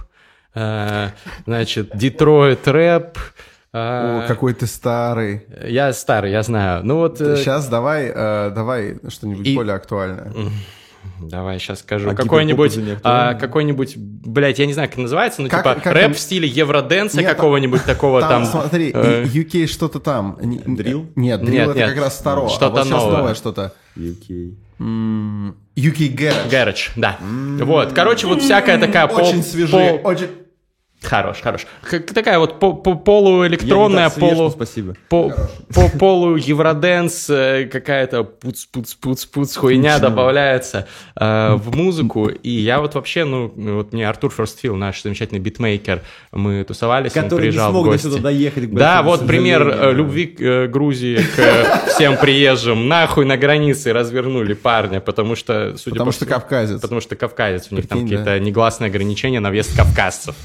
э, 0.54 1.08
значит, 1.48 1.98
Детройт 1.98 2.68
рэп, 2.68 3.18
о, 3.74 4.28
какой 4.28 4.54
ты 4.54 4.68
старый. 4.68 5.48
Я 5.66 5.94
старый, 5.94 6.30
я 6.30 6.44
знаю. 6.44 6.86
Ну 6.86 6.98
вот. 6.98 7.18
Сейчас 7.18 7.68
э, 7.68 7.72
давай, 7.72 8.14
давай 8.14 9.00
что-нибудь 9.10 9.48
и... 9.48 9.56
более 9.56 9.78
актуальное. 9.78 10.32
Давай 11.22 11.60
сейчас 11.60 11.80
скажу. 11.80 12.10
А 12.10 12.16
какой-нибудь, 12.16 12.78
а, 13.04 13.34
какой-нибудь, 13.36 13.96
блядь, 13.98 14.60
я 14.60 14.66
не 14.66 14.74
знаю, 14.74 14.90
как 14.90 14.98
называется, 14.98 15.42
ну 15.42 15.50
Как- 15.50 15.64
типа 15.64 15.76
как 15.76 15.94
рэп 15.94 16.04
там- 16.04 16.14
в 16.14 16.20
стиле 16.20 16.48
евроденса 16.48 17.22
какого-нибудь 17.24 17.84
такого 17.84 18.22
Там, 18.22 18.44
там. 18.44 18.46
смотри, 18.46 18.92
э, 18.94 19.24
UK 19.26 19.68
что-то 19.68 20.00
там. 20.00 20.38
Не- 20.42 20.58
Drill? 20.60 21.08
Нет, 21.16 21.42
drill 21.42 21.50
Нет, 21.52 21.70
это 21.70 21.80
нет. 21.80 21.90
как 21.90 22.00
раз 22.00 22.18
старо. 22.18 22.48
Что-то 22.50 22.66
а 22.66 22.70
вот 22.70 22.84
сейчас 22.86 22.92
новое. 23.04 23.18
новое 23.18 23.36
что-то. 23.36 23.74
UK. 23.98 24.56
UK 25.76 26.16
Garage. 26.16 26.50
Garage, 26.50 26.90
да. 26.96 27.18
Вот, 27.64 27.94
короче, 27.94 28.28
вот 28.28 28.42
всякая 28.42 28.80
такая 28.80 29.08
пол- 29.08 29.26
Очень 29.28 29.44
свежие. 29.44 30.00
пол- 30.00 30.12
Очень... 30.12 30.28
Хорош, 31.04 31.42
хорош. 31.42 31.66
Как- 31.82 32.06
Такая 32.14 32.38
вот 32.38 32.60
по- 32.60 32.74
по- 32.74 32.94
полуэлектронная, 32.96 34.12
не 34.16 34.20
полу... 34.20 34.52
спасибо. 34.52 34.96
По, 35.10 35.34
по 35.74 35.90
полу 35.90 36.36
евроденс, 36.36 37.28
э, 37.30 37.66
какая-то 37.66 38.24
пуц-пуц-пуц-пуц 38.24 39.56
хуйня 39.58 39.98
добавляется 40.00 40.88
э, 41.16 41.54
в 41.56 41.76
музыку. 41.76 42.28
И 42.30 42.50
я 42.50 42.80
вот 42.80 42.94
вообще, 42.96 43.26
ну, 43.26 43.52
вот 43.56 43.94
мне 43.94 44.08
Артур 44.08 44.32
Ферстфилл, 44.32 44.76
наш 44.76 45.02
замечательный 45.02 45.40
битмейкер, 45.40 46.02
мы 46.32 46.64
тусовались, 46.64 47.16
он 47.18 47.24
Который 47.24 47.46
не 47.46 47.52
приезжал 47.52 47.72
в 47.72 47.74
смог 47.74 47.92
до 47.92 47.98
сюда 47.98 48.18
доехать. 48.20 48.70
к 48.70 48.74
Да, 48.74 49.02
вот 49.02 49.26
пример 49.26 49.68
э, 49.68 49.94
любви 49.94 50.28
к 50.28 50.42
э, 50.42 50.68
Грузии 50.68 51.18
к 51.36 51.88
всем 51.90 52.16
приезжим. 52.18 52.88
Нахуй 52.88 53.26
на 53.26 53.38
границе 53.38 53.92
развернули 53.92 54.54
парня, 54.54 55.00
потому 55.00 55.36
что, 55.36 55.76
судя 55.78 55.96
Потому 55.96 56.12
по 56.12 56.16
что 56.16 56.26
кавказец. 56.28 56.80
Потому 56.80 57.02
что 57.02 57.16
кавказец, 57.16 57.68
у 57.72 57.76
них 57.76 57.88
там 57.88 58.04
какие-то 58.04 58.40
негласные 58.40 58.90
ограничения 58.90 59.40
на 59.40 59.50
въезд 59.50 59.76
кавказцев. 59.76 60.36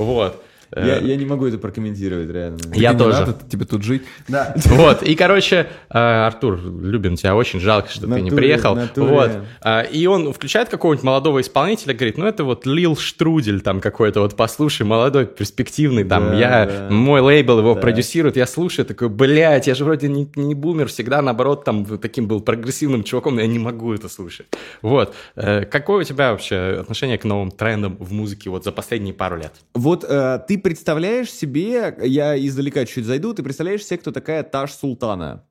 Вот. 0.00 0.42
Э, 0.72 0.86
Я, 0.86 0.96
я 0.98 1.16
не 1.16 1.24
могу 1.24 1.46
это 1.46 1.58
прокомментировать, 1.58 2.30
реально. 2.30 2.58
Я 2.74 2.90
Тебе 2.92 2.98
тоже. 3.04 3.20
надо 3.20 3.34
тебе 3.50 3.64
тут 3.64 3.82
жить. 3.82 4.02
Да. 4.28 4.54
Вот, 4.66 5.02
и, 5.02 5.14
короче, 5.14 5.66
э, 5.90 5.98
Артур, 5.98 6.58
любим 6.82 7.16
тебя, 7.16 7.34
очень 7.34 7.60
жалко, 7.60 7.88
что 7.90 8.02
ты 8.02 8.06
не 8.06 8.30
Натуре, 8.30 8.36
приехал. 8.36 8.74
натуре. 8.76 9.06
Вот. 9.08 9.30
А, 9.62 9.82
И 9.82 10.06
он 10.06 10.32
включает 10.32 10.68
какого-нибудь 10.68 11.04
молодого 11.04 11.40
исполнителя, 11.40 11.94
говорит, 11.94 12.16
ну 12.18 12.26
это 12.26 12.44
вот 12.44 12.66
Лил 12.66 12.96
Штрудель 12.96 13.60
там 13.60 13.80
какой-то, 13.80 14.20
вот 14.20 14.36
послушай, 14.36 14.82
молодой, 14.82 15.26
перспективный, 15.26 16.04
там, 16.04 16.30
Да, 16.30 16.34
я, 16.36 16.66
да. 16.66 16.88
мой 16.90 17.20
лейбл 17.20 17.58
его 17.58 17.74
Да. 17.74 17.80
продюсирует, 17.80 18.36
я 18.36 18.46
слушаю, 18.46 18.86
такой, 18.86 19.08
блядь, 19.08 19.66
я 19.66 19.74
же 19.74 19.84
вроде 19.84 20.08
не, 20.08 20.28
не 20.36 20.54
бумер, 20.54 20.86
всегда, 20.88 21.20
наоборот, 21.22 21.64
там, 21.64 21.84
таким 21.98 22.26
был 22.26 22.40
прогрессивным 22.40 23.02
чуваком, 23.04 23.34
но 23.34 23.40
я 23.40 23.46
не 23.46 23.58
могу 23.58 23.92
это 23.92 24.08
слушать. 24.08 24.46
Вот. 24.82 25.14
Э, 25.36 25.64
Какое 25.64 26.00
у 26.00 26.04
тебя 26.04 26.30
вообще 26.32 26.78
отношение 26.80 27.18
к 27.18 27.24
новым 27.24 27.50
трендам 27.50 27.96
в 27.98 28.12
музыке 28.12 28.50
вот 28.50 28.64
за 28.64 28.72
последние 28.72 29.14
пару 29.14 29.36
лет? 29.36 29.52
Вот 29.74 30.00
ты 30.48 30.58
представляешь 30.60 31.32
себе, 31.32 31.96
я 32.02 32.38
издалека 32.38 32.84
чуть 32.86 33.04
зайду, 33.04 33.34
ты 33.34 33.42
представляешь 33.42 33.84
себе, 33.84 33.98
кто 33.98 34.12
такая 34.12 34.42
Таш 34.42 34.72
Султана? 34.72 35.44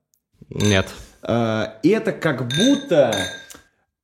Нет. 0.50 0.88
Э, 1.24 1.66
это 1.84 2.12
как 2.12 2.48
будто, 2.48 3.16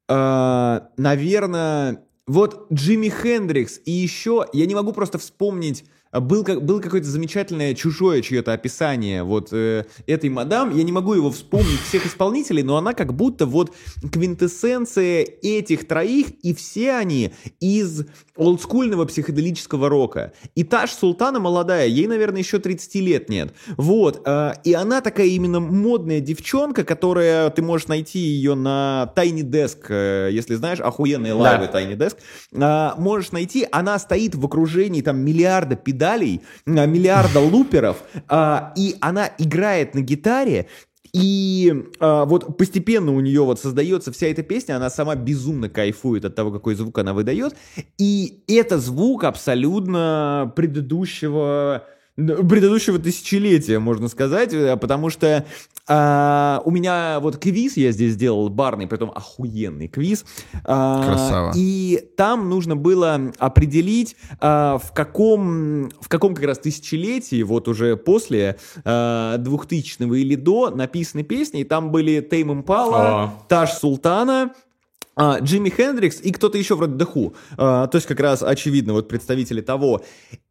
э, 0.07 0.79
наверное, 0.97 2.03
вот 2.27 2.67
Джимми 2.71 3.09
Хендрикс 3.09 3.81
и 3.85 3.91
еще, 3.91 4.45
я 4.53 4.65
не 4.65 4.75
могу 4.75 4.93
просто 4.93 5.17
вспомнить, 5.17 5.83
а, 5.83 5.94
был, 6.19 6.43
как, 6.43 6.63
был 6.63 6.79
какое-то 6.81 7.07
замечательное 7.07 7.73
чужое 7.73 8.21
чье-то 8.21 8.53
описание 8.53 9.23
вот 9.23 9.49
э, 9.51 9.85
этой 10.07 10.29
мадам, 10.29 10.75
я 10.75 10.83
не 10.83 10.91
могу 10.91 11.13
его 11.13 11.31
вспомнить 11.31 11.81
всех 11.87 12.05
исполнителей, 12.05 12.63
но 12.63 12.77
она 12.77 12.93
как 12.93 13.13
будто 13.13 13.45
вот 13.45 13.73
квинтэссенция 14.11 15.25
этих 15.41 15.87
троих, 15.87 16.27
и 16.41 16.53
все 16.53 16.93
они 16.93 17.33
из 17.59 18.05
олдскульного 18.35 19.05
психоделического 19.05 19.89
рока. 19.89 20.33
И 20.55 20.63
Таш 20.63 20.91
Султана 20.91 21.39
молодая, 21.39 21.87
ей, 21.87 22.07
наверное, 22.07 22.39
еще 22.39 22.59
30 22.59 22.95
лет 22.95 23.29
нет. 23.29 23.53
Вот, 23.77 24.21
э, 24.25 24.53
и 24.63 24.73
она 24.73 25.01
такая 25.01 25.27
именно 25.27 25.59
модная 25.59 26.19
девчонка, 26.19 26.83
которая, 26.83 27.49
ты 27.49 27.61
можешь 27.61 27.87
найти 27.87 28.19
ее 28.19 28.55
на 28.55 29.11
Tiny 29.15 29.41
Desk, 29.41 29.85
э, 29.89 30.29
если 30.31 30.55
знаешь, 30.55 30.79
охуенные 30.79 31.33
лайвы 31.33 31.65
Tiny 31.65 31.95
Desk, 31.95 32.17
А, 32.53 32.95
можешь 32.97 33.31
найти, 33.31 33.67
она 33.71 33.97
стоит 33.99 34.35
в 34.35 34.45
окружении 34.45 35.01
там 35.01 35.19
миллиарда 35.19 35.75
педалей, 36.05 36.41
а, 36.65 36.85
миллиарда 36.85 37.39
луперов, 37.39 38.03
а, 38.27 38.73
и 38.75 38.95
она 39.01 39.29
играет 39.37 39.95
на 39.95 40.01
гитаре, 40.01 40.67
и 41.13 41.73
а, 41.99 42.25
вот 42.25 42.57
постепенно 42.57 43.11
у 43.13 43.19
нее 43.21 43.43
вот 43.43 43.59
создается 43.59 44.11
вся 44.11 44.27
эта 44.27 44.43
песня, 44.43 44.75
она 44.75 44.89
сама 44.89 45.15
безумно 45.15 45.69
кайфует 45.69 46.25
от 46.25 46.35
того, 46.35 46.51
какой 46.51 46.75
звук 46.75 46.97
она 46.99 47.13
выдает, 47.13 47.55
и 47.97 48.43
это 48.47 48.77
звук 48.77 49.23
абсолютно 49.23 50.51
предыдущего 50.55 51.85
предыдущего 52.15 52.97
тысячелетия, 52.97 53.79
можно 53.79 54.07
сказать, 54.07 54.53
э, 54.53 54.77
потому 54.77 55.09
что 55.09 55.45
а, 55.87 56.61
у 56.65 56.71
меня 56.71 57.19
вот 57.19 57.37
квиз 57.37 57.77
я 57.77 57.91
здесь 57.91 58.13
сделал 58.13 58.49
барный, 58.49 58.87
притом 58.87 59.11
охуенный 59.13 59.87
квиз. 59.87 60.25
А, 60.63 61.03
Красава. 61.03 61.53
И 61.55 62.09
там 62.17 62.49
нужно 62.49 62.75
было 62.75 63.33
определить, 63.37 64.15
а, 64.39 64.77
в 64.77 64.93
каком, 64.93 65.89
в 65.99 66.07
каком 66.07 66.33
как 66.33 66.45
раз 66.45 66.59
тысячелетии, 66.59 67.43
вот 67.43 67.67
уже 67.67 67.97
после 67.97 68.57
а, 68.83 69.37
2000-го 69.37 70.15
или 70.15 70.35
до, 70.35 70.71
написаны 70.71 71.23
песни, 71.23 71.61
и 71.61 71.63
там 71.63 71.91
были 71.91 72.21
Тейм 72.21 72.51
Импала, 72.51 73.23
О. 73.23 73.33
Таш 73.47 73.73
Султана, 73.73 74.53
а, 75.15 75.39
Джимми 75.39 75.69
Хендрикс 75.69 76.19
и 76.21 76.31
кто-то 76.31 76.57
еще 76.57 76.75
вроде 76.75 76.95
Даху. 76.95 77.35
А, 77.57 77.87
то 77.87 77.97
есть 77.97 78.07
как 78.07 78.19
раз 78.19 78.43
очевидно 78.43 78.93
вот 78.93 79.07
представители 79.07 79.61
того. 79.61 80.01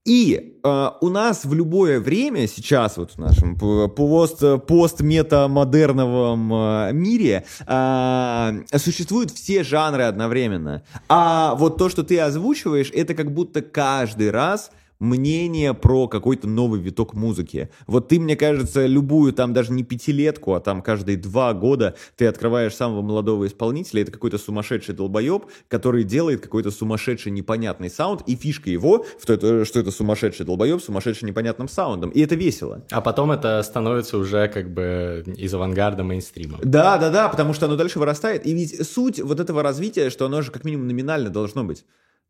И 0.04 0.58
а, 0.62 0.98
у 1.00 1.08
нас 1.08 1.46
в 1.46 1.54
любое 1.54 1.98
время 1.98 2.46
сейчас 2.46 2.98
вот 2.98 3.12
в 3.12 3.18
нашем 3.18 3.56
пост, 3.56 4.42
постметамодерновом 4.66 6.52
а, 6.52 6.90
мире 6.92 7.46
а, 7.66 8.52
существуют 8.76 9.30
все 9.30 9.64
жанры 9.64 10.02
одновременно. 10.02 10.82
А 11.08 11.54
вот 11.54 11.78
то, 11.78 11.88
что 11.88 12.02
ты 12.02 12.20
озвучиваешь, 12.20 12.90
это 12.92 13.14
как 13.14 13.32
будто 13.32 13.62
каждый 13.62 14.30
раз 14.30 14.70
мнение 14.98 15.74
про 15.74 16.08
какой-то 16.08 16.48
новый 16.48 16.80
виток 16.80 17.14
музыки. 17.14 17.70
Вот 17.86 18.08
ты, 18.08 18.18
мне 18.20 18.36
кажется, 18.36 18.86
любую 18.86 19.32
там 19.32 19.52
даже 19.52 19.72
не 19.72 19.82
пятилетку, 19.82 20.54
а 20.54 20.60
там 20.60 20.82
каждые 20.82 21.16
два 21.16 21.52
года 21.52 21.94
ты 22.16 22.26
открываешь 22.26 22.74
самого 22.74 23.02
молодого 23.02 23.46
исполнителя, 23.46 24.02
это 24.02 24.12
какой-то 24.12 24.38
сумасшедший 24.38 24.94
долбоеб, 24.94 25.46
который 25.68 26.04
делает 26.04 26.40
какой-то 26.40 26.70
сумасшедший 26.70 27.32
непонятный 27.32 27.90
саунд, 27.90 28.22
и 28.26 28.36
фишка 28.36 28.70
его, 28.70 29.04
в 29.20 29.26
то, 29.26 29.64
что 29.64 29.80
это 29.80 29.90
сумасшедший 29.90 30.46
долбоеб, 30.46 30.82
сумасшедший 30.82 31.28
непонятным 31.28 31.68
саундом, 31.68 32.10
и 32.10 32.20
это 32.20 32.34
весело. 32.34 32.84
А 32.90 33.00
потом 33.00 33.32
это 33.32 33.62
становится 33.62 34.18
уже 34.18 34.48
как 34.48 34.72
бы 34.72 35.24
из 35.36 35.52
авангарда 35.54 36.04
мейнстрима. 36.04 36.58
Да, 36.62 36.98
да, 36.98 37.10
да, 37.10 37.28
потому 37.28 37.54
что 37.54 37.66
оно 37.66 37.76
дальше 37.76 37.98
вырастает. 37.98 38.46
И 38.46 38.54
ведь 38.54 38.86
суть 38.86 39.20
вот 39.20 39.40
этого 39.40 39.62
развития, 39.62 40.10
что 40.10 40.26
оно 40.26 40.42
же 40.42 40.50
как 40.50 40.64
минимум 40.64 40.86
номинально 40.86 41.30
должно 41.30 41.64
быть. 41.64 41.84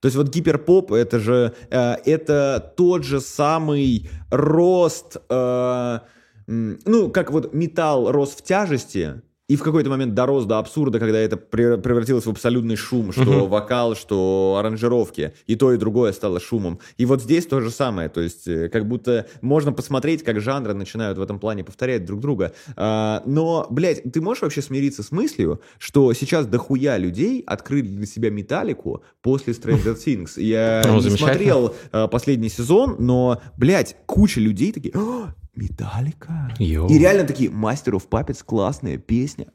То 0.04 0.08
есть 0.08 0.18
вот 0.18 0.28
гиперпоп 0.28 0.92
это 0.92 1.18
же 1.18 1.54
э, 1.70 1.94
это 2.04 2.74
тот 2.76 3.04
же 3.04 3.22
самый 3.22 4.10
рост, 4.30 5.16
э, 5.30 5.98
ну 6.46 7.10
как 7.10 7.30
вот 7.30 7.54
металл 7.54 8.12
рос 8.12 8.32
в 8.32 8.42
тяжести. 8.42 9.22
И 9.46 9.56
в 9.56 9.62
какой-то 9.62 9.90
момент 9.90 10.14
дорос 10.14 10.46
до 10.46 10.58
абсурда, 10.58 10.98
когда 10.98 11.18
это 11.18 11.36
пре- 11.36 11.76
превратилось 11.76 12.24
в 12.24 12.30
абсолютный 12.30 12.76
шум, 12.76 13.12
что 13.12 13.46
вокал, 13.46 13.94
что 13.94 14.56
аранжировки, 14.58 15.34
и 15.46 15.54
то, 15.54 15.70
и 15.74 15.76
другое 15.76 16.12
стало 16.12 16.40
шумом. 16.40 16.78
И 16.96 17.04
вот 17.04 17.20
здесь 17.20 17.44
то 17.44 17.60
же 17.60 17.70
самое, 17.70 18.08
то 18.08 18.22
есть 18.22 18.48
э, 18.48 18.70
как 18.70 18.88
будто 18.88 19.26
можно 19.42 19.72
посмотреть, 19.72 20.22
как 20.24 20.40
жанры 20.40 20.72
начинают 20.72 21.18
в 21.18 21.22
этом 21.22 21.38
плане 21.38 21.62
повторять 21.62 22.06
друг 22.06 22.20
друга. 22.20 22.54
А, 22.76 23.22
но, 23.26 23.66
блядь, 23.68 24.02
ты 24.10 24.22
можешь 24.22 24.42
вообще 24.42 24.62
смириться 24.62 25.02
с 25.02 25.12
мыслью, 25.12 25.60
что 25.78 26.14
сейчас 26.14 26.46
дохуя 26.46 26.96
людей 26.96 27.42
открыли 27.46 27.86
для 27.88 28.06
себя 28.06 28.30
металлику 28.30 29.02
после 29.20 29.52
Stranger 29.52 29.94
Things? 30.06 30.40
Я 30.40 30.82
Ну, 30.86 31.02
не 31.02 31.10
смотрел 31.10 31.74
э, 31.92 32.08
последний 32.08 32.48
сезон, 32.48 32.96
но, 32.98 33.42
блядь, 33.58 33.94
куча 34.06 34.40
людей 34.40 34.72
такие... 34.72 34.94
«О, 35.56 35.60
Металлика. 35.60 36.54
И 36.58 36.98
реально 36.98 37.24
такие, 37.24 37.50
Master 37.50 37.92
of 37.92 38.08
Puppets, 38.08 38.42
классная 38.44 38.98
песня. 38.98 39.46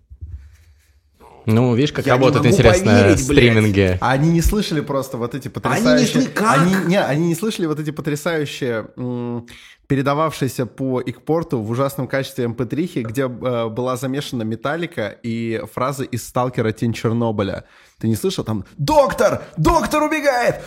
Ну, 1.54 1.74
видишь, 1.76 1.91
как 1.91 2.06
Я 2.06 2.14
работают 2.14 2.43
могу 2.43 2.56
интересно 2.56 2.91
поверить, 2.91 3.28
блядь. 3.28 3.38
стриминги. 3.38 3.97
А 4.02 4.12
они 4.12 4.30
не 4.32 4.41
слышали 4.41 4.82
просто 4.82 5.18
вот 5.18 5.36
эти 5.36 5.47
Они 5.47 5.54
потрясающие... 5.54 6.16
не 6.16 6.22
шли 6.26 6.34
как? 6.34 6.60
Они, 6.62 6.76
не, 6.88 7.02
они 7.02 7.28
не 7.28 7.36
слышали 7.36 7.66
вот 7.66 7.80
эти 7.80 7.91
потрясающие, 7.91 8.88
м, 8.95 9.47
передававшиеся 9.88 10.66
по 10.66 11.02
Икпорту 11.02 11.60
в 11.60 11.70
ужасном 11.72 12.08
качестве 12.08 12.45
mp3, 12.45 13.02
где 13.02 13.24
э, 13.24 13.70
была 13.70 13.97
замешана 13.97 14.43
металлика 14.43 15.08
и 15.24 15.62
фразы 15.74 16.06
из 16.06 16.28
«Сталкера. 16.28 16.72
Тень 16.72 16.93
Чернобыля». 16.93 17.66
Ты 18.00 18.08
не 18.08 18.16
слышал 18.16 18.43
там 18.43 18.66
«Доктор! 18.78 19.41
Доктор 19.58 20.04
убегает!» 20.04 20.62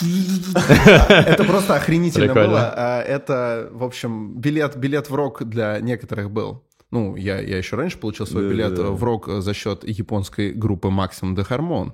Это 0.00 1.44
просто 1.44 1.74
охренительно 1.74 2.32
было. 2.34 2.72
А 2.74 3.02
Это, 3.02 3.68
в 3.70 3.84
общем, 3.84 4.34
билет, 4.40 4.76
билет 4.76 5.10
в 5.10 5.14
рок 5.14 5.44
для 5.44 5.78
некоторых 5.80 6.30
был. 6.30 6.64
Ну, 6.90 7.14
я, 7.14 7.40
я 7.40 7.56
еще 7.58 7.76
раньше 7.76 7.98
получил 7.98 8.26
свой 8.26 8.44
Да, 8.44 8.48
билет 8.50 8.74
да, 8.74 8.82
да. 8.82 8.90
в 8.90 9.04
рок 9.04 9.28
за 9.28 9.54
счет 9.54 9.88
японской 9.88 10.50
группы 10.52 10.88
Maximum 10.88 11.36
de 11.36 11.46
Harmon. 11.48 11.92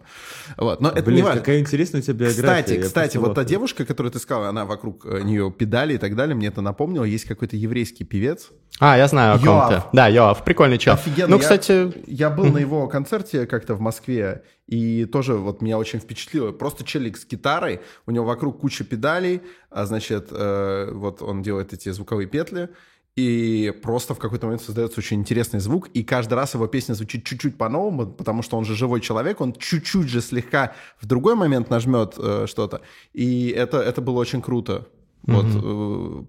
Вот. 0.57 0.80
Но 0.80 0.88
это 0.88 1.01
не 1.11 1.16
Блин, 1.16 1.24
важно. 1.26 1.40
какая 1.40 1.61
интересная 1.61 2.01
у 2.01 2.05
тебя 2.05 2.14
биография. 2.14 2.62
Кстати, 2.62 2.72
я 2.78 2.82
кстати, 2.82 3.16
вот 3.18 3.34
та 3.34 3.42
ахуе. 3.42 3.51
девушка, 3.51 3.84
которую 3.84 4.11
ты 4.11 4.18
сказал, 4.18 4.44
она 4.47 4.64
вокруг 4.64 5.05
э, 5.05 5.20
нее 5.22 5.51
педали 5.57 5.94
и 5.94 5.99
так 5.99 6.16
далее, 6.16 6.34
мне 6.34 6.47
это 6.49 6.62
напомнило. 6.62 7.05
Есть 7.05 7.26
какой-то 7.26 7.57
еврейский 7.57 8.05
певец. 8.05 8.49
А, 8.80 8.97
я 8.97 9.07
знаю 9.09 9.34
о 9.34 9.38
ком 9.38 9.44
Йоав. 9.49 9.68
то 9.84 9.88
Да, 9.92 10.09
Йоав, 10.09 10.44
прикольный 10.44 10.78
чел. 10.78 10.94
Офигенно. 10.94 11.28
Ну, 11.28 11.36
Я- 11.36 11.42
кстати, 11.42 11.92
Я 12.07 12.30
был 12.30 12.47
на 12.47 12.59
его 12.59 12.88
концерте 12.88 13.47
как-то 13.47 13.74
в 13.74 13.80
Москве, 13.80 14.44
и 14.66 15.05
тоже 15.05 15.34
вот 15.34 15.61
меня 15.61 15.76
очень 15.76 15.99
впечатлило. 16.01 16.53
Просто 16.53 16.84
челик 16.84 17.18
с 17.18 17.26
гитарой, 17.26 17.80
у 18.07 18.12
него 18.12 18.24
вокруг 18.24 18.61
куча 18.62 18.82
педалей, 18.82 19.42
а 19.70 19.84
значит, 19.84 20.28
э, 20.30 20.90
вот 20.92 21.20
он 21.20 21.42
делает 21.42 21.74
эти 21.74 21.90
звуковые 21.90 22.26
петли, 22.28 22.70
и 23.16 23.72
просто 23.82 24.14
в 24.14 24.18
какой-то 24.18 24.46
момент 24.46 24.62
создается 24.62 25.00
очень 25.00 25.18
интересный 25.18 25.58
звук, 25.58 25.88
и 25.94 26.04
каждый 26.04 26.34
раз 26.34 26.54
его 26.54 26.66
песня 26.66 26.94
звучит 26.94 27.24
чуть-чуть 27.24 27.56
по-новому, 27.56 28.06
потому 28.06 28.42
что 28.42 28.58
он 28.58 28.64
же 28.64 28.74
живой 28.76 29.00
человек, 29.00 29.40
он 29.40 29.54
чуть-чуть 29.54 30.08
же 30.08 30.20
слегка 30.20 30.74
в 31.00 31.06
другой 31.06 31.34
момент 31.34 31.70
нажмет 31.70 32.14
э, 32.18 32.46
что-то, 32.46 32.82
и 33.14 33.48
это, 33.48 33.78
это 33.78 34.02
было 34.02 34.18
очень 34.18 34.42
круто. 34.42 34.86
Вот, 35.22 35.46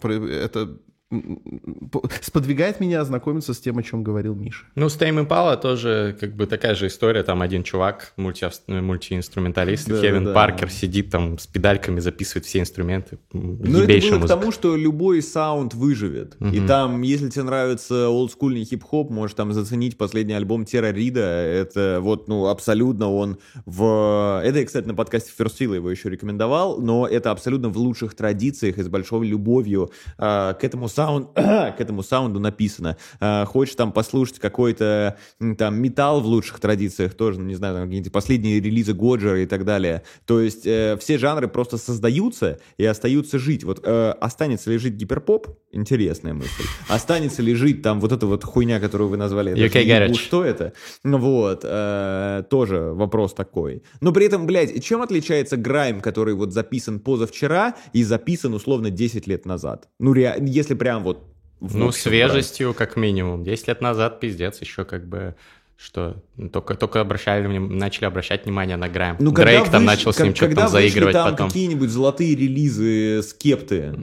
э, 0.03 0.43
это 0.43 0.77
сподвигает 2.21 2.79
меня 2.79 2.99
ознакомиться 3.01 3.53
с 3.53 3.59
тем, 3.59 3.77
о 3.77 3.83
чем 3.83 4.03
говорил 4.03 4.35
Миша. 4.35 4.65
Ну, 4.75 4.89
Стейм 4.89 5.19
Impala 5.19 5.59
тоже 5.59 6.17
как 6.19 6.35
бы 6.35 6.47
такая 6.47 6.75
же 6.75 6.87
история. 6.87 7.23
Там 7.23 7.41
один 7.41 7.63
чувак, 7.63 8.13
мульти, 8.17 8.45
мультиинструменталист, 8.67 9.87
Да, 9.87 10.01
Кевин 10.01 10.25
да. 10.25 10.33
Паркер, 10.33 10.69
сидит 10.69 11.09
там 11.09 11.39
с 11.39 11.47
педальками, 11.47 11.99
записывает 12.01 12.45
все 12.45 12.59
инструменты. 12.59 13.19
Ну, 13.31 13.53
это 13.53 13.71
было 13.71 13.99
к 13.99 14.03
музыка. 14.03 14.27
тому, 14.27 14.51
что 14.51 14.75
любой 14.75 15.21
саунд 15.21 15.73
выживет. 15.73 16.35
И 16.41 16.59
там, 16.59 17.01
если 17.01 17.29
тебе 17.29 17.43
нравится 17.43 18.09
олдскульный 18.09 18.65
хип-хоп, 18.65 19.09
можешь 19.09 19.35
там 19.35 19.53
заценить 19.53 19.97
последний 19.97 20.33
альбом 20.33 20.65
Терра 20.65 20.91
Рида. 20.91 21.21
Это 21.21 21.99
вот, 22.01 22.27
ну, 22.27 22.47
абсолютно 22.47 23.11
он 23.11 23.37
в... 23.65 24.41
Это 24.43 24.65
кстати, 24.65 24.87
на 24.87 24.93
подкасте 24.93 25.31
First 25.37 25.57
Feel 25.59 25.75
его 25.75 25.89
еще 25.89 26.09
рекомендовал, 26.09 26.81
но 26.81 27.07
это 27.07 27.31
абсолютно 27.31 27.69
в 27.69 27.77
лучших 27.77 28.13
традициях 28.15 28.77
и 28.77 28.83
с 28.83 28.89
большой 28.89 29.27
любовью 29.27 29.91
а, 30.17 30.53
к 30.53 30.63
этому 30.63 30.87
саунд... 30.97 31.29
к 31.35 31.75
этому 31.77 32.01
саунду 32.03 32.39
написано. 32.39 32.97
А, 33.19 33.45
хочешь 33.45 33.75
там 33.75 33.91
послушать 33.91 34.39
какой-то 34.39 35.17
там 35.57 35.79
металл 35.79 36.21
в 36.21 36.25
лучших 36.25 36.59
традициях, 36.59 37.13
тоже, 37.13 37.39
ну, 37.39 37.45
не 37.45 37.55
знаю, 37.55 37.75
там 37.75 37.83
какие-нибудь 37.83 38.11
последние 38.11 38.59
релизы 38.59 38.93
Годжера 38.93 39.39
и 39.41 39.45
так 39.45 39.63
далее. 39.63 40.01
То 40.25 40.41
есть 40.41 40.65
э, 40.65 40.97
все 40.99 41.17
жанры 41.19 41.47
просто 41.47 41.77
создаются 41.77 42.59
и 42.77 42.85
остаются 42.85 43.37
жить. 43.37 43.63
Вот 43.63 43.81
э, 43.83 44.09
останется 44.19 44.71
ли 44.71 44.77
жить 44.79 44.95
гиперпоп? 44.95 45.47
Интересная 45.71 46.33
мысль. 46.33 46.63
Останется 46.89 47.41
ли 47.43 47.53
жить 47.53 47.81
там 47.83 47.99
вот 47.99 48.11
эта 48.11 48.25
вот 48.25 48.43
хуйня, 48.43 48.79
которую 48.79 49.09
вы 49.09 49.17
назвали? 49.17 49.53
UK 49.53 49.85
Garage. 49.85 50.15
Что 50.15 50.43
это? 50.43 50.73
Ну 51.03 51.17
Вот. 51.19 51.61
э, 51.63 52.43
тоже 52.49 52.79
вопрос 52.93 53.33
такой. 53.33 53.83
Но 54.01 54.11
при 54.11 54.25
этом, 54.25 54.47
блядь, 54.47 54.83
чем 54.83 55.01
отличается 55.01 55.57
грайм, 55.57 56.01
который 56.01 56.33
вот 56.33 56.53
записан 56.53 56.99
позавчера 56.99 57.75
и 57.93 58.03
записан 58.03 58.53
условно 58.53 58.89
10 58.89 59.27
лет 59.27 59.45
назад? 59.45 59.89
Ну, 59.99 60.13
ре- 60.13 60.37
если 60.41 60.73
прям 60.73 60.86
вот 60.97 61.23
в 61.59 61.75
Ну, 61.75 61.87
общем 61.87 62.09
брать. 62.11 62.31
свежестью, 62.31 62.73
как 62.73 62.95
минимум. 62.97 63.43
10 63.43 63.67
лет 63.67 63.81
назад, 63.81 64.19
пиздец, 64.19 64.61
еще 64.61 64.85
как 64.85 65.07
бы 65.07 65.35
что 65.79 66.15
только, 66.51 66.73
только 66.73 67.01
обращали, 67.01 67.45
начали 67.59 68.05
обращать 68.05 68.45
внимание 68.45 68.77
на 68.77 68.89
Грэм. 68.89 69.17
Ну, 69.19 69.31
когда 69.31 69.51
Дрейк 69.51 69.69
там 69.69 69.83
выш- 69.83 69.85
начал 69.85 70.11
с 70.13 70.17
ним 70.19 70.27
как- 70.29 70.35
что-то 70.37 70.49
когда 70.49 70.61
там 70.63 70.71
заигрывать 70.71 71.13
там 71.13 71.31
потом. 71.31 71.47
какие-нибудь 71.49 71.89
золотые 71.91 72.35
релизы 72.35 73.21
скепты? 73.21 73.93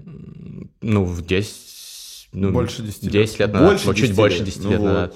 Ну, 0.80 1.04
в 1.04 1.26
10... 1.26 2.28
Ну, 2.32 2.50
Больше 2.52 2.82
10 2.82 3.02
лет. 3.04 3.12
10 3.12 3.38
лет 3.40 3.52
назад. 3.52 3.68
Больше 3.70 3.86
вот 3.86 3.96
чуть 3.96 4.04
10 4.06 4.16
больше 4.16 4.36
лет. 4.38 4.44
10 4.46 4.62
Ну 4.64 4.70
лет 4.70 4.80
вот. 4.80 4.88
назад. 4.88 5.14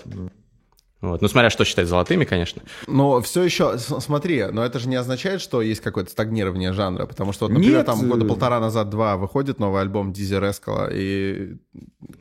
Вот. 1.00 1.22
Ну, 1.22 1.28
смотря 1.28 1.48
что 1.48 1.64
считать 1.64 1.86
золотыми, 1.86 2.24
конечно. 2.24 2.62
Но 2.88 3.20
все 3.20 3.44
еще, 3.44 3.78
смотри, 3.78 4.46
но 4.50 4.64
это 4.64 4.80
же 4.80 4.88
не 4.88 4.96
означает, 4.96 5.40
что 5.40 5.62
есть 5.62 5.80
какое-то 5.80 6.10
стагнирование 6.10 6.72
жанра, 6.72 7.06
потому 7.06 7.32
что, 7.32 7.46
вот, 7.46 7.52
например, 7.52 7.78
Нет. 7.78 7.86
там 7.86 8.08
года 8.08 8.24
полтора 8.24 8.58
назад, 8.58 8.90
два, 8.90 9.16
выходит 9.16 9.60
новый 9.60 9.80
альбом 9.80 10.12
Дизи 10.12 10.34
Рескала, 10.34 10.88
и 10.92 11.56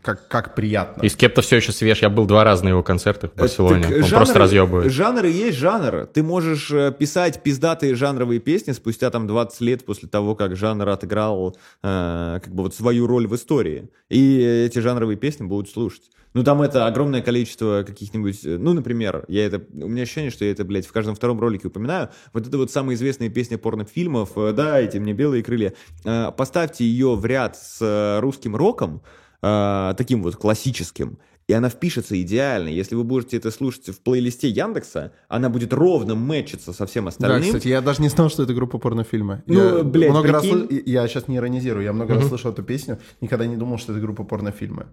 как, 0.03 0.27
как 0.27 0.53
приятно. 0.53 1.01
И 1.01 1.09
Скепта 1.09 1.41
все 1.41 1.55
еще 1.55 1.71
свеж. 1.71 2.01
Я 2.01 2.09
был 2.09 2.25
два 2.25 2.43
раза 2.43 2.63
на 2.65 2.69
его 2.69 2.83
концертах 2.83 3.31
в 3.33 3.35
Барселоне. 3.35 3.83
Так 3.83 3.91
Он 3.91 4.01
жанр- 4.01 4.15
просто 4.15 4.39
разъебывает. 4.39 4.91
Жанр 4.91 5.25
и 5.25 5.31
есть 5.31 5.57
жанр. 5.57 6.05
Ты 6.05 6.21
можешь 6.21 6.69
э, 6.71 6.91
писать 6.97 7.41
пиздатые 7.41 7.95
жанровые 7.95 8.39
песни 8.39 8.73
спустя 8.73 9.09
там 9.09 9.25
20 9.27 9.59
лет 9.61 9.85
после 9.85 10.07
того, 10.07 10.35
как 10.35 10.55
жанр 10.55 10.87
отыграл 10.89 11.57
э, 11.83 12.39
как 12.43 12.53
бы 12.53 12.63
вот 12.63 12.75
свою 12.75 13.07
роль 13.07 13.27
в 13.27 13.35
истории. 13.35 13.89
И 14.09 14.39
эти 14.39 14.79
жанровые 14.79 15.17
песни 15.17 15.45
будут 15.45 15.69
слушать. 15.69 16.03
Ну, 16.37 16.43
там 16.43 16.61
это 16.61 16.85
огромное 16.85 17.21
количество 17.21 17.83
каких-нибудь... 17.85 18.45
э, 18.45 18.57
Ну, 18.59 18.73
например, 18.73 19.25
я 19.27 19.45
это... 19.47 19.57
У 19.73 19.87
меня 19.87 20.03
ощущение, 20.03 20.29
что 20.29 20.45
я 20.45 20.51
это, 20.51 20.63
блядь, 20.65 20.85
в 20.85 20.91
каждом 20.91 21.15
втором 21.15 21.39
ролике 21.39 21.67
упоминаю. 21.67 22.09
Вот 22.31 22.45
это 22.47 22.57
вот 22.59 22.69
самая 22.69 22.95
известная 22.95 23.29
песня 23.29 23.57
порнофильмов 23.57 24.37
э, 24.37 24.53
«Дайте 24.53 24.99
мне 24.99 25.13
белые 25.13 25.43
крылья». 25.43 25.73
Э, 26.05 26.31
Поставьте 26.31 26.85
ее 26.85 27.15
в 27.15 27.25
ряд 27.25 27.57
с 27.57 28.19
русским 28.21 28.55
роком, 28.55 29.01
таким 29.41 30.23
вот 30.23 30.35
классическим, 30.35 31.17
и 31.47 31.53
она 31.53 31.69
впишется 31.69 32.19
идеально. 32.21 32.69
Если 32.69 32.95
вы 32.95 33.03
будете 33.03 33.37
это 33.37 33.51
слушать 33.51 33.87
в 33.89 33.99
плейлисте 34.01 34.49
Яндекса, 34.49 35.11
она 35.29 35.49
будет 35.49 35.73
ровно 35.73 36.15
мэчиться 36.15 36.73
со 36.73 36.85
всем 36.85 37.05
Да, 37.05 37.09
остальным. 37.09 37.43
кстати, 37.43 37.67
я 37.67 37.81
даже 37.81 38.01
не 38.01 38.09
знал, 38.09 38.29
что 38.29 38.43
это 38.43 38.53
группа 38.53 38.77
порнофильмы. 38.79 39.43
Ну, 39.45 39.77
я 39.77 39.83
блядь, 39.83 40.09
много 40.11 40.31
раз 40.31 40.41
прикинь. 40.43 40.59
слы- 40.65 40.83
Я 40.85 41.07
сейчас 41.07 41.27
не 41.27 41.37
иронизирую, 41.37 41.83
я 41.83 41.93
много 41.93 42.15
раз 42.15 42.27
слышал 42.27 42.51
эту 42.51 42.63
песню, 42.63 42.99
никогда 43.21 43.45
не 43.45 43.55
думал, 43.57 43.77
что 43.77 43.93
это 43.93 44.01
группа 44.01 44.23
порнофильмы. 44.23 44.87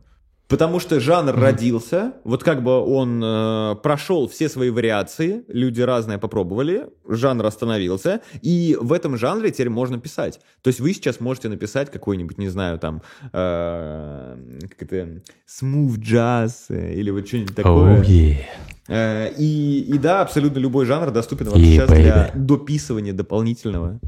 Потому 0.55 0.79
что 0.79 1.01
жанр 1.01 1.35
родился, 1.35 2.13
вот 2.23 2.45
как 2.45 2.63
бы 2.63 2.79
он 2.79 3.21
э, 3.21 3.75
прошел 3.83 4.29
все 4.29 4.49
свои 4.49 4.71
вариации, 4.71 5.43
люди 5.49 5.81
разные 5.81 6.19
попробовали, 6.19 6.87
жанр 7.09 7.45
остановился, 7.45 8.21
и 8.41 8.79
в 8.81 8.93
этом 8.93 9.17
жанре 9.17 9.51
теперь 9.51 9.69
можно 9.69 9.99
писать. 9.99 10.39
То 10.63 10.69
есть 10.69 10.79
вы 10.79 10.95
сейчас 10.95 11.19
можете 11.19 11.49
написать 11.49 11.91
какой-нибудь, 11.91 12.39
не 12.39 12.49
знаю, 12.51 12.79
там, 12.79 13.03
э, 13.33 14.37
как 14.79 14.93
это, 14.93 15.21
smooth 15.49 15.99
jazz 15.99 16.53
или 16.71 17.11
вот 17.11 17.27
что-нибудь 17.27 17.57
такое. 17.57 18.01
Oh, 18.01 18.07
yeah. 18.07 18.37
Э, 18.87 19.33
И, 19.37 19.81
и 19.81 19.99
да, 19.99 20.21
абсолютно 20.23 20.61
любой 20.61 20.87
жанр 20.87 21.11
доступен 21.11 21.49
вам 21.49 21.59
Yeah, 21.59 21.65
сейчас 21.65 21.91
для 21.91 22.31
дописывания 22.33 23.13
дополнительного. 23.13 23.99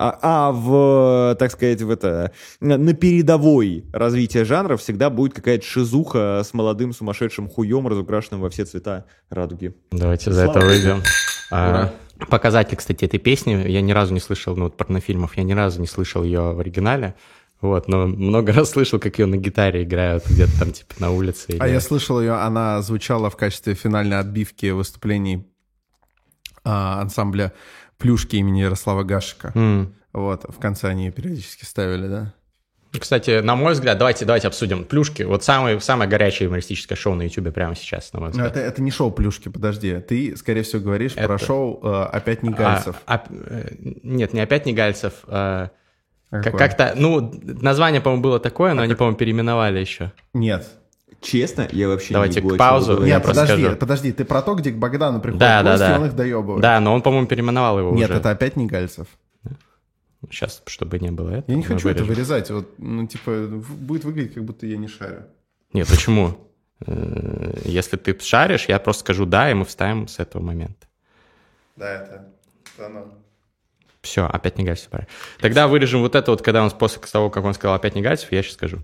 А, 0.00 0.18
а 0.22 0.52
в, 0.52 1.34
так 1.38 1.50
сказать, 1.50 1.82
в 1.82 1.90
это, 1.90 2.30
на 2.60 2.94
передовой 2.94 3.84
развития 3.92 4.44
жанра 4.44 4.76
всегда 4.76 5.10
будет 5.10 5.34
какая-то 5.34 5.64
шизуха 5.64 6.42
с 6.44 6.54
молодым 6.54 6.92
сумасшедшим 6.92 7.48
хуем, 7.48 7.88
разукрашенным 7.88 8.40
во 8.40 8.48
все 8.48 8.64
цвета 8.64 9.06
радуги. 9.28 9.74
Давайте 9.90 10.30
за 10.30 10.44
Слава 10.44 10.50
это 10.50 10.60
богу. 10.60 10.72
выйдем. 10.72 11.02
А. 11.50 11.92
Показатель, 12.30 12.76
кстати, 12.76 13.04
этой 13.04 13.18
песни, 13.18 13.68
я 13.68 13.80
ни 13.80 13.90
разу 13.92 14.14
не 14.14 14.20
слышал, 14.20 14.54
ну, 14.56 14.64
вот 14.64 14.76
порнофильмов, 14.76 15.36
я 15.36 15.42
ни 15.42 15.52
разу 15.52 15.80
не 15.80 15.86
слышал 15.86 16.22
ее 16.22 16.52
в 16.52 16.60
оригинале. 16.60 17.14
Вот, 17.60 17.88
но 17.88 18.06
много 18.06 18.52
раз 18.54 18.70
слышал, 18.70 19.00
как 19.00 19.18
ее 19.18 19.26
на 19.26 19.36
гитаре 19.36 19.82
играют 19.82 20.24
где-то 20.28 20.58
там, 20.60 20.70
типа, 20.70 20.94
на 20.98 21.10
улице. 21.10 21.56
А 21.58 21.66
или- 21.66 21.74
я 21.74 21.80
слышал 21.80 22.20
ее, 22.20 22.34
она 22.34 22.80
звучала 22.82 23.30
в 23.30 23.36
качестве 23.36 23.74
финальной 23.74 24.18
отбивки 24.18 24.66
выступлений 24.70 25.44
а, 26.64 27.00
ансамбля 27.00 27.52
«Плюшки» 27.98 28.36
имени 28.36 28.60
Ярослава 28.60 29.02
Гашика. 29.02 29.52
М. 29.54 29.94
Вот, 30.12 30.44
в 30.48 30.58
конце 30.60 30.88
они 30.88 31.06
ее 31.06 31.12
периодически 31.12 31.64
ставили, 31.64 32.06
да? 32.08 32.34
Кстати, 32.98 33.40
на 33.40 33.54
мой 33.54 33.74
взгляд, 33.74 33.98
давайте, 33.98 34.24
давайте 34.24 34.48
обсудим 34.48 34.84
плюшки. 34.84 35.22
Вот 35.22 35.44
самое, 35.44 35.78
самое 35.80 36.08
горячее 36.08 36.46
юмористическое 36.46 36.96
шоу 36.96 37.14
на 37.14 37.22
Ютубе 37.22 37.52
прямо 37.52 37.74
сейчас, 37.76 38.12
на 38.14 38.20
мой 38.20 38.28
Но 38.28 38.32
взгляд. 38.32 38.56
это, 38.56 38.60
это 38.60 38.80
не 38.82 38.90
шоу 38.90 39.10
«Плюшки», 39.12 39.50
подожди. 39.50 39.98
Ты, 40.00 40.34
скорее 40.36 40.62
всего, 40.62 40.80
говоришь 40.82 41.14
про 41.14 41.34
Это- 41.34 41.38
шоу 41.44 41.80
э, 41.82 42.02
«Опять 42.12 42.42
не 42.42 42.48
Гальцев». 42.50 42.96
А, 43.06 43.14
а, 43.16 43.24
нет, 44.02 44.32
не 44.32 44.40
опять 44.40 44.64
не 44.64 44.72
Гальцев. 44.72 45.12
а, 45.26 45.70
А 46.30 46.40
как- 46.40 46.56
как-то, 46.56 46.94
ну, 46.96 47.30
название, 47.42 48.00
по-моему, 48.00 48.22
было 48.22 48.40
такое, 48.40 48.72
но 48.72 48.80
они, 48.82 48.94
по-моему, 48.94 49.18
переименовали 49.18 49.80
еще. 49.80 50.12
Нет. 50.32 50.66
Честно, 51.20 51.68
я 51.72 51.88
вообще 51.88 52.14
Давайте 52.14 52.40
не 52.40 52.50
к 52.50 52.56
паузу. 52.56 53.02
Нет, 53.02 53.22
подожди, 53.24 53.62
скажу. 53.62 53.76
подожди. 53.76 54.12
Ты 54.12 54.24
про 54.24 54.40
то, 54.40 54.54
где 54.54 54.70
к 54.70 54.76
Богдану 54.78 55.20
приходят 55.20 55.40
Да, 55.40 55.62
да, 55.62 55.70
гости, 55.72 55.80
да. 55.80 55.94
и 55.94 55.98
он 55.98 56.06
их 56.06 56.14
доебывает. 56.16 56.62
Да, 56.62 56.80
но 56.80 56.94
он, 56.94 57.02
по-моему, 57.02 57.26
переименовал 57.26 57.78
его 57.80 57.92
Нет, 57.92 58.08
уже. 58.10 58.20
это 58.20 58.30
опять 58.30 58.56
не 58.56 58.66
Гальцев. 58.66 59.08
Сейчас, 60.30 60.62
чтобы 60.66 60.98
не 60.98 61.10
было 61.10 61.30
этого. 61.30 61.44
Я 61.50 61.56
не 61.56 61.62
хочу 61.62 61.88
это 61.88 62.02
вырежем. 62.02 62.06
вырезать. 62.08 62.50
Вот, 62.50 62.74
ну, 62.78 63.06
типа, 63.06 63.46
будет 63.78 64.04
выглядеть, 64.04 64.34
как 64.34 64.44
будто 64.44 64.66
я 64.66 64.76
не 64.76 64.88
шарю. 64.88 65.24
Нет, 65.72 65.86
почему? 65.88 66.36
Э, 66.86 67.52
Если 67.64 67.96
ты 67.96 68.18
шаришь, 68.20 68.66
я 68.66 68.78
просто 68.80 69.00
скажу 69.00 69.26
«да», 69.26 69.50
и 69.50 69.54
мы 69.54 69.64
вставим 69.64 70.08
с 70.08 70.18
этого 70.18 70.42
момента. 70.42 70.86
Да, 71.76 71.88
это... 71.92 72.28
оно. 72.84 73.14
Все, 74.02 74.24
опять 74.26 74.58
не 74.58 74.64
Гальцев. 74.64 74.90
Тогда 75.40 75.68
вырежем 75.68 76.00
вот 76.00 76.14
это 76.14 76.30
вот, 76.30 76.42
когда 76.42 76.62
он 76.64 76.70
после 76.70 77.00
того, 77.02 77.30
как 77.30 77.44
он 77.44 77.54
сказал 77.54 77.76
«опять 77.76 77.94
не 77.94 78.02
Гальцев», 78.02 78.30
я 78.32 78.42
сейчас 78.42 78.54
скажу. 78.54 78.78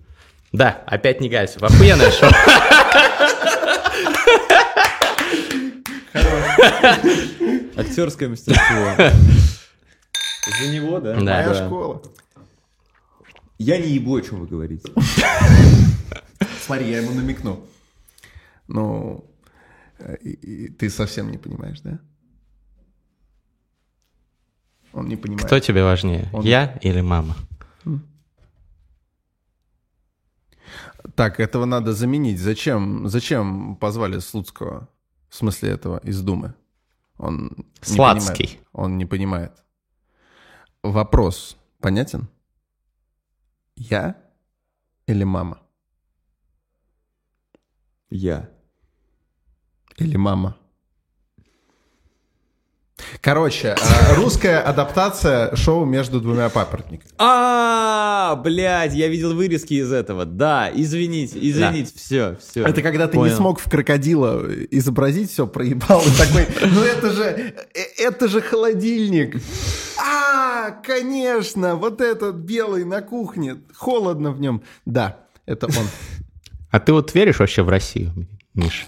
Да, 0.55 0.85
опять 0.87 1.21
не 1.21 1.29
Гальцев. 1.29 1.61
Охуенное 1.65 2.13
шоу. 2.13 2.31
Актерское 7.77 8.29
мастерство. 8.29 8.95
За 10.61 10.69
него, 10.73 11.01
да? 11.01 11.15
Да. 11.15 11.21
Моя 11.21 11.49
Да. 11.49 11.67
школа. 11.67 12.03
Я 13.59 13.79
не 13.79 13.89
ебу, 13.93 14.17
о 14.17 14.21
чем 14.23 14.41
вы 14.41 14.47
говорите. 14.47 14.93
Смотри, 16.61 16.91
я 16.91 16.99
ему 16.99 17.13
намекну. 17.13 17.65
Ну, 18.69 19.25
э, 19.99 20.17
ты 20.79 20.91
совсем 20.91 21.31
не 21.31 21.39
понимаешь, 21.39 21.81
да? 21.81 21.99
Он 24.93 25.09
не 25.09 25.17
понимает. 25.17 25.47
Кто 25.47 25.59
тебе 25.61 25.83
важнее, 25.83 26.29
Он- 26.33 26.45
я 26.45 26.79
или 26.83 27.01
мама? 27.01 27.37
Так, 31.15 31.39
этого 31.41 31.65
надо 31.65 31.93
заменить. 31.93 32.41
Зачем, 32.41 33.09
зачем 33.09 33.77
позвали 33.77 34.19
Слуцкого? 34.19 34.89
В 35.29 35.35
смысле 35.37 35.71
этого, 35.71 35.99
из 35.99 36.21
Думы? 36.23 36.55
Он 37.19 37.55
не 37.57 37.65
Слацкий. 37.83 38.47
понимает. 38.47 38.69
Он 38.73 38.99
не 38.99 39.07
понимает. 39.07 39.65
Вопрос 40.83 41.57
понятен? 41.81 42.29
Я 43.77 44.17
или 45.07 45.25
мама? 45.25 45.61
Я. 48.11 48.51
Или 49.97 50.17
мама? 50.17 50.57
Короче, 53.21 53.77
э, 53.79 54.15
русская 54.15 54.61
адаптация 54.61 55.55
шоу 55.57 55.85
между 55.85 56.21
двумя 56.21 56.49
папоротниками. 56.49 57.11
А, 57.19 58.37
блядь, 58.37 58.95
я 58.95 59.09
видел 59.09 59.35
вырезки 59.35 59.75
из 59.75 59.93
этого. 59.93 60.25
Да, 60.25 60.71
извините, 60.73 61.39
извините, 61.41 61.93
все, 61.97 62.37
все. 62.41 62.65
Это 62.65 62.83
когда 62.83 63.09
ты 63.09 63.19
не 63.19 63.31
смог 63.31 63.61
в 63.61 63.69
крокодила 63.69 64.45
изобразить 64.71 65.31
все, 65.31 65.47
проебал 65.47 66.03
и 66.03 66.19
такой, 66.19 66.47
ну 66.71 66.83
это 66.83 67.11
же, 67.11 67.25
э, 67.25 67.81
это 67.99 68.29
же 68.29 68.41
холодильник. 68.41 69.41
А, 69.99 70.71
конечно, 70.71 71.77
вот 71.77 72.01
этот 72.01 72.37
белый 72.37 72.85
на 72.85 73.03
кухне, 73.03 73.57
холодно 73.75 74.31
в 74.33 74.41
нем. 74.41 74.63
Да, 74.85 75.19
это 75.47 75.67
он. 75.67 75.87
А 76.71 76.81
ты 76.81 76.93
вот 76.93 77.15
веришь 77.15 77.39
вообще 77.39 77.63
в 77.63 77.69
Россию, 77.69 78.13
Миш? 78.55 78.87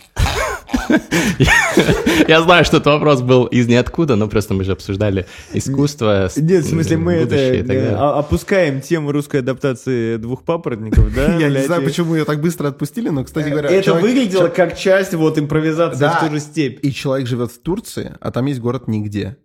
Я 2.29 2.43
знаю, 2.43 2.65
что 2.65 2.79
этот 2.79 2.87
вопрос 2.87 3.23
был 3.23 3.47
из 3.47 3.67
ниоткуда, 3.69 4.17
но 4.17 4.29
просто 4.29 4.55
мы 4.55 4.65
же 4.65 4.73
обсуждали 4.73 5.27
искусство. 5.53 6.29
Нет, 6.37 6.65
в 6.65 6.69
смысле, 6.69 6.97
мы 6.97 7.13
это 7.15 7.35
э, 7.35 7.95
опускаем 7.95 8.81
тему 8.81 9.13
русской 9.13 9.41
адаптации 9.41 10.17
двух 10.17 10.45
папоротников, 10.45 11.15
да? 11.15 11.37
Я 11.39 11.49
не 11.49 11.63
знаю, 11.65 11.83
почему 11.83 12.15
ее 12.15 12.25
так 12.25 12.41
быстро 12.41 12.69
отпустили, 12.69 13.09
но, 13.09 13.25
кстати 13.25 13.49
говоря... 13.49 13.71
Это 13.71 13.95
выглядело 13.95 14.49
как 14.49 14.77
часть 14.77 15.15
вот 15.15 15.39
импровизации 15.39 16.07
в 16.07 16.21
ту 16.21 16.35
же 16.35 16.41
степь. 16.41 16.85
И 16.85 16.93
человек 16.93 17.27
живет 17.29 17.51
в 17.51 17.61
Турции, 17.61 18.15
а 18.21 18.31
там 18.31 18.47
есть 18.47 18.61
город 18.61 18.89
нигде. 18.89 19.37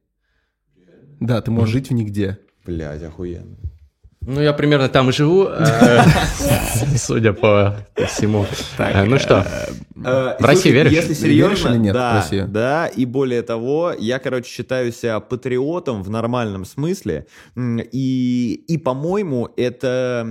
Да, 1.19 1.41
ты 1.41 1.51
можешь 1.51 1.73
жить 1.73 1.89
в 1.89 1.93
нигде. 1.93 2.39
Блядь, 2.65 3.03
охуенно. 3.03 3.57
Ну, 4.23 4.39
я 4.39 4.53
примерно 4.53 4.87
там 4.87 5.09
и 5.09 5.11
живу, 5.11 5.47
э, 5.47 6.01
судя 6.95 7.33
по 7.33 7.75
всему. 8.07 8.45
Э, 8.77 9.03
Ну 9.05 9.17
что, 9.17 9.45
Э, 10.03 10.35
В 10.39 10.45
Россию 10.45 10.55
слушай, 10.61 10.71
веришь? 10.71 10.91
Если 10.93 11.13
серьезно, 11.13 11.69
или 11.69 11.77
нет 11.77 11.93
в 11.93 11.97
да, 11.97 12.25
да, 12.47 12.87
и 12.87 13.05
более 13.05 13.41
того, 13.41 13.93
я, 13.97 14.19
короче, 14.19 14.49
считаю 14.49 14.91
себя 14.91 15.19
патриотом 15.19 16.03
в 16.03 16.09
нормальном 16.09 16.65
смысле, 16.65 17.27
и, 17.57 18.63
и 18.67 18.77
по-моему, 18.77 19.49
это... 19.57 20.27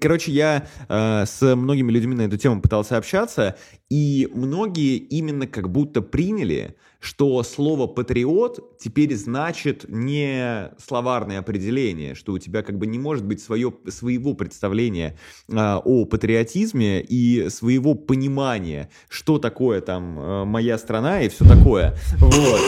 Короче, 0.00 0.32
я 0.32 0.66
э, 0.88 1.24
с 1.26 1.54
многими 1.54 1.90
людьми 1.90 2.14
на 2.14 2.22
эту 2.22 2.36
тему 2.38 2.60
пытался 2.60 2.96
общаться, 2.96 3.56
и 3.90 4.28
многие 4.34 4.96
именно 4.96 5.46
как 5.46 5.70
будто 5.70 6.00
приняли, 6.00 6.76
что 7.02 7.42
слово 7.42 7.88
«патриот» 7.88 8.78
теперь 8.78 9.16
значит 9.16 9.86
не 9.88 10.70
словарное 10.78 11.40
определение, 11.40 12.14
что 12.14 12.32
у 12.32 12.38
тебя 12.38 12.62
как 12.62 12.78
бы 12.78 12.86
не 12.86 12.96
может 12.96 13.24
быть 13.24 13.42
свое, 13.42 13.74
своего 13.88 14.34
представления 14.34 15.18
а, 15.52 15.82
о 15.84 16.04
патриотизме 16.04 17.00
и 17.00 17.48
своего 17.48 17.96
понимания, 17.96 18.88
что 19.08 19.38
такое 19.38 19.80
там 19.80 20.16
э, 20.16 20.44
моя 20.44 20.78
страна 20.78 21.22
и 21.22 21.28
все 21.28 21.44
такое. 21.44 21.96
Вот. 22.18 22.60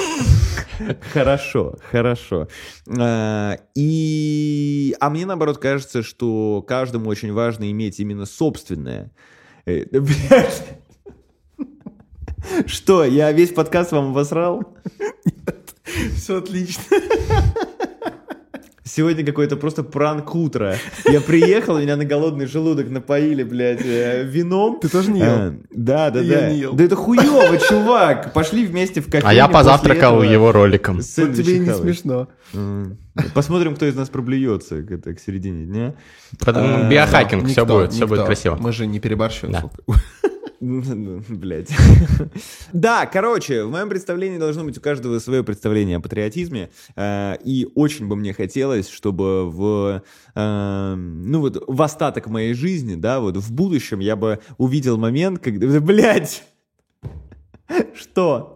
Хорошо, 1.12 1.76
хорошо. 1.93 2.49
А, 2.89 3.57
И... 3.76 4.97
А 4.99 5.11
мне, 5.11 5.26
наоборот, 5.26 5.59
кажется, 5.59 6.03
что 6.03 6.64
каждому 6.66 7.09
очень 7.09 7.32
важно 7.32 7.70
иметь 7.70 8.01
именно 8.01 8.26
собственное. 8.26 9.12
Э, 9.64 9.85
да, 9.93 10.01
блядь. 10.28 10.84
Что, 12.67 13.05
я 13.05 13.33
весь 13.33 13.51
подкаст 13.51 13.93
вам 13.93 14.11
обосрал? 14.11 14.63
Все 16.17 16.39
отлично. 16.39 16.83
Сегодня 18.87 19.25
какой-то 19.25 19.57
просто 19.57 19.83
пранк 19.83 20.35
утро. 20.35 20.77
Я 21.07 21.21
приехал, 21.21 21.79
меня 21.79 21.97
на 21.97 22.05
голодный 22.05 22.47
желудок 22.47 22.91
напоили, 22.91 23.43
блядь, 23.43 23.81
э, 23.85 24.23
вином. 24.25 24.79
Ты 24.79 24.89
тоже 24.89 25.11
не 25.11 25.21
ел? 25.21 25.27
А, 25.31 25.55
Да, 25.73 26.11
да, 26.11 26.21
Я 26.21 26.41
да. 26.43 26.51
не 26.51 26.59
ел. 26.59 26.75
Да 26.75 26.85
это 26.85 26.95
хуево, 26.95 27.59
чувак. 27.59 28.33
Пошли 28.35 28.67
вместе 28.67 29.01
в 29.01 29.07
кофейню. 29.07 29.27
а 29.27 29.33
я 29.35 29.49
позавтракал 29.49 30.19
этого 30.19 30.31
его 30.31 30.53
роликом. 30.53 30.97
Вот 30.97 31.35
тебе 31.35 31.57
и 31.57 31.59
не 31.61 31.75
смешно. 31.75 32.29
Посмотрим, 33.33 33.75
кто 33.75 33.87
из 33.87 33.97
нас 33.97 34.11
проблюется 34.11 34.83
к, 34.83 35.15
к 35.15 35.19
середине 35.19 35.65
дня. 35.65 35.95
Потом 36.45 36.89
Биохакинг, 36.89 37.47
все 37.49 37.63
Никто, 37.63 37.75
будет, 37.75 37.93
все 37.93 38.07
будет 38.07 38.25
красиво. 38.27 38.57
Мы 38.61 38.71
же 38.73 38.87
не 38.87 39.01
перебарщиваем. 39.01 39.71
Блять. 41.29 41.71
Да, 42.73 43.07
короче, 43.07 43.65
в 43.65 43.71
моем 43.71 43.89
представлении 43.89 44.39
должно 44.39 44.65
быть 44.65 44.79
у 44.79 44.81
каждого 44.81 45.19
свое 45.19 45.45
представление 45.45 45.99
о 45.99 46.01
патриотизме. 46.01 46.71
э, 46.97 47.37
И 47.45 47.69
очень 47.75 48.09
бы 48.09 48.17
мне 48.17 48.33
хотелось, 48.33 48.89
чтобы 48.89 49.51
в, 49.51 50.03
э, 50.35 50.95
ну 50.97 51.41
вот, 51.41 51.62
в 51.67 51.83
остаток 51.83 52.29
моей 52.29 52.55
жизни, 52.55 52.95
да, 52.95 53.21
вот 53.21 53.37
в 53.37 53.53
будущем 53.53 54.01
я 54.01 54.17
бы 54.17 54.41
увидел 54.59 54.97
момент, 54.97 55.39
когда, 55.39 55.81
блять, 55.81 56.45
что? 57.95 58.54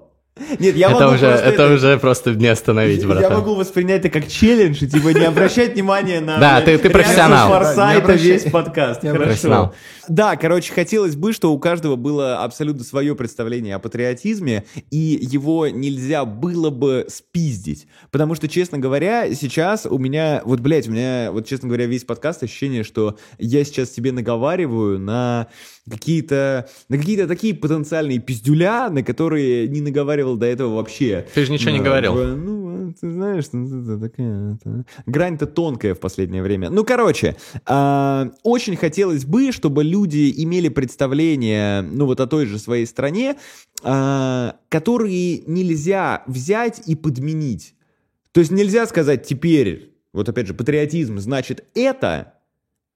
Нет, 0.59 0.77
я 0.77 0.91
Это 0.91 1.01
могу 1.01 1.15
уже, 1.15 1.27
просто 1.29 1.47
это 1.47 1.75
уже 1.75 1.99
просто 1.99 2.31
не 2.35 2.47
остановить, 2.47 3.03
я 3.03 3.09
братан. 3.09 3.33
могу 3.35 3.55
воспринять 3.55 4.05
это 4.05 4.11
как 4.21 4.29
челлендж 4.29 4.83
и 4.85 4.89
типа 4.89 5.09
не 5.09 5.25
обращать 5.25 5.75
внимания 5.75 6.21
на 6.21 6.39
Да, 6.39 6.61
ты- 6.61 6.79
ты 6.79 6.91
профессионал. 6.91 7.49
Форсайта 7.49 7.77
Да, 7.77 7.93
не 7.95 8.01
обращай- 8.01 8.27
весь 8.33 8.43
подкаст. 8.51 9.03
не 9.03 9.11
Хорошо. 9.11 9.73
Да, 10.09 10.37
короче, 10.37 10.73
хотелось 10.73 11.17
бы, 11.17 11.33
что 11.35 11.53
у 11.53 11.59
каждого 11.59 11.97
было 11.97 12.43
абсолютно 12.43 12.83
свое 12.85 13.15
представление 13.15 13.75
о 13.75 13.79
патриотизме, 13.79 14.65
и 14.91 15.19
его 15.21 15.69
нельзя 15.69 16.25
было 16.25 16.71
бы 16.71 17.07
спиздить. 17.09 17.87
Потому 18.11 18.35
что, 18.35 18.49
честно 18.49 18.79
говоря, 18.79 19.35
сейчас 19.35 19.85
у 19.85 19.99
меня, 19.99 20.41
вот, 20.45 20.61
блядь, 20.61 20.89
у 20.89 20.93
меня, 20.93 21.31
вот, 21.31 21.47
честно 21.47 21.69
говоря, 21.69 21.85
весь 21.87 22.05
подкаст 22.05 22.43
ощущение, 22.43 22.85
что 22.85 23.19
я 23.39 23.65
сейчас 23.65 23.93
себе 23.93 24.13
наговариваю 24.13 24.99
на 24.99 25.49
какие-то, 25.91 26.69
на 26.89 26.99
какие-то 26.99 27.27
такие 27.27 27.55
потенциальные 27.55 28.19
пиздюля, 28.19 28.89
на 28.91 29.03
которые 29.03 29.69
не 29.69 29.81
наговаривал 29.81 30.28
до 30.37 30.47
этого 30.47 30.77
вообще. 30.77 31.27
Ты 31.35 31.45
же 31.45 31.53
ничего 31.53 31.71
не 31.71 31.79
Да, 31.79 31.85
говорил. 31.85 32.15
Ну, 32.15 32.93
ты 33.01 33.11
знаешь, 33.11 33.45
ну, 33.53 34.01
такая... 34.01 34.59
Грань-то 35.07 35.47
тонкая 35.47 35.95
в 35.95 36.01
последнее 36.01 36.43
время. 36.43 36.71
Ну, 36.71 36.85
короче, 36.85 37.37
а, 37.67 38.31
очень 38.43 38.77
хотелось 38.77 39.25
бы, 39.25 39.53
чтобы 39.53 39.85
люди 39.85 40.33
имели 40.37 40.69
представление, 40.69 41.83
ну, 41.83 42.07
вот 42.07 42.21
о 42.21 42.27
той 42.27 42.47
же 42.47 42.59
своей 42.59 42.87
стране, 42.87 43.37
а, 43.83 44.57
которые 44.69 45.43
нельзя 45.47 46.23
взять 46.27 46.83
и 46.87 46.95
подменить. 46.95 47.75
То 48.33 48.41
есть 48.41 48.53
нельзя 48.53 48.87
сказать 48.87 49.27
теперь, 49.27 49.95
вот 50.13 50.29
опять 50.29 50.47
же, 50.47 50.55
патриотизм 50.55 51.19
значит 51.19 51.65
это, 51.75 52.35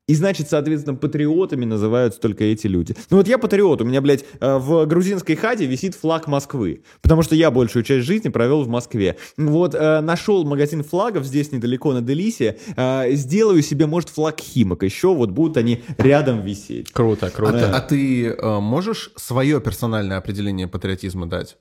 и 0.08 0.14
значит, 0.14 0.48
соответственно, 0.48 0.96
патриотами 0.96 1.64
называются 1.64 2.20
только 2.20 2.44
эти 2.44 2.66
люди. 2.66 2.96
Ну 3.10 3.18
вот 3.18 3.28
я 3.28 3.38
патриот, 3.38 3.80
у 3.82 3.84
меня, 3.84 4.00
блядь, 4.00 4.24
э, 4.40 4.58
в 4.58 4.84
грузинской 4.86 5.36
хате 5.36 5.66
висит 5.66 5.94
флаг 5.94 6.26
Москвы, 6.26 6.82
потому 7.02 7.22
что 7.22 7.34
я 7.36 7.50
большую 7.50 7.84
часть 7.84 8.04
жизни 8.06 8.28
провел 8.28 8.62
в 8.64 8.68
Москве. 8.68 9.16
Вот 9.36 9.74
э, 9.74 10.00
нашел 10.00 10.44
магазин 10.44 10.82
флагов 10.82 11.24
здесь 11.24 11.52
недалеко 11.52 11.92
на 11.92 12.00
Делисе, 12.02 12.58
э, 12.76 13.12
сделаю 13.12 13.62
себе, 13.62 13.86
может, 13.86 14.08
флаг 14.08 14.40
Химок 14.40 14.82
еще, 14.82 15.14
вот 15.14 15.30
будут 15.30 15.56
они 15.56 15.82
рядом 15.98 16.40
висеть. 16.42 16.90
Круто, 16.92 17.26
А, 17.26 17.30
ты- 17.30 17.36
круто. 17.36 17.76
а 17.76 17.80
ты 17.80 18.26
э, 18.26 18.58
можешь 18.60 19.12
свое 19.16 19.60
персональное 19.60 20.18
определение 20.18 20.66
патриотизма 20.66 21.26
дать? 21.26 21.56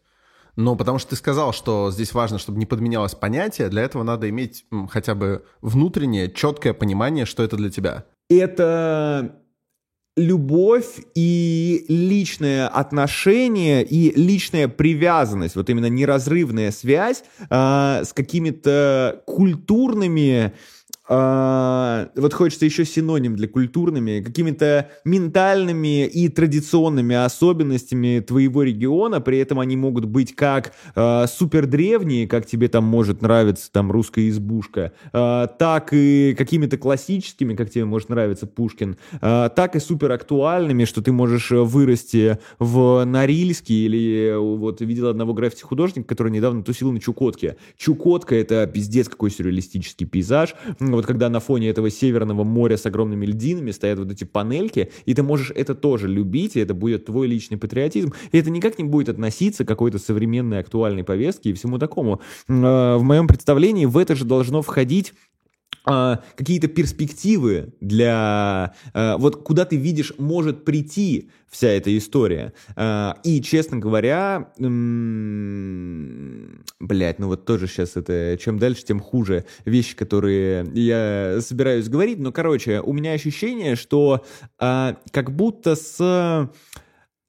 Ну, 0.57 0.75
потому 0.75 0.97
что 0.99 1.11
ты 1.11 1.15
сказал, 1.15 1.53
что 1.53 1.91
здесь 1.91 2.11
важно, 2.13 2.37
чтобы 2.37 2.59
не 2.59 2.65
подменялось 2.65 3.15
понятие. 3.15 3.69
Для 3.69 3.83
этого 3.83 4.03
надо 4.03 4.29
иметь 4.29 4.65
хотя 4.89 5.15
бы 5.15 5.45
внутреннее, 5.61 6.29
четкое 6.29 6.73
понимание, 6.73 7.25
что 7.25 7.41
это 7.43 7.55
для 7.55 7.69
тебя. 7.69 8.03
Это 8.35 9.41
любовь 10.17 10.99
и 11.15 11.85
личное 11.87 12.67
отношение 12.67 13.83
и 13.83 14.11
личная 14.19 14.67
привязанность, 14.67 15.55
вот 15.55 15.69
именно 15.69 15.87
неразрывная 15.87 16.71
связь 16.71 17.23
а, 17.49 18.03
с 18.03 18.11
какими-то 18.11 19.23
культурными 19.25 20.47
э, 20.47 20.51
вот 21.11 22.33
хочется 22.33 22.65
еще 22.65 22.85
синоним 22.85 23.35
для 23.35 23.47
культурными, 23.47 24.21
какими-то 24.21 24.89
ментальными 25.03 26.05
и 26.05 26.29
традиционными 26.29 27.15
особенностями 27.15 28.19
твоего 28.19 28.63
региона, 28.63 29.19
при 29.19 29.39
этом 29.39 29.59
они 29.59 29.75
могут 29.75 30.05
быть 30.05 30.35
как 30.35 30.73
э, 30.95 31.25
супер 31.27 31.65
древние, 31.65 32.27
как 32.27 32.45
тебе 32.45 32.67
там 32.67 32.83
может 32.85 33.21
нравиться 33.21 33.71
там 33.71 33.91
русская 33.91 34.29
избушка, 34.29 34.93
э, 35.11 35.47
так 35.59 35.89
и 35.91 36.35
какими-то 36.37 36.77
классическими, 36.77 37.55
как 37.55 37.69
тебе 37.69 37.85
может 37.85 38.09
нравиться 38.09 38.47
Пушкин, 38.47 38.97
э, 39.21 39.49
так 39.55 39.75
и 39.75 39.79
супер 39.79 40.11
актуальными, 40.11 40.85
что 40.85 41.01
ты 41.01 41.11
можешь 41.11 41.51
вырасти 41.51 42.39
в 42.59 43.03
Норильске 43.05 43.73
или 43.73 44.35
вот 44.37 44.81
видел 44.81 45.07
одного 45.07 45.33
граффити-художника, 45.33 46.07
который 46.07 46.31
недавно 46.31 46.63
тусил 46.63 46.91
на 46.91 46.99
Чукотке. 46.99 47.57
Чукотка— 47.77 48.35
это 48.37 48.65
пиздец 48.67 49.09
какой 49.09 49.31
сюрреалистический 49.31 50.05
пейзаж. 50.05 50.55
Вот 51.01 51.07
когда 51.07 51.29
на 51.29 51.39
фоне 51.39 51.69
этого 51.69 51.89
северного 51.89 52.43
моря 52.43 52.77
с 52.77 52.85
огромными 52.85 53.25
льдинами 53.25 53.71
стоят 53.71 53.97
вот 53.97 54.11
эти 54.11 54.23
панельки, 54.23 54.91
и 55.07 55.15
ты 55.15 55.23
можешь 55.23 55.51
это 55.55 55.73
тоже 55.73 56.07
любить, 56.07 56.55
и 56.55 56.59
это 56.59 56.75
будет 56.75 57.05
твой 57.05 57.25
личный 57.25 57.57
патриотизм, 57.57 58.13
и 58.31 58.37
это 58.37 58.51
никак 58.51 58.77
не 58.77 58.83
будет 58.83 59.09
относиться 59.09 59.65
к 59.65 59.67
какой-то 59.67 59.97
современной 59.97 60.59
актуальной 60.59 61.03
повестке 61.03 61.49
и 61.49 61.53
всему 61.53 61.79
такому. 61.79 62.21
А, 62.47 62.99
в 62.99 63.01
моем 63.01 63.27
представлении 63.27 63.85
в 63.85 63.97
это 63.97 64.15
же 64.15 64.25
должно 64.25 64.61
входить 64.61 65.13
какие-то 65.83 66.67
перспективы 66.67 67.73
для 67.79 68.75
а, 68.93 69.17
вот 69.17 69.43
куда 69.43 69.65
ты 69.65 69.77
видишь 69.77 70.13
может 70.17 70.63
прийти 70.63 71.29
вся 71.49 71.69
эта 71.69 71.97
история. 71.97 72.53
А, 72.75 73.17
и, 73.23 73.41
честно 73.41 73.77
говоря, 73.77 74.51
блядь, 76.79 77.19
ну 77.19 77.27
вот 77.27 77.45
тоже 77.45 77.67
сейчас 77.67 77.95
это, 77.95 78.37
чем 78.39 78.59
дальше, 78.59 78.85
тем 78.85 78.99
хуже 78.99 79.45
вещи, 79.65 79.95
которые 79.95 80.69
я 80.73 81.39
собираюсь 81.41 81.89
говорить. 81.89 82.19
Но, 82.19 82.31
короче, 82.31 82.81
у 82.81 82.93
меня 82.93 83.13
ощущение, 83.13 83.75
что 83.75 84.23
как 84.57 85.35
будто 85.35 85.75
с 85.75 86.49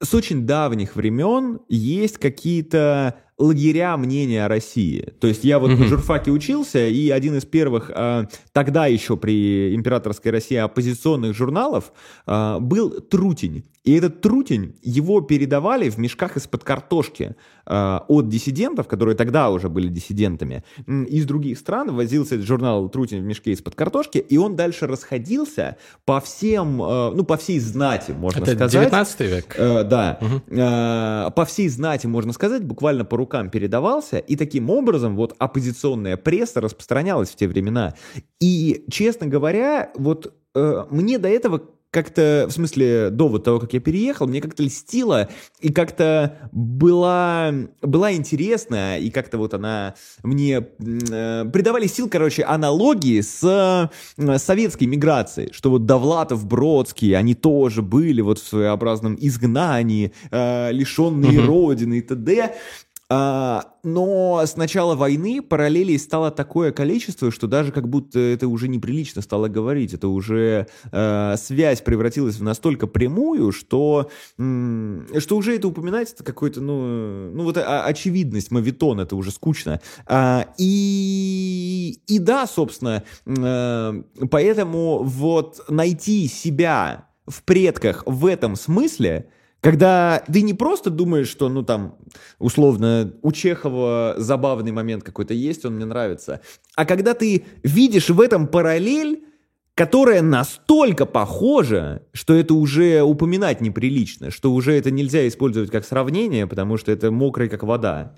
с 0.02 0.14
очень 0.14 0.46
давних 0.46 0.96
времен 0.96 1.60
есть 1.68 2.18
какие-то 2.18 3.14
лагеря 3.42 3.96
мнения 3.96 4.44
о 4.44 4.48
России. 4.48 5.12
То 5.20 5.26
есть 5.26 5.44
я 5.44 5.58
вот 5.58 5.70
mm-hmm. 5.70 5.78
на 5.78 5.86
журфаке 5.86 6.30
учился, 6.30 6.86
и 6.86 7.10
один 7.10 7.36
из 7.36 7.44
первых 7.44 7.90
э, 7.94 8.26
тогда 8.52 8.86
еще 8.86 9.16
при 9.16 9.74
императорской 9.74 10.30
России 10.30 10.56
оппозиционных 10.56 11.36
журналов 11.36 11.92
э, 12.26 12.58
был 12.60 12.90
«Трутень». 13.00 13.64
И 13.84 13.94
этот 13.94 14.20
трутень, 14.20 14.76
его 14.82 15.20
передавали 15.22 15.90
в 15.90 15.98
мешках 15.98 16.36
из-под 16.36 16.62
картошки 16.62 17.34
э, 17.66 17.98
от 18.06 18.28
диссидентов, 18.28 18.86
которые 18.86 19.16
тогда 19.16 19.50
уже 19.50 19.68
были 19.68 19.88
диссидентами. 19.88 20.62
Из 20.86 21.26
других 21.26 21.58
стран 21.58 21.92
возился 21.94 22.36
этот 22.36 22.46
журнал 22.46 22.88
«Трутень» 22.88 23.20
в 23.20 23.24
мешке 23.24 23.50
из-под 23.52 23.74
картошки, 23.74 24.18
и 24.18 24.36
он 24.38 24.54
дальше 24.54 24.86
расходился 24.86 25.78
по 26.04 26.20
всем, 26.20 26.80
э, 26.80 27.10
ну, 27.14 27.24
по 27.24 27.36
всей 27.36 27.58
знати, 27.58 28.12
можно 28.12 28.42
Это 28.42 28.54
сказать. 28.54 28.72
19 28.72 29.20
век? 29.20 29.54
Э, 29.58 29.82
да. 29.82 30.18
Угу. 30.20 30.58
Э, 30.58 31.30
по 31.34 31.44
всей 31.44 31.68
знати, 31.68 32.06
можно 32.06 32.32
сказать, 32.32 32.62
буквально 32.64 33.04
по 33.04 33.16
рукам 33.16 33.50
передавался, 33.50 34.18
и 34.18 34.36
таким 34.36 34.70
образом 34.70 35.16
вот 35.16 35.34
оппозиционная 35.38 36.16
пресса 36.16 36.60
распространялась 36.60 37.30
в 37.30 37.36
те 37.36 37.48
времена. 37.48 37.94
И, 38.40 38.84
честно 38.90 39.26
говоря, 39.26 39.90
вот 39.96 40.32
э, 40.54 40.84
мне 40.90 41.18
до 41.18 41.28
этого 41.28 41.62
как-то, 41.92 42.46
в 42.48 42.52
смысле, 42.52 43.10
до 43.10 43.28
вот 43.28 43.44
того, 43.44 43.60
как 43.60 43.74
я 43.74 43.80
переехал, 43.80 44.26
мне 44.26 44.40
как-то 44.40 44.62
льстила 44.62 45.28
и 45.60 45.70
как-то 45.70 46.38
была, 46.50 47.52
была 47.82 48.14
интересна, 48.14 48.98
и 48.98 49.10
как-то 49.10 49.36
вот 49.36 49.52
она 49.52 49.94
мне 50.22 50.56
э, 50.56 51.44
придавали 51.52 51.86
сил, 51.86 52.08
короче, 52.08 52.44
аналогии 52.44 53.20
с 53.20 53.90
э, 54.16 54.38
советской 54.38 54.84
миграцией, 54.84 55.52
что 55.52 55.68
вот 55.68 55.84
Довлатов, 55.84 56.46
Бродский, 56.46 57.14
они 57.14 57.34
тоже 57.34 57.82
были 57.82 58.22
вот 58.22 58.38
в 58.38 58.48
своеобразном 58.48 59.18
изгнании, 59.20 60.14
э, 60.30 60.72
лишенные 60.72 61.40
угу. 61.40 61.46
родины 61.46 61.98
и 61.98 62.00
т.д., 62.00 62.54
но 63.84 64.42
с 64.44 64.56
начала 64.56 64.94
войны 64.94 65.42
параллелей 65.42 65.98
стало 65.98 66.30
такое 66.30 66.72
количество, 66.72 67.30
что 67.30 67.46
даже 67.46 67.72
как 67.72 67.88
будто 67.88 68.18
это 68.18 68.48
уже 68.48 68.68
неприлично 68.68 69.22
стало 69.22 69.48
говорить. 69.48 69.92
Это 69.92 70.08
уже 70.08 70.68
э, 70.90 71.34
связь 71.36 71.80
превратилась 71.80 72.36
в 72.36 72.42
настолько 72.42 72.86
прямую, 72.86 73.52
что, 73.52 74.10
что 74.36 75.36
уже 75.36 75.56
это 75.56 75.68
упоминать, 75.68 76.12
это 76.12 76.22
какой-то, 76.22 76.60
ну, 76.60 77.30
ну 77.32 77.42
вот 77.42 77.56
а, 77.56 77.84
очевидность, 77.84 78.50
мавитон, 78.50 79.00
это 79.00 79.16
уже 79.16 79.30
скучно. 79.30 79.80
А, 80.06 80.46
и, 80.58 81.98
и 82.06 82.18
да, 82.18 82.46
собственно, 82.46 83.02
э, 83.26 84.02
поэтому 84.30 85.02
вот 85.02 85.64
найти 85.68 86.28
себя 86.28 87.08
в 87.26 87.42
предках 87.42 88.04
в 88.06 88.26
этом 88.26 88.54
смысле– 88.56 89.28
когда 89.62 90.24
ты 90.30 90.42
не 90.42 90.54
просто 90.54 90.90
думаешь, 90.90 91.28
что, 91.28 91.48
ну, 91.48 91.62
там, 91.62 91.94
условно, 92.40 93.14
у 93.22 93.30
Чехова 93.30 94.16
забавный 94.18 94.72
момент 94.72 95.04
какой-то 95.04 95.34
есть, 95.34 95.64
он 95.64 95.76
мне 95.76 95.84
нравится, 95.84 96.40
а 96.74 96.84
когда 96.84 97.14
ты 97.14 97.44
видишь 97.62 98.10
в 98.10 98.20
этом 98.20 98.48
параллель, 98.48 99.22
которая 99.76 100.20
настолько 100.20 101.06
похожа, 101.06 102.02
что 102.12 102.34
это 102.34 102.54
уже 102.54 103.02
упоминать 103.02 103.60
неприлично, 103.60 104.32
что 104.32 104.52
уже 104.52 104.72
это 104.72 104.90
нельзя 104.90 105.26
использовать 105.28 105.70
как 105.70 105.84
сравнение, 105.84 106.48
потому 106.48 106.76
что 106.76 106.90
это 106.90 107.12
мокрый 107.12 107.48
как 107.48 107.62
вода. 107.62 108.16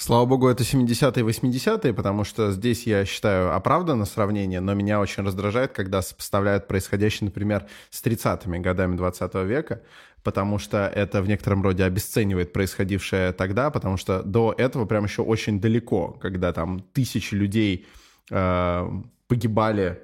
Слава 0.00 0.24
богу, 0.24 0.48
это 0.48 0.62
70-е 0.62 1.22
и 1.22 1.28
80-е, 1.28 1.92
потому 1.92 2.24
что 2.24 2.52
здесь, 2.52 2.86
я 2.86 3.04
считаю, 3.04 3.54
оправдано 3.54 4.06
сравнение, 4.06 4.60
но 4.60 4.72
меня 4.72 4.98
очень 4.98 5.22
раздражает, 5.22 5.72
когда 5.72 6.00
сопоставляют 6.00 6.66
происходящее, 6.68 7.26
например, 7.26 7.66
с 7.90 8.02
30-ми 8.02 8.60
годами 8.60 8.96
20 8.96 9.34
века, 9.44 9.82
потому 10.22 10.58
что 10.58 10.86
это 10.86 11.20
в 11.20 11.28
некотором 11.28 11.62
роде 11.62 11.84
обесценивает 11.84 12.50
происходившее 12.54 13.32
тогда, 13.32 13.68
потому 13.68 13.98
что 13.98 14.22
до 14.22 14.54
этого 14.56 14.86
прям 14.86 15.04
еще 15.04 15.20
очень 15.20 15.60
далеко, 15.60 16.16
когда 16.18 16.54
там 16.54 16.80
тысячи 16.94 17.34
людей 17.34 17.86
э, 18.30 18.90
погибали 19.28 20.00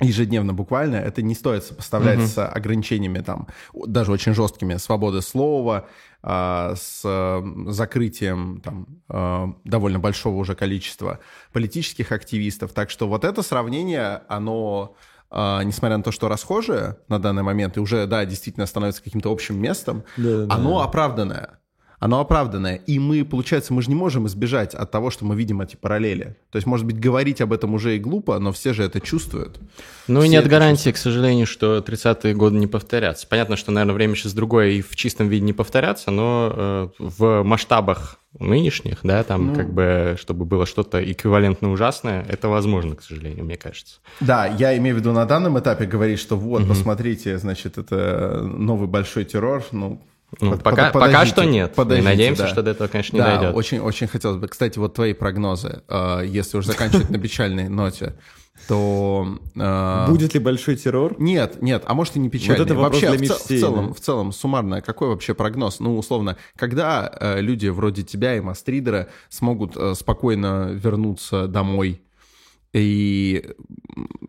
ежедневно 0.00 0.52
буквально, 0.52 0.96
это 0.96 1.22
не 1.22 1.34
стоит 1.34 1.64
сопоставлять 1.64 2.18
mm-hmm. 2.18 2.26
с 2.26 2.46
ограничениями 2.46 3.20
там, 3.20 3.48
даже 3.74 4.12
очень 4.12 4.34
жесткими, 4.34 4.76
свободы 4.76 5.22
слова, 5.22 5.86
э, 6.22 6.74
с 6.76 7.42
закрытием 7.68 8.60
там 8.62 8.86
э, 9.08 9.46
довольно 9.64 9.98
большого 9.98 10.36
уже 10.36 10.54
количества 10.54 11.20
политических 11.52 12.12
активистов. 12.12 12.72
Так 12.72 12.90
что 12.90 13.08
вот 13.08 13.24
это 13.24 13.42
сравнение, 13.42 14.22
оно 14.28 14.96
а, 15.28 15.62
несмотря 15.62 15.96
на 15.96 16.02
то, 16.02 16.12
что 16.12 16.28
расхожее 16.28 16.98
на 17.08 17.18
данный 17.18 17.42
момент 17.42 17.76
и 17.76 17.80
уже, 17.80 18.06
да, 18.06 18.24
действительно 18.24 18.66
становится 18.66 19.02
каким-то 19.02 19.32
общим 19.32 19.60
местом, 19.60 20.04
да, 20.16 20.46
оно 20.48 20.78
да. 20.78 20.84
оправданное. 20.84 21.58
Оно 21.98 22.20
оправданное. 22.20 22.76
И 22.76 22.98
мы, 22.98 23.24
получается, 23.24 23.72
мы 23.72 23.82
же 23.82 23.88
не 23.88 23.94
можем 23.94 24.26
избежать 24.26 24.74
от 24.74 24.90
того, 24.90 25.10
что 25.10 25.24
мы 25.24 25.34
видим 25.34 25.60
эти 25.60 25.76
параллели. 25.76 26.36
То 26.50 26.56
есть, 26.56 26.66
может 26.66 26.86
быть, 26.86 26.98
говорить 26.98 27.40
об 27.40 27.52
этом 27.52 27.74
уже 27.74 27.96
и 27.96 27.98
глупо, 27.98 28.38
но 28.38 28.52
все 28.52 28.72
же 28.72 28.82
это 28.84 29.00
чувствуют. 29.00 29.58
Ну 30.06 30.20
все 30.20 30.28
и 30.28 30.30
нет 30.30 30.46
гарантии, 30.46 30.90
чувствуют. 30.90 30.96
к 30.96 30.98
сожалению, 30.98 31.46
что 31.46 31.78
30-е 31.78 32.34
годы 32.34 32.56
не 32.56 32.66
повторятся. 32.66 33.26
Понятно, 33.26 33.56
что, 33.56 33.72
наверное, 33.72 33.94
время 33.94 34.14
сейчас 34.14 34.34
другое 34.34 34.70
и 34.70 34.82
в 34.82 34.94
чистом 34.96 35.28
виде 35.28 35.44
не 35.44 35.52
повторятся, 35.52 36.10
но 36.10 36.52
э, 36.54 36.88
в 36.98 37.42
масштабах 37.42 38.18
нынешних, 38.38 38.98
да, 39.02 39.22
там 39.24 39.48
ну, 39.48 39.54
как 39.54 39.72
бы, 39.72 40.16
чтобы 40.20 40.44
было 40.44 40.66
что-то 40.66 41.02
эквивалентно 41.02 41.70
ужасное, 41.70 42.24
это 42.28 42.48
возможно, 42.48 42.96
к 42.96 43.02
сожалению, 43.02 43.44
мне 43.44 43.56
кажется. 43.56 43.96
Да, 44.20 44.46
я 44.46 44.76
имею 44.76 44.96
в 44.96 44.98
виду 44.98 45.12
на 45.12 45.24
данном 45.24 45.58
этапе 45.58 45.86
говорить, 45.86 46.18
что 46.18 46.36
вот, 46.36 46.62
угу. 46.62 46.68
посмотрите, 46.68 47.38
значит, 47.38 47.78
это 47.78 48.42
новый 48.42 48.88
большой 48.88 49.24
террор, 49.24 49.64
ну, 49.72 50.02
ну, 50.40 50.52
под, 50.52 50.62
пока, 50.62 50.90
пока 50.90 51.24
что 51.26 51.44
нет. 51.44 51.74
Подождите, 51.74 52.08
надеемся, 52.08 52.42
да. 52.42 52.48
что 52.48 52.62
до 52.62 52.72
этого, 52.72 52.88
конечно, 52.88 53.16
не 53.16 53.22
да, 53.22 53.36
дойдет. 53.36 53.56
Очень, 53.56 53.78
очень 53.78 54.06
хотелось 54.06 54.38
бы. 54.38 54.48
Кстати, 54.48 54.78
вот 54.78 54.94
твои 54.94 55.12
прогнозы, 55.12 55.82
э, 55.88 56.22
если 56.26 56.58
уже 56.58 56.68
заканчивать 56.68 57.10
на 57.10 57.18
печальной 57.18 57.68
ноте, 57.68 58.14
то... 58.68 59.38
Э, 59.54 60.06
Будет 60.08 60.34
ли 60.34 60.40
большой 60.40 60.76
террор? 60.76 61.14
Нет, 61.18 61.62
нет, 61.62 61.84
а 61.86 61.94
может 61.94 62.16
и 62.16 62.18
не 62.18 62.28
печальный. 62.28 62.58
Вот 62.58 62.70
это 62.70 62.74
вообще 62.74 63.16
для 63.16 63.34
в, 63.34 63.38
в, 63.38 63.46
целом, 63.46 63.94
в 63.94 64.00
целом, 64.00 64.32
суммарно, 64.32 64.82
какой 64.82 65.08
вообще 65.08 65.34
прогноз? 65.34 65.80
Ну, 65.80 65.96
условно, 65.96 66.36
когда 66.56 67.10
э, 67.20 67.40
люди 67.40 67.68
вроде 67.68 68.02
тебя 68.02 68.36
и 68.36 68.40
Мастридера 68.40 69.08
смогут 69.28 69.76
э, 69.76 69.94
спокойно 69.94 70.70
вернуться 70.72 71.46
домой 71.46 72.02
и 72.76 73.42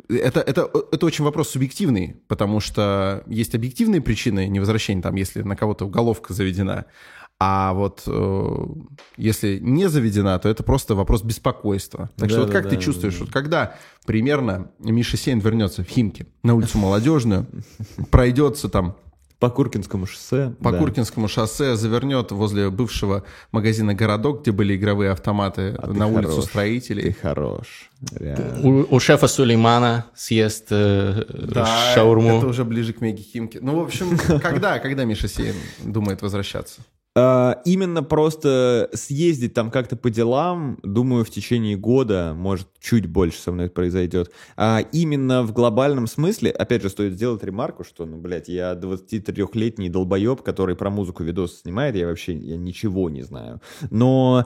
это, 0.09 0.39
это, 0.39 0.69
это 0.91 1.05
очень 1.05 1.25
вопрос 1.25 1.49
субъективный, 1.49 2.15
потому 2.27 2.61
что 2.61 3.23
есть 3.27 3.55
объективные 3.55 3.99
причины 3.99 4.47
невозвращения, 4.47 5.01
там, 5.01 5.15
если 5.15 5.41
на 5.41 5.55
кого-то 5.55 5.85
уголовка 5.85 6.33
заведена, 6.33 6.85
а 7.39 7.73
вот 7.73 8.03
э, 8.07 8.65
если 9.17 9.59
не 9.59 9.89
заведена, 9.89 10.39
то 10.39 10.49
это 10.49 10.63
просто 10.63 10.95
вопрос 10.95 11.23
беспокойства. 11.23 12.09
Так 12.15 12.29
да, 12.29 12.35
что 12.35 12.41
вот 12.43 12.51
как 12.51 12.63
да, 12.63 12.69
ты 12.71 12.77
чувствуешь, 12.77 13.15
да. 13.15 13.25
вот 13.25 13.31
когда 13.31 13.75
примерно 14.05 14.71
Миша 14.79 15.17
Сейн 15.17 15.39
вернется 15.39 15.83
в 15.83 15.87
Химки 15.87 16.25
на 16.41 16.55
улицу 16.55 16.79
Молодежную, 16.79 17.45
пройдется 18.09 18.69
там 18.69 18.95
По 19.39 19.49
Куркинскому 19.51 20.07
шоссе. 20.07 20.53
По 20.63 20.71
да. 20.71 20.79
Куркинскому 20.79 21.27
шоссе 21.27 21.75
завернет 21.75 22.31
возле 22.31 22.69
бывшего 22.71 23.23
магазина 23.51 23.93
«Городок», 23.93 24.41
где 24.41 24.51
были 24.51 24.75
игровые 24.75 25.11
автоматы 25.11 25.75
А 25.77 25.87
ты 25.87 25.93
на 25.93 26.07
улицу 26.07 26.31
хорош. 26.31 26.45
строителей. 26.45 27.03
Ты 27.03 27.13
хорош. 27.13 27.91
Реально. 28.13 28.59
У, 28.67 28.95
у 28.95 28.99
шефа 28.99 29.27
Сулеймана 29.27 30.05
съест 30.15 30.67
э, 30.71 31.23
шаурму. 31.93 32.37
это 32.37 32.47
уже 32.47 32.65
ближе 32.65 32.93
к 32.93 33.01
Меги 33.01 33.21
Химке. 33.21 33.59
Ну, 33.61 33.79
в 33.79 33.83
общем, 33.83 34.17
когда, 34.41 34.79
когда 34.79 35.05
Миша 35.05 35.27
Сеин 35.27 35.55
думает 35.83 36.21
возвращаться? 36.23 36.81
А, 37.19 37.61
Именно 37.65 38.03
просто 38.03 38.91
съездить 38.93 39.55
там 39.55 39.71
как-то 39.71 39.95
по 39.95 40.11
делам, 40.11 40.77
думаю, 40.83 41.25
в 41.25 41.31
течение 41.31 41.75
года, 41.75 42.33
может, 42.35 42.67
чуть 42.79 43.07
больше 43.07 43.39
со 43.41 43.51
мной 43.51 43.71
произойдет. 43.71 44.31
А 44.55 44.81
именно 44.91 45.41
в 45.41 45.51
глобальном 45.51 46.05
смысле, 46.05 46.51
опять 46.51 46.83
же, 46.83 46.89
стоит 46.89 47.13
сделать 47.13 47.43
ремарку, 47.43 47.83
что, 47.83 48.05
ну, 48.05 48.17
блядь, 48.17 48.49
я 48.49 48.73
23-летний 48.73 49.89
долбоеб, 49.89 50.43
который 50.43 50.75
про 50.75 50.91
музыку 50.91 51.23
видос 51.23 51.61
снимает, 51.61 51.95
я 51.95 52.05
вообще 52.05 52.33
я 52.33 52.55
ничего 52.55 53.09
не 53.09 53.23
знаю. 53.23 53.61
Но 53.89 54.45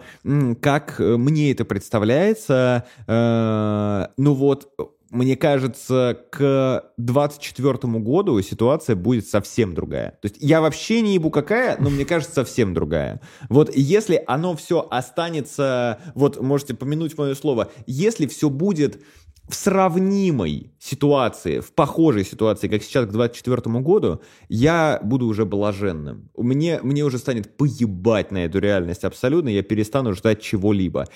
как 0.61 0.97
мне 0.99 1.51
это 1.51 1.65
представляется, 1.65 2.85
э, 3.05 4.07
ну 4.15 4.33
вот, 4.33 4.69
мне 5.11 5.35
кажется, 5.35 6.17
к 6.31 6.85
24 6.95 7.77
году 7.99 8.41
ситуация 8.41 8.95
будет 8.95 9.27
совсем 9.27 9.75
другая. 9.75 10.11
То 10.21 10.29
есть 10.29 10.37
я 10.39 10.61
вообще 10.61 11.01
не 11.01 11.15
ебу 11.15 11.29
какая, 11.29 11.75
но 11.79 11.89
мне 11.89 12.05
кажется, 12.05 12.33
совсем 12.33 12.73
другая. 12.73 13.19
Вот 13.49 13.75
если 13.75 14.23
оно 14.25 14.55
все 14.55 14.87
останется, 14.89 15.99
вот 16.15 16.41
можете 16.41 16.75
помянуть 16.75 17.17
мое 17.17 17.35
слово, 17.35 17.69
если 17.85 18.25
все 18.25 18.49
будет 18.49 19.03
в 19.47 19.55
сравнимой 19.55 20.71
ситуации, 20.79 21.59
в 21.59 21.73
похожей 21.73 22.23
ситуации, 22.23 22.67
как 22.67 22.83
сейчас 22.83 23.05
к 23.05 23.11
24 23.11 23.79
году, 23.79 24.21
я 24.49 24.99
буду 25.03 25.27
уже 25.27 25.45
блаженным. 25.45 26.29
Мне, 26.37 26.79
мне 26.81 27.03
уже 27.03 27.17
станет 27.17 27.57
поебать 27.57 28.31
на 28.31 28.45
эту 28.45 28.59
реальность 28.59 29.03
абсолютно, 29.03 29.49
я 29.49 29.61
перестану 29.61 30.13
ждать 30.13 30.41
чего-либо. 30.41 31.07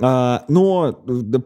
А, 0.00 0.44
но 0.48 0.92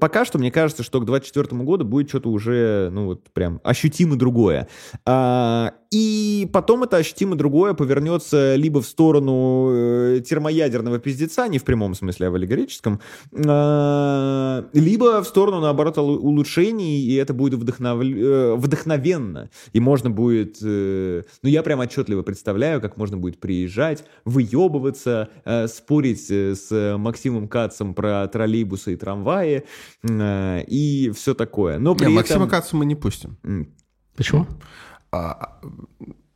пока 0.01 0.24
что 0.24 0.39
мне 0.39 0.51
кажется, 0.51 0.82
что 0.82 1.01
к 1.01 1.05
24 1.05 1.62
году 1.62 1.84
будет 1.84 2.09
что-то 2.09 2.30
уже, 2.30 2.89
ну 2.93 3.07
вот 3.07 3.30
прям 3.30 3.61
ощутимо 3.62 4.16
другое. 4.16 4.68
А, 5.05 5.74
и 5.91 6.49
потом 6.53 6.82
это 6.82 6.99
ощутимо 6.99 7.34
другое 7.36 7.74
повернется 7.74 8.57
либо 8.57 8.82
в 8.82 8.86
сторону 8.86 9.70
э, 9.70 10.20
термоядерного 10.20 10.99
пиздеца, 10.99 11.49
не 11.49 11.59
в 11.59 11.64
прямом 11.64 11.95
смысле, 11.95 12.26
а 12.26 12.30
в 12.30 12.34
аллегорическом, 12.34 13.01
а, 13.47 14.64
либо 14.72 15.22
в 15.22 15.26
сторону, 15.26 15.61
наоборот, 15.61 15.97
улучшений, 16.28 17.00
и 17.00 17.14
это 17.14 17.34
будет 17.34 17.58
вдохнов... 17.60 18.02
э, 18.02 18.54
вдохновенно. 18.56 19.50
И 19.72 19.80
можно 19.80 20.10
будет... 20.10 20.58
э, 20.62 21.22
Ну, 21.42 21.48
я 21.48 21.62
прям 21.62 21.80
отчетливо 21.80 22.22
представляю, 22.22 22.80
как 22.80 22.96
можно 22.96 23.16
будет 23.16 23.40
приезжать, 23.40 24.04
выебываться, 24.24 25.28
э, 25.44 25.66
спорить 25.68 26.30
с 26.30 26.96
Максимом 26.98 27.48
Кацем 27.48 27.94
про 27.94 28.26
троллейбусы 28.28 28.92
и 28.94 28.96
трамваи, 28.96 29.64
и 30.08 31.12
все 31.14 31.34
такое. 31.34 31.78
Но 31.78 31.94
при 31.94 32.04
Не, 32.04 32.12
этом... 32.12 32.16
Максима 32.16 32.48
Кацу 32.48 32.76
мы 32.76 32.84
не 32.86 32.94
пустим. 32.94 33.36
Почему? 34.16 34.46
А, 35.12 35.60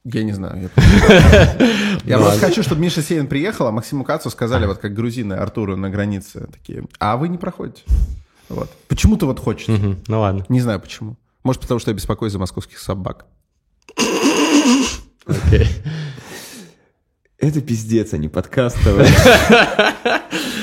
я 0.05 0.23
не 0.25 0.33
знаю. 0.33 0.71
Я, 0.77 1.57
Я 2.05 2.19
просто 2.19 2.41
хочу, 2.47 2.63
чтобы 2.63 2.81
Миша 2.81 3.03
Сеин 3.03 3.27
приехал, 3.27 3.67
а 3.67 3.73
Максиму 3.73 4.05
Кацу 4.05 4.31
сказали, 4.31 4.67
вот 4.67 4.79
как 4.79 4.95
грузины 4.95 5.35
Артуру 5.35 5.77
на 5.77 5.91
границе, 5.91 6.49
такие, 6.53 6.85
а 6.99 7.17
вы 7.17 7.29
не 7.29 7.39
проходите. 7.39 7.83
Вот. 8.53 8.71
Почему-то 8.89 9.27
вот 9.27 9.39
хочется. 9.41 9.73
Мгм, 9.73 10.03
Ну 10.07 10.21
ладно. 10.21 10.45
Не 10.49 10.61
знаю 10.61 10.81
почему. 10.81 11.17
Может, 11.43 11.63
потому 11.63 11.81
что 11.81 11.91
я 11.91 11.95
беспокоюсь 11.95 12.33
за 12.33 12.39
московских 12.39 12.79
собак. 12.79 13.27
Окей. 15.27 15.67
Это 17.39 17.61
пиздец, 17.61 18.13
а 18.13 18.19
не 18.19 18.29
подкастовый. 18.29 19.07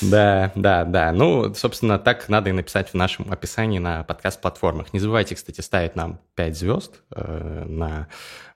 Да, 0.00 0.52
да, 0.54 0.84
да. 0.84 1.12
Ну, 1.12 1.54
собственно, 1.54 1.98
так 1.98 2.28
надо 2.28 2.50
и 2.50 2.52
написать 2.52 2.90
в 2.90 2.94
нашем 2.94 3.30
описании 3.30 3.78
на 3.78 4.04
подкаст-платформах. 4.04 4.92
Не 4.92 5.00
забывайте, 5.00 5.34
кстати, 5.34 5.60
ставить 5.60 5.96
нам 5.96 6.20
5 6.36 6.56
звезд 6.56 7.02
э, 7.14 7.64
на 7.66 8.08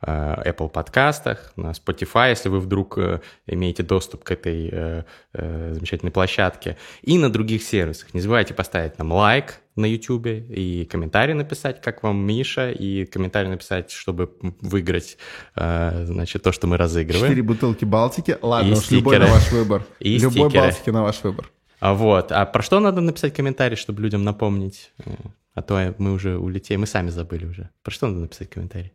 э, 0.03 0.51
Apple 0.51 0.69
подкастах, 0.69 1.53
на 1.57 1.73
Spotify, 1.73 2.31
если 2.31 2.49
вы 2.49 2.61
вдруг 2.61 2.99
э, 2.99 3.21
имеете 3.47 3.83
доступ 3.83 4.25
к 4.25 4.31
этой 4.31 4.69
э, 4.71 5.03
э, 5.33 5.73
замечательной 5.75 6.13
площадке, 6.13 6.77
и 7.03 7.19
на 7.19 7.33
других 7.33 7.63
сервисах. 7.63 8.15
Не 8.15 8.21
забывайте 8.21 8.55
поставить 8.55 8.99
нам 8.99 9.13
лайк 9.13 9.62
на 9.77 9.87
YouTube 9.87 10.27
и 10.27 10.85
комментарий 10.91 11.35
написать, 11.35 11.81
как 11.81 12.03
вам 12.03 12.19
Миша, 12.19 12.71
и 12.71 13.05
комментарий 13.07 13.49
написать, 13.51 13.91
чтобы 13.91 14.33
выиграть, 14.61 15.17
э, 15.57 16.05
значит, 16.07 16.43
то, 16.43 16.53
что 16.53 16.67
мы 16.67 16.77
разыгрываем. 16.77 17.25
Четыре 17.27 17.43
бутылки 17.43 17.85
Балтики. 17.85 18.37
Ладно, 18.43 18.69
И 18.69 18.73
уж 18.73 18.91
любой 18.91 19.19
на 19.19 19.27
ваш 19.27 19.51
выбор. 19.53 19.85
И 19.99 20.19
любой 20.19 20.31
стикеры. 20.51 20.65
Балтики 20.69 20.91
на 20.91 21.03
ваш 21.03 21.23
выбор. 21.23 21.51
А 21.81 21.95
вот, 21.95 22.31
а 22.33 22.45
про 22.47 22.63
что 22.63 22.81
надо 22.81 23.01
написать 23.01 23.35
комментарий, 23.35 23.77
чтобы 23.77 24.03
людям 24.03 24.23
напомнить? 24.25 24.93
Э, 25.05 25.11
А 25.55 25.63
то 25.63 25.95
мы 25.99 26.13
уже 26.13 26.39
улетели, 26.39 26.77
мы 26.79 26.87
сами 26.87 27.11
забыли 27.11 27.45
уже. 27.47 27.71
Про 27.83 27.91
что 27.93 28.07
надо 28.09 28.21
написать 28.21 28.51
комментарий? 28.51 28.93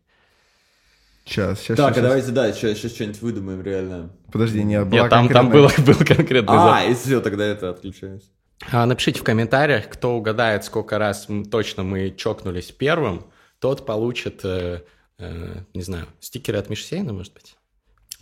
Сейчас, 1.25 1.59
сейчас, 1.59 1.75
Так, 1.77 1.91
а 1.91 1.93
сейчас. 1.93 2.03
давайте, 2.03 2.31
да, 2.31 2.53
сейчас, 2.53 2.77
сейчас 2.77 2.93
что-нибудь 2.93 3.21
выдумаем 3.21 3.61
реально. 3.61 4.09
Подожди, 4.31 4.63
нет, 4.63 4.87
была 4.87 5.01
Нет, 5.01 5.09
там, 5.09 5.27
там 5.27 5.49
был, 5.49 5.67
конкретная- 5.67 5.85
был 5.97 6.05
конкретный 6.05 6.55
А, 6.57 6.83
зап- 6.85 6.91
и 6.91 6.93
все, 6.95 7.19
тогда 7.19 7.45
это 7.45 7.69
отключаюсь. 7.69 8.31
А, 8.71 8.85
Напишите 8.85 9.19
в 9.19 9.23
комментариях, 9.23 9.89
кто 9.89 10.15
угадает, 10.15 10.63
сколько 10.63 10.97
раз 10.97 11.27
точно 11.51 11.83
мы 11.83 12.11
чокнулись 12.11 12.71
первым, 12.71 13.25
тот 13.59 13.85
получит, 13.85 14.41
э, 14.43 14.83
э, 15.19 15.55
не 15.73 15.81
знаю, 15.81 16.07
стикеры 16.19 16.57
от 16.57 16.69
Миши 16.69 16.83
Сейна, 16.83 17.13
может 17.13 17.33
быть? 17.33 17.55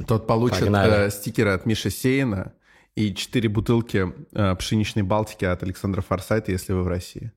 Тот 0.07 0.27
получит 0.27 0.61
Погнали. 0.61 1.07
э, 1.07 1.09
стикеры 1.09 1.51
от 1.51 1.65
Миши 1.65 1.89
Сеина 1.89 2.53
и 2.95 3.13
четыре 3.13 3.49
бутылки 3.49 4.13
пшеничной 4.57 5.03
Балтики 5.03 5.45
от 5.45 5.63
Александра 5.63 6.01
Форсайта, 6.01 6.51
если 6.51 6.73
вы 6.73 6.83
в 6.83 6.87
России. 6.87 7.31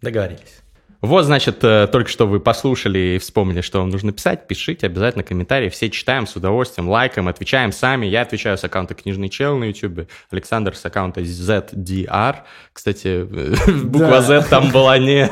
Договорились. 0.00 0.62
Вот, 1.02 1.24
значит, 1.24 1.62
э, 1.62 1.86
только 1.90 2.10
что 2.10 2.26
вы 2.26 2.40
послушали 2.40 2.98
и 2.98 3.18
вспомнили, 3.18 3.60
что 3.60 3.80
вам 3.80 3.90
нужно 3.90 4.12
писать. 4.12 4.46
Пишите 4.48 4.86
обязательно 4.86 5.22
комментарии. 5.24 5.68
Все 5.68 5.90
читаем 5.90 6.26
с 6.26 6.34
удовольствием, 6.36 6.88
лайкаем, 6.88 7.28
отвечаем 7.28 7.72
сами. 7.72 8.06
Я 8.06 8.22
отвечаю 8.22 8.56
с 8.58 8.64
аккаунта 8.64 8.94
Книжный 8.94 9.28
Чел 9.28 9.56
на 9.58 9.64
YouTube. 9.64 10.08
Александр 10.30 10.74
с 10.74 10.84
аккаунта 10.84 11.20
ZDR. 11.20 12.36
Кстати, 12.72 13.24
буква 13.84 14.08
Да. 14.08 14.22
Z 14.22 14.46
там 14.48 14.70
была 14.70 14.98
не... 14.98 15.30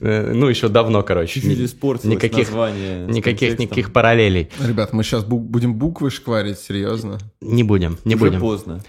э, 0.00 0.32
Ну, 0.34 0.48
еще 0.48 0.68
давно, 0.68 1.02
короче. 1.02 1.40
Испортилось 1.40 2.14
Никаких, 2.16 2.50
никаких, 2.50 3.58
никаких 3.58 3.92
параллелей. 3.92 4.50
Ребят, 4.60 4.92
мы 4.92 5.02
сейчас 5.04 5.24
будем 5.24 5.74
буквы 5.74 6.10
шкварить, 6.10 6.58
серьезно. 6.58 7.18
Не 7.40 7.62
будем, 7.62 7.98
не 8.04 8.14
Уже 8.16 8.24
будем. 8.26 8.40
поздно. 8.40 8.80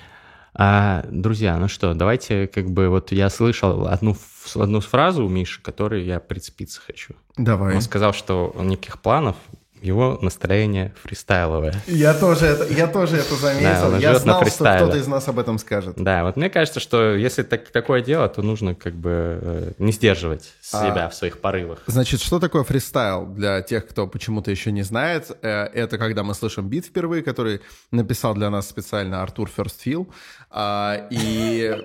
А, 0.57 1.05
друзья, 1.11 1.57
ну 1.57 1.67
что, 1.67 1.93
давайте 1.93 2.47
как 2.47 2.71
бы 2.71 2.87
вот 2.87 3.11
я 3.11 3.29
слышал 3.29 3.87
одну, 3.87 4.15
одну 4.55 4.79
фразу 4.79 5.25
у 5.25 5.29
Миши, 5.29 5.61
которой 5.61 6.05
я 6.05 6.21
прицепиться 6.21 6.79
хочу. 6.79 7.13
Давай. 7.35 7.75
Он 7.75 7.81
сказал, 7.81 8.13
что 8.13 8.55
никаких 8.57 9.01
планов, 9.01 9.35
его 9.81 10.17
настроение 10.21 10.93
фристайловое. 11.03 11.75
Я 11.85 12.13
тоже 12.13 12.45
это, 12.47 12.73
я 12.73 12.87
тоже 12.87 13.17
это 13.17 13.29
Да, 13.31 13.35
заметил. 13.35 13.87
он 13.87 13.99
я 13.99 14.15
знал, 14.17 14.45
что 14.45 14.63
кто-то 14.75 14.97
из 14.97 15.07
нас 15.07 15.27
об 15.27 15.37
этом 15.39 15.59
скажет. 15.59 15.95
Да, 15.97 16.23
вот 16.23 16.37
мне 16.37 16.49
кажется, 16.49 16.79
что 16.79 17.13
если 17.15 17.43
так, 17.43 17.69
такое 17.69 18.01
дело, 18.01 18.27
то 18.29 18.41
нужно 18.41 18.73
как 18.73 18.93
бы 18.95 19.39
э, 19.41 19.71
не 19.77 19.91
сдерживать 19.91 20.53
А. 20.71 20.81
себя 20.89 21.09
в 21.09 21.15
своих 21.15 21.39
порывах. 21.39 21.83
Значит, 21.87 22.21
что 22.21 22.39
такое 22.39 22.63
фристайл 22.63 23.25
для 23.25 23.61
тех, 23.61 23.87
кто 23.87 24.07
почему-то 24.07 24.49
еще 24.49 24.71
не 24.71 24.81
знает? 24.83 25.31
Э, 25.41 25.65
Это 25.65 25.97
когда 25.97 26.23
мы 26.23 26.33
слышим 26.33 26.67
бит 26.67 26.85
впервые, 26.85 27.21
который 27.21 27.61
написал 27.91 28.33
для 28.33 28.49
нас 28.49 28.67
специально 28.69 29.21
Артур 29.21 29.49
Ферстфилл. 29.55 30.09
А, 30.49 31.07
И, 31.11 31.75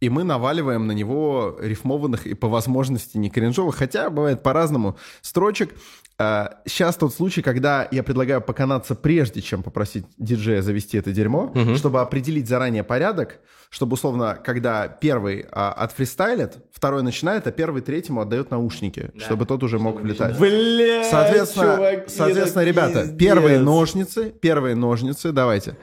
и 0.00 0.08
мы 0.08 0.24
наваливаем 0.24 0.86
на 0.86 0.92
него 0.92 1.56
рифмованных 1.60 2.26
и 2.26 2.34
по 2.34 2.48
возможности 2.48 3.18
не 3.18 3.30
кринжовых, 3.30 3.76
хотя 3.76 4.10
бывает 4.10 4.42
по-разному, 4.42 4.96
строчек. 5.20 5.74
А, 6.18 6.58
Сейчас 6.66 6.96
тот 6.96 7.14
случай, 7.14 7.42
когда 7.42 7.88
я 7.90 8.02
предлагаю 8.02 8.40
поканаться 8.40 8.94
прежде, 8.94 9.40
чем 9.40 9.62
попросить 9.62 10.04
диджея 10.18 10.62
завести 10.62 10.98
это 10.98 11.12
дерьмо, 11.12 11.52
чтобы 11.76 12.00
определить 12.00 12.48
заранее 12.48 12.84
порядок, 12.84 13.40
чтобы, 13.70 13.94
условно, 13.94 14.38
когда 14.44 14.86
первый 14.86 15.46
а, 15.50 15.72
отфристайлит, 15.72 16.58
второй 16.72 17.02
начинает, 17.02 17.46
а 17.46 17.52
первый 17.52 17.80
третьему 17.80 18.20
отдает 18.20 18.50
наушники, 18.50 19.10
чтобы 19.16 19.46
тот 19.46 19.62
уже 19.62 19.78
мог 19.78 20.00
влетать. 20.00 20.38
Бля, 20.38 21.04
Соответственно, 21.04 21.76
чуваки, 21.76 22.02
соответственно, 22.08 22.62
ребята, 22.64 23.00
пиздец. 23.02 23.18
первые 23.18 23.58
ножницы, 23.60 24.30
первые 24.40 24.74
ножницы, 24.76 25.32
давайте. 25.32 25.76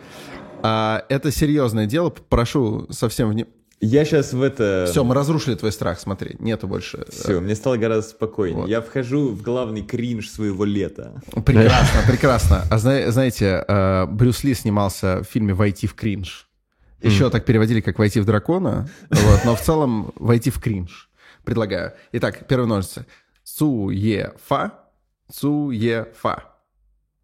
А, 0.62 1.04
это 1.10 1.32
серьезное 1.32 1.86
дело, 1.88 2.10
прошу 2.10 2.86
совсем 2.92 3.30
вне... 3.30 3.48
Я 3.82 4.04
сейчас 4.04 4.34
в 4.34 4.42
это... 4.42 4.88
Все, 4.90 5.04
мы 5.06 5.16
разрушили 5.16 5.56
твой 5.56 5.72
страх, 5.72 6.00
смотри, 6.00 6.36
нету 6.40 6.68
больше. 6.68 7.06
Все, 7.10 7.40
мне 7.40 7.56
стало 7.56 7.78
гораздо 7.78 8.10
спокойнее. 8.10 8.62
Вот. 8.62 8.70
Я 8.70 8.82
вхожу 8.82 9.30
в 9.30 9.42
главный 9.42 9.84
кринж 9.84 10.30
своего 10.30 10.66
лета. 10.66 11.22
Прекрасно, 11.46 12.02
прекрасно. 12.06 12.64
А 12.70 12.78
зна- 12.78 13.10
знаете, 13.12 13.64
э, 13.66 14.06
Брюс 14.08 14.44
Ли 14.44 14.54
снимался 14.54 15.20
в 15.22 15.24
фильме 15.24 15.54
«Войти 15.54 15.88
в 15.88 15.94
кринж». 15.94 16.48
Еще 17.02 17.30
так 17.30 17.46
переводили, 17.46 17.80
как 17.80 17.98
«Войти 18.00 18.20
в 18.20 18.26
дракона», 18.26 18.90
вот, 19.10 19.46
но 19.46 19.56
в 19.56 19.62
целом 19.62 20.12
«Войти 20.16 20.50
в 20.50 20.60
кринж». 20.60 21.10
Предлагаю. 21.46 21.94
Итак, 22.12 22.46
первые 22.48 22.68
ножницы. 22.68 23.06
Цу-е-фа, 23.46 24.74
цу-е-фа. 25.32 26.44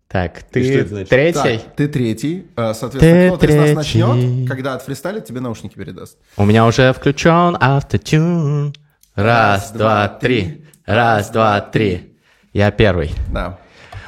Так, 0.07 0.43
ты 0.43 0.83
третий? 1.05 1.33
Так, 1.33 1.75
ты 1.75 1.87
третий. 1.87 2.45
Э, 2.55 2.73
Соответственно, 2.73 3.35
кто-то 3.35 3.45
из 3.51 3.55
нас 3.55 3.71
начнет, 3.71 4.47
когда 4.47 4.75
отфристайлит, 4.75 5.25
тебе 5.25 5.41
наушники 5.41 5.75
передаст. 5.75 6.17
У 6.37 6.45
меня 6.45 6.65
уже 6.65 6.93
включен 6.93 7.57
автотюн. 7.59 8.73
Раз, 9.15 9.71
два, 9.71 10.07
три. 10.07 10.65
Раз, 10.85 11.29
два, 11.31 11.59
три. 11.61 12.13
Я 12.53 12.71
первый. 12.71 13.13
Да. 13.33 13.57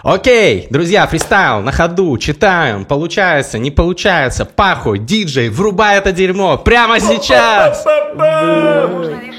Окей, 0.04 0.68
друзья, 0.70 1.06
фристайл 1.08 1.62
на 1.62 1.72
ходу, 1.72 2.18
читаем, 2.18 2.86
получается, 2.86 3.58
не 3.58 3.72
получается, 3.72 4.46
пахуй, 4.46 5.00
диджей, 5.00 5.50
врубай 5.50 5.98
это 5.98 6.14
дерьмо 6.14 6.58
прямо 6.58 7.00
сейчас! 7.02 7.84
Нужно 7.84 9.20
лишь 9.22 9.36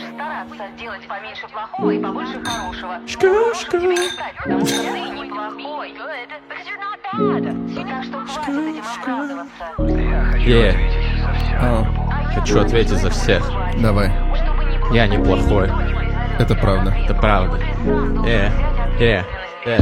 плохого 1.79 1.91
и 1.91 1.99
побольше 2.03 2.41
хорошего. 2.45 2.99
Потому 3.15 3.55
что 3.55 3.71
ты 3.71 3.79
неплохой. 3.87 5.95
Because 6.49 6.67
you're 6.67 6.79
not 6.79 6.99
bad. 7.15 7.45
Так 7.75 8.05
что 8.05 8.19
хватит 8.27 8.69
этим 8.69 8.85
оправдываться. 9.01 9.65
Е, 10.39 10.75
А, 11.61 11.85
хочу 12.35 12.61
ответить 12.61 12.99
за 12.99 13.11
всех. 13.11 13.43
давай. 13.81 14.11
Я 14.93 15.07
неплохой, 15.07 15.71
Это 16.39 16.55
правда. 16.55 16.95
это 17.05 17.15
правда. 17.15 17.59
Э, 18.27 18.51
э, 18.99 19.23
э. 19.67 19.79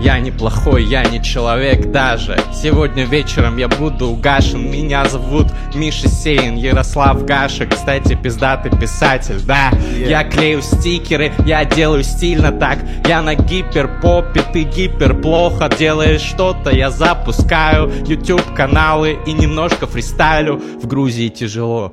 Я 0.00 0.20
неплохой, 0.20 0.84
я 0.84 1.02
не 1.04 1.20
человек 1.20 1.90
даже. 1.90 2.38
Сегодня 2.54 3.04
вечером 3.04 3.56
я 3.56 3.66
буду 3.66 4.06
угашен. 4.06 4.70
Меня 4.70 5.04
зовут 5.06 5.48
Миша 5.74 6.08
Сеин, 6.08 6.56
Ярослав 6.56 7.24
Гаша 7.24 7.66
Кстати, 7.66 8.14
пиздатый 8.14 8.70
писатель, 8.70 9.40
да? 9.44 9.72
Я 9.96 10.22
клею 10.22 10.62
стикеры, 10.62 11.32
я 11.44 11.64
делаю 11.64 12.04
стильно 12.04 12.52
так. 12.52 12.78
Я 13.08 13.22
на 13.22 13.34
гиперпопе, 13.34 14.42
ты 14.52 14.62
гипер 14.62 15.20
плохо 15.20 15.68
Делаешь 15.78 16.20
что-то, 16.20 16.70
я 16.70 16.90
запускаю 16.90 17.90
YouTube 18.06 18.54
каналы 18.54 19.18
и 19.26 19.32
немножко 19.32 19.86
фристайлю. 19.86 20.58
В 20.58 20.86
Грузии 20.86 21.28
тяжело. 21.28 21.92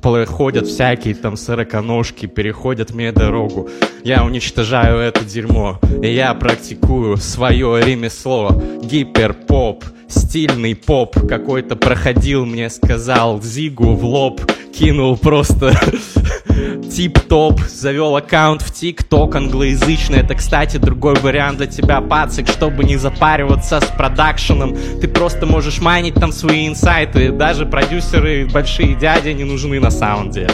Проходят 0.00 0.66
всякие 0.66 1.14
там 1.14 1.36
сороконожки, 1.36 2.26
переходят 2.26 2.92
мне 2.92 3.12
дорогу. 3.12 3.68
Я 4.04 4.24
уничтожаю 4.24 4.98
это 4.98 5.24
дерьмо, 5.24 5.78
и 6.02 6.12
я 6.12 6.34
практикую 6.34 7.18
свое 7.18 7.80
ремесло. 7.84 8.60
Гиперпоп, 8.82 9.84
стильный 10.08 10.74
поп. 10.74 11.16
Какой-то 11.28 11.76
проходил, 11.76 12.44
мне 12.44 12.68
сказал 12.68 13.40
Зигу 13.40 13.94
в 13.94 14.04
лоб, 14.04 14.40
кинул 14.74 15.16
просто 15.16 15.72
тип-топ. 16.90 17.60
Завел 17.60 18.16
аккаунт 18.16 18.62
в 18.62 18.72
ТикТок 18.72 19.36
англоязычный. 19.36 20.18
Это, 20.18 20.34
кстати, 20.34 20.78
другой 20.78 21.14
вариант 21.14 21.58
для 21.58 21.68
тебя, 21.68 22.00
пацик, 22.00 22.48
чтобы 22.48 22.82
не 22.82 22.96
запариваться 22.96 23.80
с 23.80 23.86
продакшеном. 23.86 24.76
Ты 25.00 25.06
просто 25.06 25.46
можешь 25.46 25.80
майнить 25.80 26.14
там 26.14 26.32
свои 26.32 26.66
инсайты. 26.66 27.30
Даже 27.30 27.66
продюсеры, 27.66 28.48
большие 28.52 28.96
дяди 28.96 29.28
не 29.28 29.44
нужны 29.44 29.78
на 29.78 29.92
самом 29.92 30.30
деле. 30.30 30.50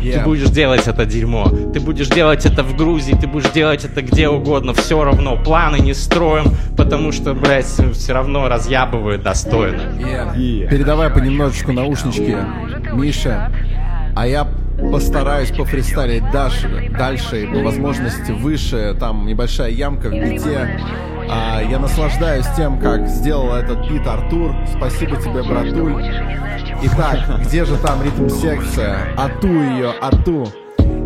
Ты 0.00 0.08
Yeah. 0.08 0.24
будешь 0.24 0.48
делать 0.50 0.86
это 0.86 1.04
дерьмо. 1.04 1.48
Ты 1.72 1.80
будешь 1.80 2.08
делать 2.08 2.46
это 2.46 2.62
в 2.62 2.76
Грузии, 2.76 3.16
ты 3.20 3.26
будешь 3.26 3.50
делать 3.50 3.84
это 3.84 4.02
где 4.02 4.28
угодно. 4.28 4.72
Все 4.74 5.02
равно 5.02 5.36
планы 5.36 5.78
не 5.78 5.94
строим, 5.94 6.52
потому 6.76 7.12
что, 7.12 7.34
блядь, 7.34 7.66
все 7.66 8.12
равно 8.12 8.48
разъябывают 8.48 9.22
достойно. 9.22 9.82
Yeah. 9.98 10.68
Передавай 10.68 11.10
понемножечку 11.10 11.72
наушнички. 11.72 12.36
Миша, 12.92 13.50
а 14.14 14.26
я 14.26 14.46
постараюсь 14.92 15.50
пофристайлить 15.50 16.22
дальше, 16.30 16.90
дальше 16.96 17.42
и 17.42 17.46
по 17.46 17.58
возможности 17.58 18.30
выше, 18.30 18.96
там 18.98 19.26
небольшая 19.26 19.70
ямка 19.70 20.08
в 20.08 20.12
бите. 20.12 20.80
А, 21.30 21.60
я 21.62 21.78
наслаждаюсь 21.78 22.46
тем, 22.56 22.78
как 22.78 23.06
сделал 23.06 23.54
этот 23.54 23.88
бит 23.88 24.06
Артур. 24.06 24.54
Спасибо 24.76 25.16
тебе, 25.16 25.42
братуль. 25.42 26.04
Итак, 26.82 27.40
где 27.44 27.64
же 27.64 27.76
там 27.76 28.02
ритм-секция? 28.02 28.98
Ату 29.16 29.48
ее, 29.48 29.92
ату. 30.00 30.48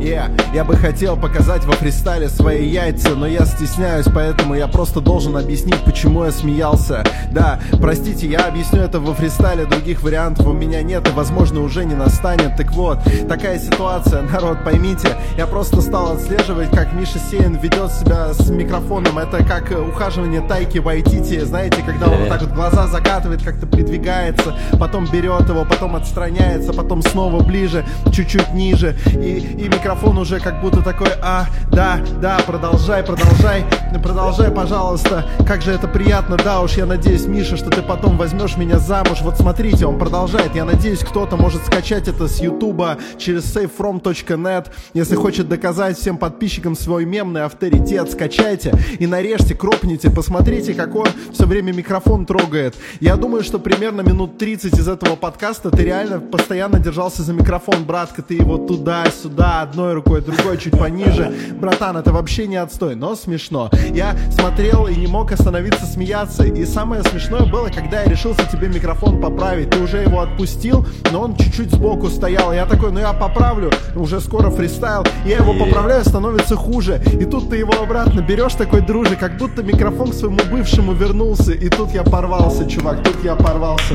Yeah, 0.03 0.33
я 0.53 0.65
бы 0.65 0.77
хотел 0.77 1.17
показать 1.17 1.65
во 1.65 1.73
фристайле 1.73 2.29
свои 2.29 2.69
яйца, 2.69 3.11
но 3.15 3.27
я 3.27 3.47
стесняюсь, 3.47 4.05
поэтому 4.13 4.55
я 4.55 4.67
просто 4.67 5.01
должен 5.01 5.37
объяснить, 5.37 5.79
почему 5.85 6.25
я 6.25 6.31
смеялся. 6.31 7.05
Да, 7.31 7.59
простите, 7.81 8.27
я 8.27 8.47
объясню 8.47 8.81
это 8.83 9.01
во 9.01 9.15
фристайле, 9.15 9.65
других 9.65 10.03
вариантов 10.03 10.47
у 10.47 10.53
меня 10.53 10.83
нет 10.83 11.09
и, 11.09 11.13
возможно, 11.13 11.61
уже 11.61 11.87
не 11.87 11.95
настанет. 11.95 12.57
Так 12.57 12.73
вот, 12.73 12.99
такая 13.29 13.59
ситуация, 13.59 14.23
народ, 14.33 14.59
поймите, 14.63 15.17
я 15.39 15.47
просто 15.47 15.81
стал 15.81 16.13
отслеживать, 16.13 16.71
как 16.71 16.93
Миша 16.93 17.19
Сеин 17.31 17.55
ведет 17.55 17.93
себя 17.93 18.35
с 18.35 18.51
микрофоном. 18.51 19.19
Это 19.19 19.43
как 19.45 19.73
э, 19.73 19.79
ухаживание 19.79 20.43
Тайки 20.43 20.79
Вайтити, 20.79 21.41
знаете, 21.45 21.83
когда 21.83 22.09
он 22.09 22.19
вот 22.19 22.29
так 22.29 22.43
вот 22.43 22.51
глаза 22.51 22.89
закатывает, 22.89 23.43
как-то 23.43 23.67
придвигается, 23.67 24.55
потом 24.79 25.07
берет 25.07 25.49
его, 25.49 25.65
потом 25.65 25.97
отстраняется, 25.97 26.75
потом 26.75 27.01
снова 27.03 27.43
ближе, 27.43 27.87
чуть-чуть 28.13 28.53
ниже, 28.53 28.97
и, 29.07 29.39
и 29.39 29.69
микрофон 29.69 29.92
уже 30.23 30.41
как 30.41 30.61
будто 30.61 30.83
такой, 30.83 31.09
а, 31.21 31.47
да, 31.71 32.01
да, 32.21 32.39
продолжай, 32.47 33.03
продолжай, 33.03 33.65
продолжай, 34.03 34.51
пожалуйста, 34.51 35.27
как 35.47 35.63
же 35.63 35.73
это 35.73 35.87
приятно, 35.87 36.37
да 36.37 36.61
уж, 36.61 36.73
я 36.73 36.87
надеюсь, 36.87 37.27
Миша, 37.27 37.57
что 37.57 37.71
ты 37.71 37.83
потом 37.83 38.17
возьмешь 38.17 38.57
меня 38.57 38.79
замуж, 38.79 39.19
вот 39.23 39.37
смотрите, 39.37 39.87
он 39.87 39.99
продолжает, 39.99 40.55
я 40.55 40.65
надеюсь, 40.65 41.01
кто-то 41.01 41.37
может 41.37 41.67
скачать 41.67 42.09
это 42.09 42.27
с 42.27 42.41
ютуба 42.41 42.99
через 43.19 43.55
savefrom.net, 43.55 44.67
если 44.95 45.15
хочет 45.15 45.49
доказать 45.49 45.99
всем 45.99 46.17
подписчикам 46.17 46.75
свой 46.77 47.05
мемный 47.05 47.45
авторитет, 47.45 48.11
скачайте 48.11 48.73
и 48.99 49.07
нарежьте, 49.07 49.55
кропните, 49.55 50.11
посмотрите, 50.11 50.75
как 50.75 50.95
он 50.95 51.07
все 51.33 51.47
время 51.47 51.73
микрофон 51.73 52.27
трогает. 52.27 52.75
Я 53.01 53.17
думаю, 53.17 53.45
что 53.45 53.59
примерно 53.59 54.01
минут 54.01 54.39
30 54.39 54.79
из 54.79 54.89
этого 54.89 55.17
подкаста 55.17 55.71
ты 55.71 55.85
реально 55.85 56.21
постоянно 56.21 56.79
держался 56.79 57.23
за 57.23 57.33
микрофон, 57.33 57.85
братка, 57.85 58.23
ты 58.23 58.35
его 58.35 58.57
туда-сюда, 58.57 59.69
одной 59.83 59.95
рукой, 59.95 60.21
другой 60.21 60.59
чуть 60.59 60.79
пониже. 60.79 61.33
Братан, 61.61 61.97
это 61.97 62.13
вообще 62.13 62.47
не 62.47 62.57
отстой, 62.57 62.95
но 62.95 63.17
смешно. 63.17 63.69
Я 63.93 64.17
смотрел 64.31 64.87
и 64.87 64.95
не 64.95 65.09
мог 65.09 65.33
остановиться 65.33 65.87
смеяться. 65.87 66.45
И 66.45 66.65
самое 66.65 67.03
смешное 67.03 67.45
было, 67.51 67.69
когда 67.69 68.03
я 68.03 68.09
решился 68.09 68.43
тебе 68.51 68.69
микрофон 68.69 69.21
поправить. 69.21 69.71
Ты 69.71 69.81
уже 69.81 69.99
его 69.99 70.21
отпустил, 70.21 70.87
но 71.11 71.23
он 71.23 71.37
чуть-чуть 71.37 71.73
сбоку 71.73 72.09
стоял. 72.09 72.53
Я 72.53 72.67
такой, 72.67 72.93
ну 72.93 73.01
я 73.01 73.13
поправлю, 73.13 73.71
уже 73.97 74.21
скоро 74.21 74.51
фристайл. 74.51 75.05
Я 75.27 75.39
его 75.39 75.53
поправляю, 75.53 76.05
становится 76.05 76.57
хуже. 76.57 77.03
И 77.21 77.25
тут 77.25 77.51
ты 77.51 77.57
его 77.57 77.75
обратно 77.83 78.21
берешь 78.21 78.55
такой 78.55 78.83
друже, 78.83 79.17
как 79.17 79.37
будто 79.37 79.63
микрофон 79.63 80.11
к 80.11 80.15
своему 80.15 80.39
бывшему 80.51 80.93
вернулся. 80.93 81.53
И 81.53 81.69
тут 81.69 81.91
я 81.91 82.05
порвался, 82.05 82.69
чувак, 82.69 83.03
тут 83.03 83.25
я 83.25 83.35
порвался. 83.35 83.95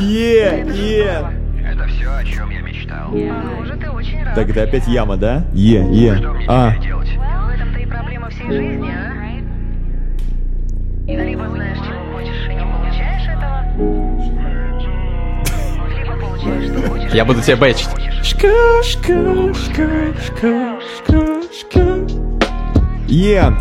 Е, 0.00 0.64
е. 0.74 1.47
Это 1.70 1.86
все, 1.86 2.08
о 2.16 2.24
чем 2.24 2.50
я 2.50 2.60
мечтал. 2.62 3.10
Похоже, 3.10 3.76
ты 3.76 3.90
очень 3.90 4.24
рад. 4.24 4.38
Это 4.38 4.62
опять 4.62 4.86
яма, 4.88 5.16
да? 5.16 5.44
Е, 5.52 5.84
е. 5.90 6.16
Что 6.16 6.32
мне 6.32 6.46
А, 6.48 6.70
теперь 6.72 6.88
делать? 6.88 7.08
Well, 7.08 7.46
в 7.46 7.50
этом-то 7.54 7.78
и 7.78 7.86
проблема 7.86 8.30
всей 8.30 8.46
жизни, 8.50 8.90
а? 8.90 9.28
Либо 11.06 11.48
знаешь, 11.48 11.78
чего 11.78 12.12
хочешь, 12.14 12.48
и 12.48 12.54
не 12.54 12.60
получаешь 12.60 13.28
этого. 13.28 13.64
Либо 15.94 16.16
получаешь, 16.20 16.70
что 16.70 16.82
хочешь. 16.88 17.12
Я 17.12 17.24
буду 17.24 17.42
тебя 17.42 17.56
бэчить. 17.56 17.88
Е, 23.08 23.52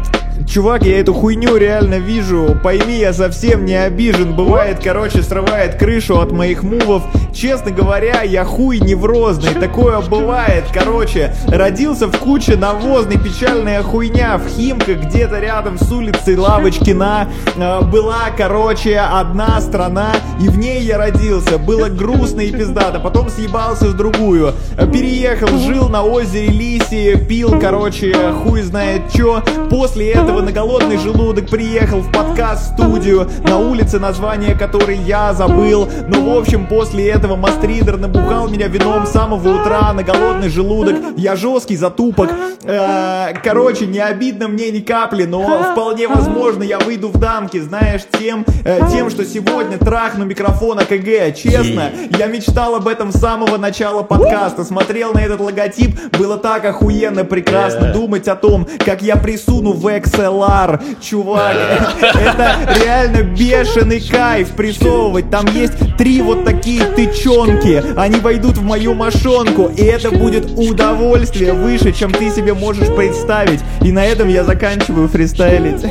чувак, 0.46 0.84
я 0.84 1.00
эту 1.00 1.14
хуйню 1.14 1.58
реально 1.58 1.96
вижу. 1.96 2.58
Пойми, 2.64 2.98
я 3.00 3.14
совсем 3.14 3.66
не 3.66 3.76
обижен. 3.76 4.36
Бывает, 4.36 4.80
короче, 4.84 5.22
срывает 5.22 5.76
крышу 5.76 6.20
от 6.20 6.32
моих 6.32 6.64
мувов. 6.64 7.04
Честно 7.34 7.72
говоря, 7.72 8.22
я 8.22 8.44
хуй 8.46 8.80
неврозный. 8.80 9.54
Такое 9.54 10.00
бывает. 10.02 10.66
Короче, 10.74 11.34
родился 11.48 12.08
в 12.08 12.18
куче 12.18 12.56
навозной, 12.56 13.18
печальная 13.18 13.82
хуйня. 13.84 14.38
В 14.38 14.48
Химках, 14.48 15.06
где-то 15.06 15.40
рядом 15.40 15.78
с 15.78 15.92
улицей 15.92 16.36
Лавочкина, 16.36 17.30
э, 17.56 17.82
была, 17.86 18.30
короче, 18.36 19.00
одна 19.00 19.60
страна, 19.62 20.12
и 20.42 20.50
в 20.50 20.58
ней 20.58 20.82
я 20.82 20.98
родился. 20.98 21.58
Было 21.58 21.90
грустно 21.90 22.42
и 22.42 22.52
пиздато. 22.52 23.00
Потом 23.00 23.30
съебался 23.30 23.86
в 23.86 23.96
другую. 23.96 24.54
Переехал, 24.78 25.48
жил 25.60 25.90
на 25.90 26.04
озере 26.04 26.48
Лиси, 26.48 27.18
пил, 27.28 27.60
короче, 27.60 28.14
хуй 28.44 28.62
знает 28.62 29.04
чё. 29.14 29.42
После 29.70 30.12
этого 30.12 30.27
на 30.28 30.52
голодный 30.52 30.98
желудок 30.98 31.50
приехал 31.50 32.02
в 32.02 32.12
подкаст-студию, 32.12 33.30
на 33.44 33.58
улице 33.58 33.98
название 33.98 34.56
которой 34.56 34.98
я 34.98 35.34
забыл. 35.34 35.88
Но, 36.08 36.22
в 36.22 36.38
общем, 36.38 36.68
после 36.68 37.10
этого 37.10 37.36
мастридер 37.36 37.98
набухал 37.98 38.50
меня 38.50 38.68
вином 38.68 39.08
с 39.08 39.12
самого 39.12 39.62
утра 39.62 39.94
на 39.94 40.04
голодный 40.04 40.50
желудок. 40.50 40.96
Я 41.16 41.36
жесткий 41.36 41.78
затупок. 41.78 42.30
Э, 42.64 43.34
Короче, 43.44 43.88
не 43.88 44.00
обидно 44.00 44.48
мне 44.48 44.70
ни 44.72 44.80
капли, 44.80 45.24
но 45.24 45.72
вполне 45.72 46.08
возможно 46.08 46.64
я 46.64 46.80
выйду 46.80 47.08
в 47.08 47.18
дамки, 47.18 47.60
знаешь, 47.60 48.02
тем, 48.20 48.46
э, 48.66 48.80
тем, 48.92 49.10
что 49.10 49.24
сегодня 49.24 49.78
трахну 49.78 50.26
микрофон 50.26 50.80
АКГ. 50.80 51.36
Честно, 51.36 51.92
я 52.18 52.28
мечтал 52.28 52.76
об 52.76 52.88
этом 52.88 53.12
с 53.12 53.16
самого 53.20 53.58
начала 53.58 54.04
подкаста. 54.04 54.66
Смотрел 54.66 55.14
на 55.14 55.20
этот 55.20 55.40
логотип, 55.40 55.98
было 56.18 56.38
так 56.38 56.66
охуенно 56.66 57.24
прекрасно 57.24 57.94
думать 57.94 58.28
о 58.28 58.36
том, 58.36 58.68
как 58.86 59.02
я 59.02 59.16
присуну 59.16 59.72
в 59.72 59.88
Excel 59.88 60.17
SLR, 60.18 60.80
чувак. 61.02 61.56
Это 62.00 62.58
реально 62.84 63.24
бешеный 63.24 64.02
кайф 64.02 64.52
прессовывать. 64.52 65.30
Там 65.30 65.46
есть 65.54 65.74
три 65.98 66.22
вот 66.22 66.44
такие 66.44 66.84
тычонки. 66.84 67.84
Они 67.96 68.20
войдут 68.20 68.58
в 68.58 68.64
мою 68.64 68.94
мошонку. 68.94 69.72
И 69.76 69.84
это 69.84 70.12
будет 70.12 70.52
удовольствие 70.58 71.54
выше, 71.54 71.92
чем 71.92 72.12
ты 72.12 72.30
себе 72.30 72.54
можешь 72.54 72.94
представить. 72.96 73.62
И 73.82 73.92
на 73.92 74.06
этом 74.06 74.28
я 74.28 74.44
заканчиваю 74.44 75.08
фристайлить. 75.08 75.84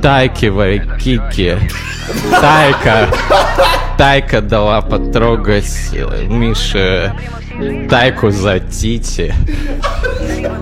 Тайки, 0.00 0.46
Вайкики. 0.46 1.58
Тайка. 2.40 3.08
Тайка 3.96 4.40
дала 4.40 4.80
потрогать 4.80 5.90
Мише 6.28 7.12
Тайку 7.88 8.30
за 8.30 8.58
Тити. 8.60 9.34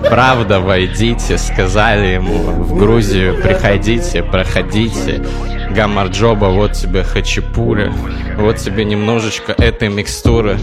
Правда, 0.09 0.59
войдите, 0.59 1.37
сказали 1.37 2.07
ему 2.07 2.37
в 2.39 2.77
Грузию, 2.77 3.41
приходите, 3.41 4.23
проходите. 4.23 5.23
Гамарджоба, 5.71 6.47
вот 6.47 6.73
тебе 6.73 7.03
хачапури, 7.03 7.91
вот 8.37 8.57
тебе 8.57 8.83
немножечко 8.83 9.53
этой 9.53 9.87
микстуры. 9.87 10.57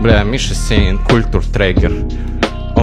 Бля, 0.00 0.22
Миша 0.22 0.54
Сенин, 0.54 0.98
культур 0.98 1.44
трегер. 1.44 1.92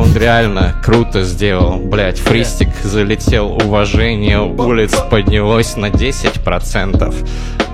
Он 0.04 0.14
реально 0.18 0.76
круто 0.84 1.24
сделал, 1.24 1.78
блять, 1.78 2.20
фристик 2.20 2.68
залетел, 2.84 3.54
уважение 3.54 4.42
улиц 4.42 4.94
поднялось 5.10 5.78
на 5.78 5.86
10%. 5.86 7.16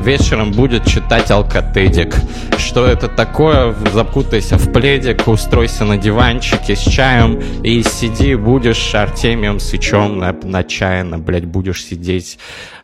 Вечером 0.03 0.51
будет 0.51 0.85
читать 0.85 1.31
алкотедик. 1.31 2.15
Что 2.57 2.85
это 2.85 3.07
такое? 3.07 3.73
Закутайся 3.91 4.57
в 4.57 4.71
пледик, 4.71 5.27
устройся 5.27 5.85
на 5.85 5.97
диванчике 5.97 6.75
с 6.75 6.81
чаем 6.81 7.41
и 7.63 7.81
сиди, 7.81 8.35
будешь 8.35 8.93
Артемием 8.93 9.59
Сычом 9.59 10.19
на, 10.19 10.31
на 10.43 10.63
чайно, 10.63 11.17
блять, 11.17 11.45
будешь 11.45 11.83
сидеть 11.83 12.37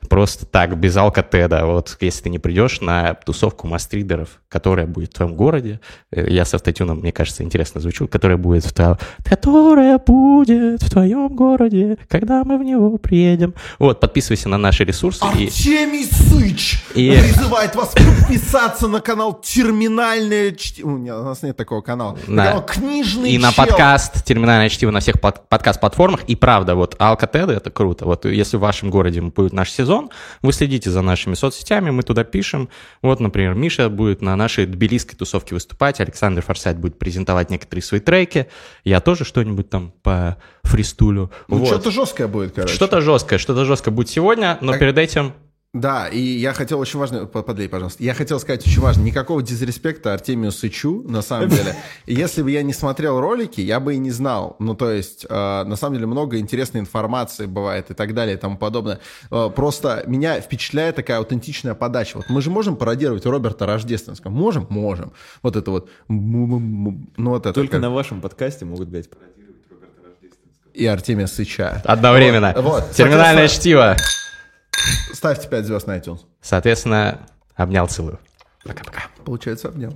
просто 0.06 0.45
так, 0.45 0.77
без 0.77 0.95
алкотеда. 0.98 1.65
Вот 1.65 1.98
если 2.02 2.23
ты 2.23 2.30
не 2.30 2.40
придешь 2.40 2.82
на 2.82 3.14
тусовку 3.14 3.68
мастридеров, 3.68 4.41
которая 4.49 4.88
будет 4.88 5.11
в 5.11 5.15
твоем 5.15 5.36
городе, 5.36 5.80
э, 6.11 6.27
я 6.30 6.45
с 6.45 6.53
автотюном, 6.53 6.99
мне 6.99 7.11
кажется, 7.11 7.44
интересно 7.44 7.82
звучу, 7.82 8.07
которая 8.07 8.38
будет 8.38 8.65
в 8.65 8.73
твоем... 8.73 8.98
Которая 9.23 9.98
будет 9.98 10.82
в 10.82 10.90
твоем 10.90 11.27
городе, 11.36 11.98
когда 12.07 12.44
мы 12.44 12.57
в 12.57 12.64
него 12.64 12.98
приедем. 12.98 13.53
Вот, 13.80 13.99
подписывайся 13.99 14.49
на 14.49 14.57
наши 14.57 14.84
ресурсы. 14.84 15.26
и- 15.38 15.45
Артемий 15.48 16.06
Сыч 16.06 16.84
И- 16.95 17.11
призывает 17.11 17.76
вас 17.76 17.94
подписаться 17.94 18.88
на 18.88 19.02
канал 19.02 19.34
Терминальное 19.41 20.52
чтиво. 20.52 20.90
У 20.91 20.98
нас 20.99 21.41
нет 21.44 21.57
такого 21.57 21.82
канала. 21.82 22.18
На 22.27 22.45
канал 22.45 22.65
Книжный 22.65 23.32
И 23.32 23.38
на 23.38 23.52
чел. 23.52 23.65
подкаст 23.65 24.23
«Терминальное 24.26 24.69
чтиво» 24.69 24.91
на 24.91 24.99
всех 24.99 25.19
под- 25.19 25.48
подкаст-платформах. 25.49 26.23
И 26.27 26.36
правда, 26.36 26.76
вот 26.76 26.95
Алкатеды— 26.99 27.53
это 27.56 27.72
круто. 27.72 28.06
Вот 28.06 28.26
если 28.26 28.57
в 28.57 28.61
вашем 28.61 28.90
городе 28.90 29.22
будет 29.22 29.53
наш 29.53 29.72
сезон, 29.72 29.95
вы 30.42 30.54
следите 30.54 30.90
за 30.92 31.02
нашими 31.02 31.34
соцсетями, 31.36 31.90
мы 31.92 32.04
туда 32.04 32.24
пишем. 32.24 32.70
Вот, 33.02 33.20
например, 33.20 33.54
Миша 33.56 33.90
будет 33.90 34.22
на 34.22 34.36
нашей 34.36 34.66
тбилисской 34.66 35.18
тусовке 35.18 35.56
выступать, 35.56 36.00
Александр 36.00 36.42
Форсайт 36.42 36.78
будет 36.78 36.98
презентовать 37.00 37.50
некоторые 37.50 37.84
свои 37.84 38.00
треки, 38.00 38.48
я 38.84 39.00
тоже 39.02 39.26
что-нибудь 39.26 39.70
там 39.70 39.94
по 40.04 40.38
фристулю. 40.64 41.32
Ну, 41.48 41.58
Вот. 41.58 41.68
что-то 41.68 41.92
жесткое 41.92 42.28
будет, 42.28 42.54
короче. 42.54 42.74
Что-то 42.74 43.02
жесткое, 43.02 43.40
что-то 43.40 43.66
жесткое 43.66 43.94
будет 43.94 44.10
сегодня, 44.10 44.58
но 44.62 44.72
Так- 44.74 44.80
перед 44.82 44.98
этим... 44.98 45.34
Да, 45.76 46.08
и 46.08 46.20
я 46.20 46.54
хотел 46.54 46.80
очень 46.80 46.98
важно, 47.00 47.26
по- 47.26 47.42
подлей, 47.44 47.68
пожалуйста, 47.68 48.02
я 48.02 48.14
хотел 48.14 48.40
сказать 48.40 48.66
очень 48.66 48.82
важно, 48.82 49.02
никакого 49.02 49.44
дизреспекта 49.44 50.14
Артемию 50.14 50.54
Сычу, 50.54 51.04
на 51.06 51.22
самом 51.22 51.50
деле. 51.50 51.76
Если 52.06 52.44
бы 52.44 52.50
я 52.50 52.64
не 52.64 52.72
смотрел 52.72 53.20
ролики, 53.20 53.60
я 53.60 53.82
бы 53.82 53.94
и 53.96 53.98
не 53.98 54.12
знал. 54.12 54.56
Ну, 54.60 54.74
то 54.74 54.90
есть, 54.90 55.26
э, 55.30 55.64
на 55.66 55.76
самом 55.76 55.96
деле, 55.96 56.08
много 56.08 56.38
интересной 56.40 56.80
информации 56.80 57.46
бывает 57.46 57.92
и 57.92 57.94
так 57.94 58.14
далее 58.14 58.36
и 58.36 58.40
тому 58.40 58.58
подобное. 58.58 59.00
Э, 59.32 59.50
просто 59.54 60.04
меня 60.08 60.40
впечатляет 60.40 60.96
такая 60.96 61.18
аутентичная 61.18 61.74
подача. 61.74 62.16
Вот 62.18 62.30
мы 62.30 62.42
же 62.42 62.50
можем 62.50 62.78
пародировать 62.78 63.26
Роберта 63.26 63.66
Рождественского? 63.66 64.32
Можем? 64.32 64.68
Можем. 64.70 65.12
Вот 65.44 65.58
это 65.58 65.72
вот. 65.72 65.90
Ну, 66.08 67.04
вот 67.18 67.46
это. 67.46 67.54
Только 67.54 67.74
как- 67.74 67.82
на 67.82 67.90
вашем 67.90 68.22
подкасте 68.22 68.64
могут, 68.64 68.88
блядь, 68.88 69.10
И 70.74 70.86
Артемия 70.86 71.28
Сыча. 71.28 71.82
Одновременно. 71.84 72.54
Вот, 72.56 72.64
вот. 72.64 72.92
Терминальное 72.92 73.50
чтиво. 73.50 73.96
Ставьте 75.14 75.48
5 75.48 75.66
звезд 75.66 75.88
на 75.88 75.98
iTunes. 75.98 76.20
Соответственно, 76.41 77.28
обнял, 77.56 77.88
целую. 77.88 78.20
Пока-пока. 78.64 79.03
Получается, 79.24 79.70
обнял. 79.70 79.94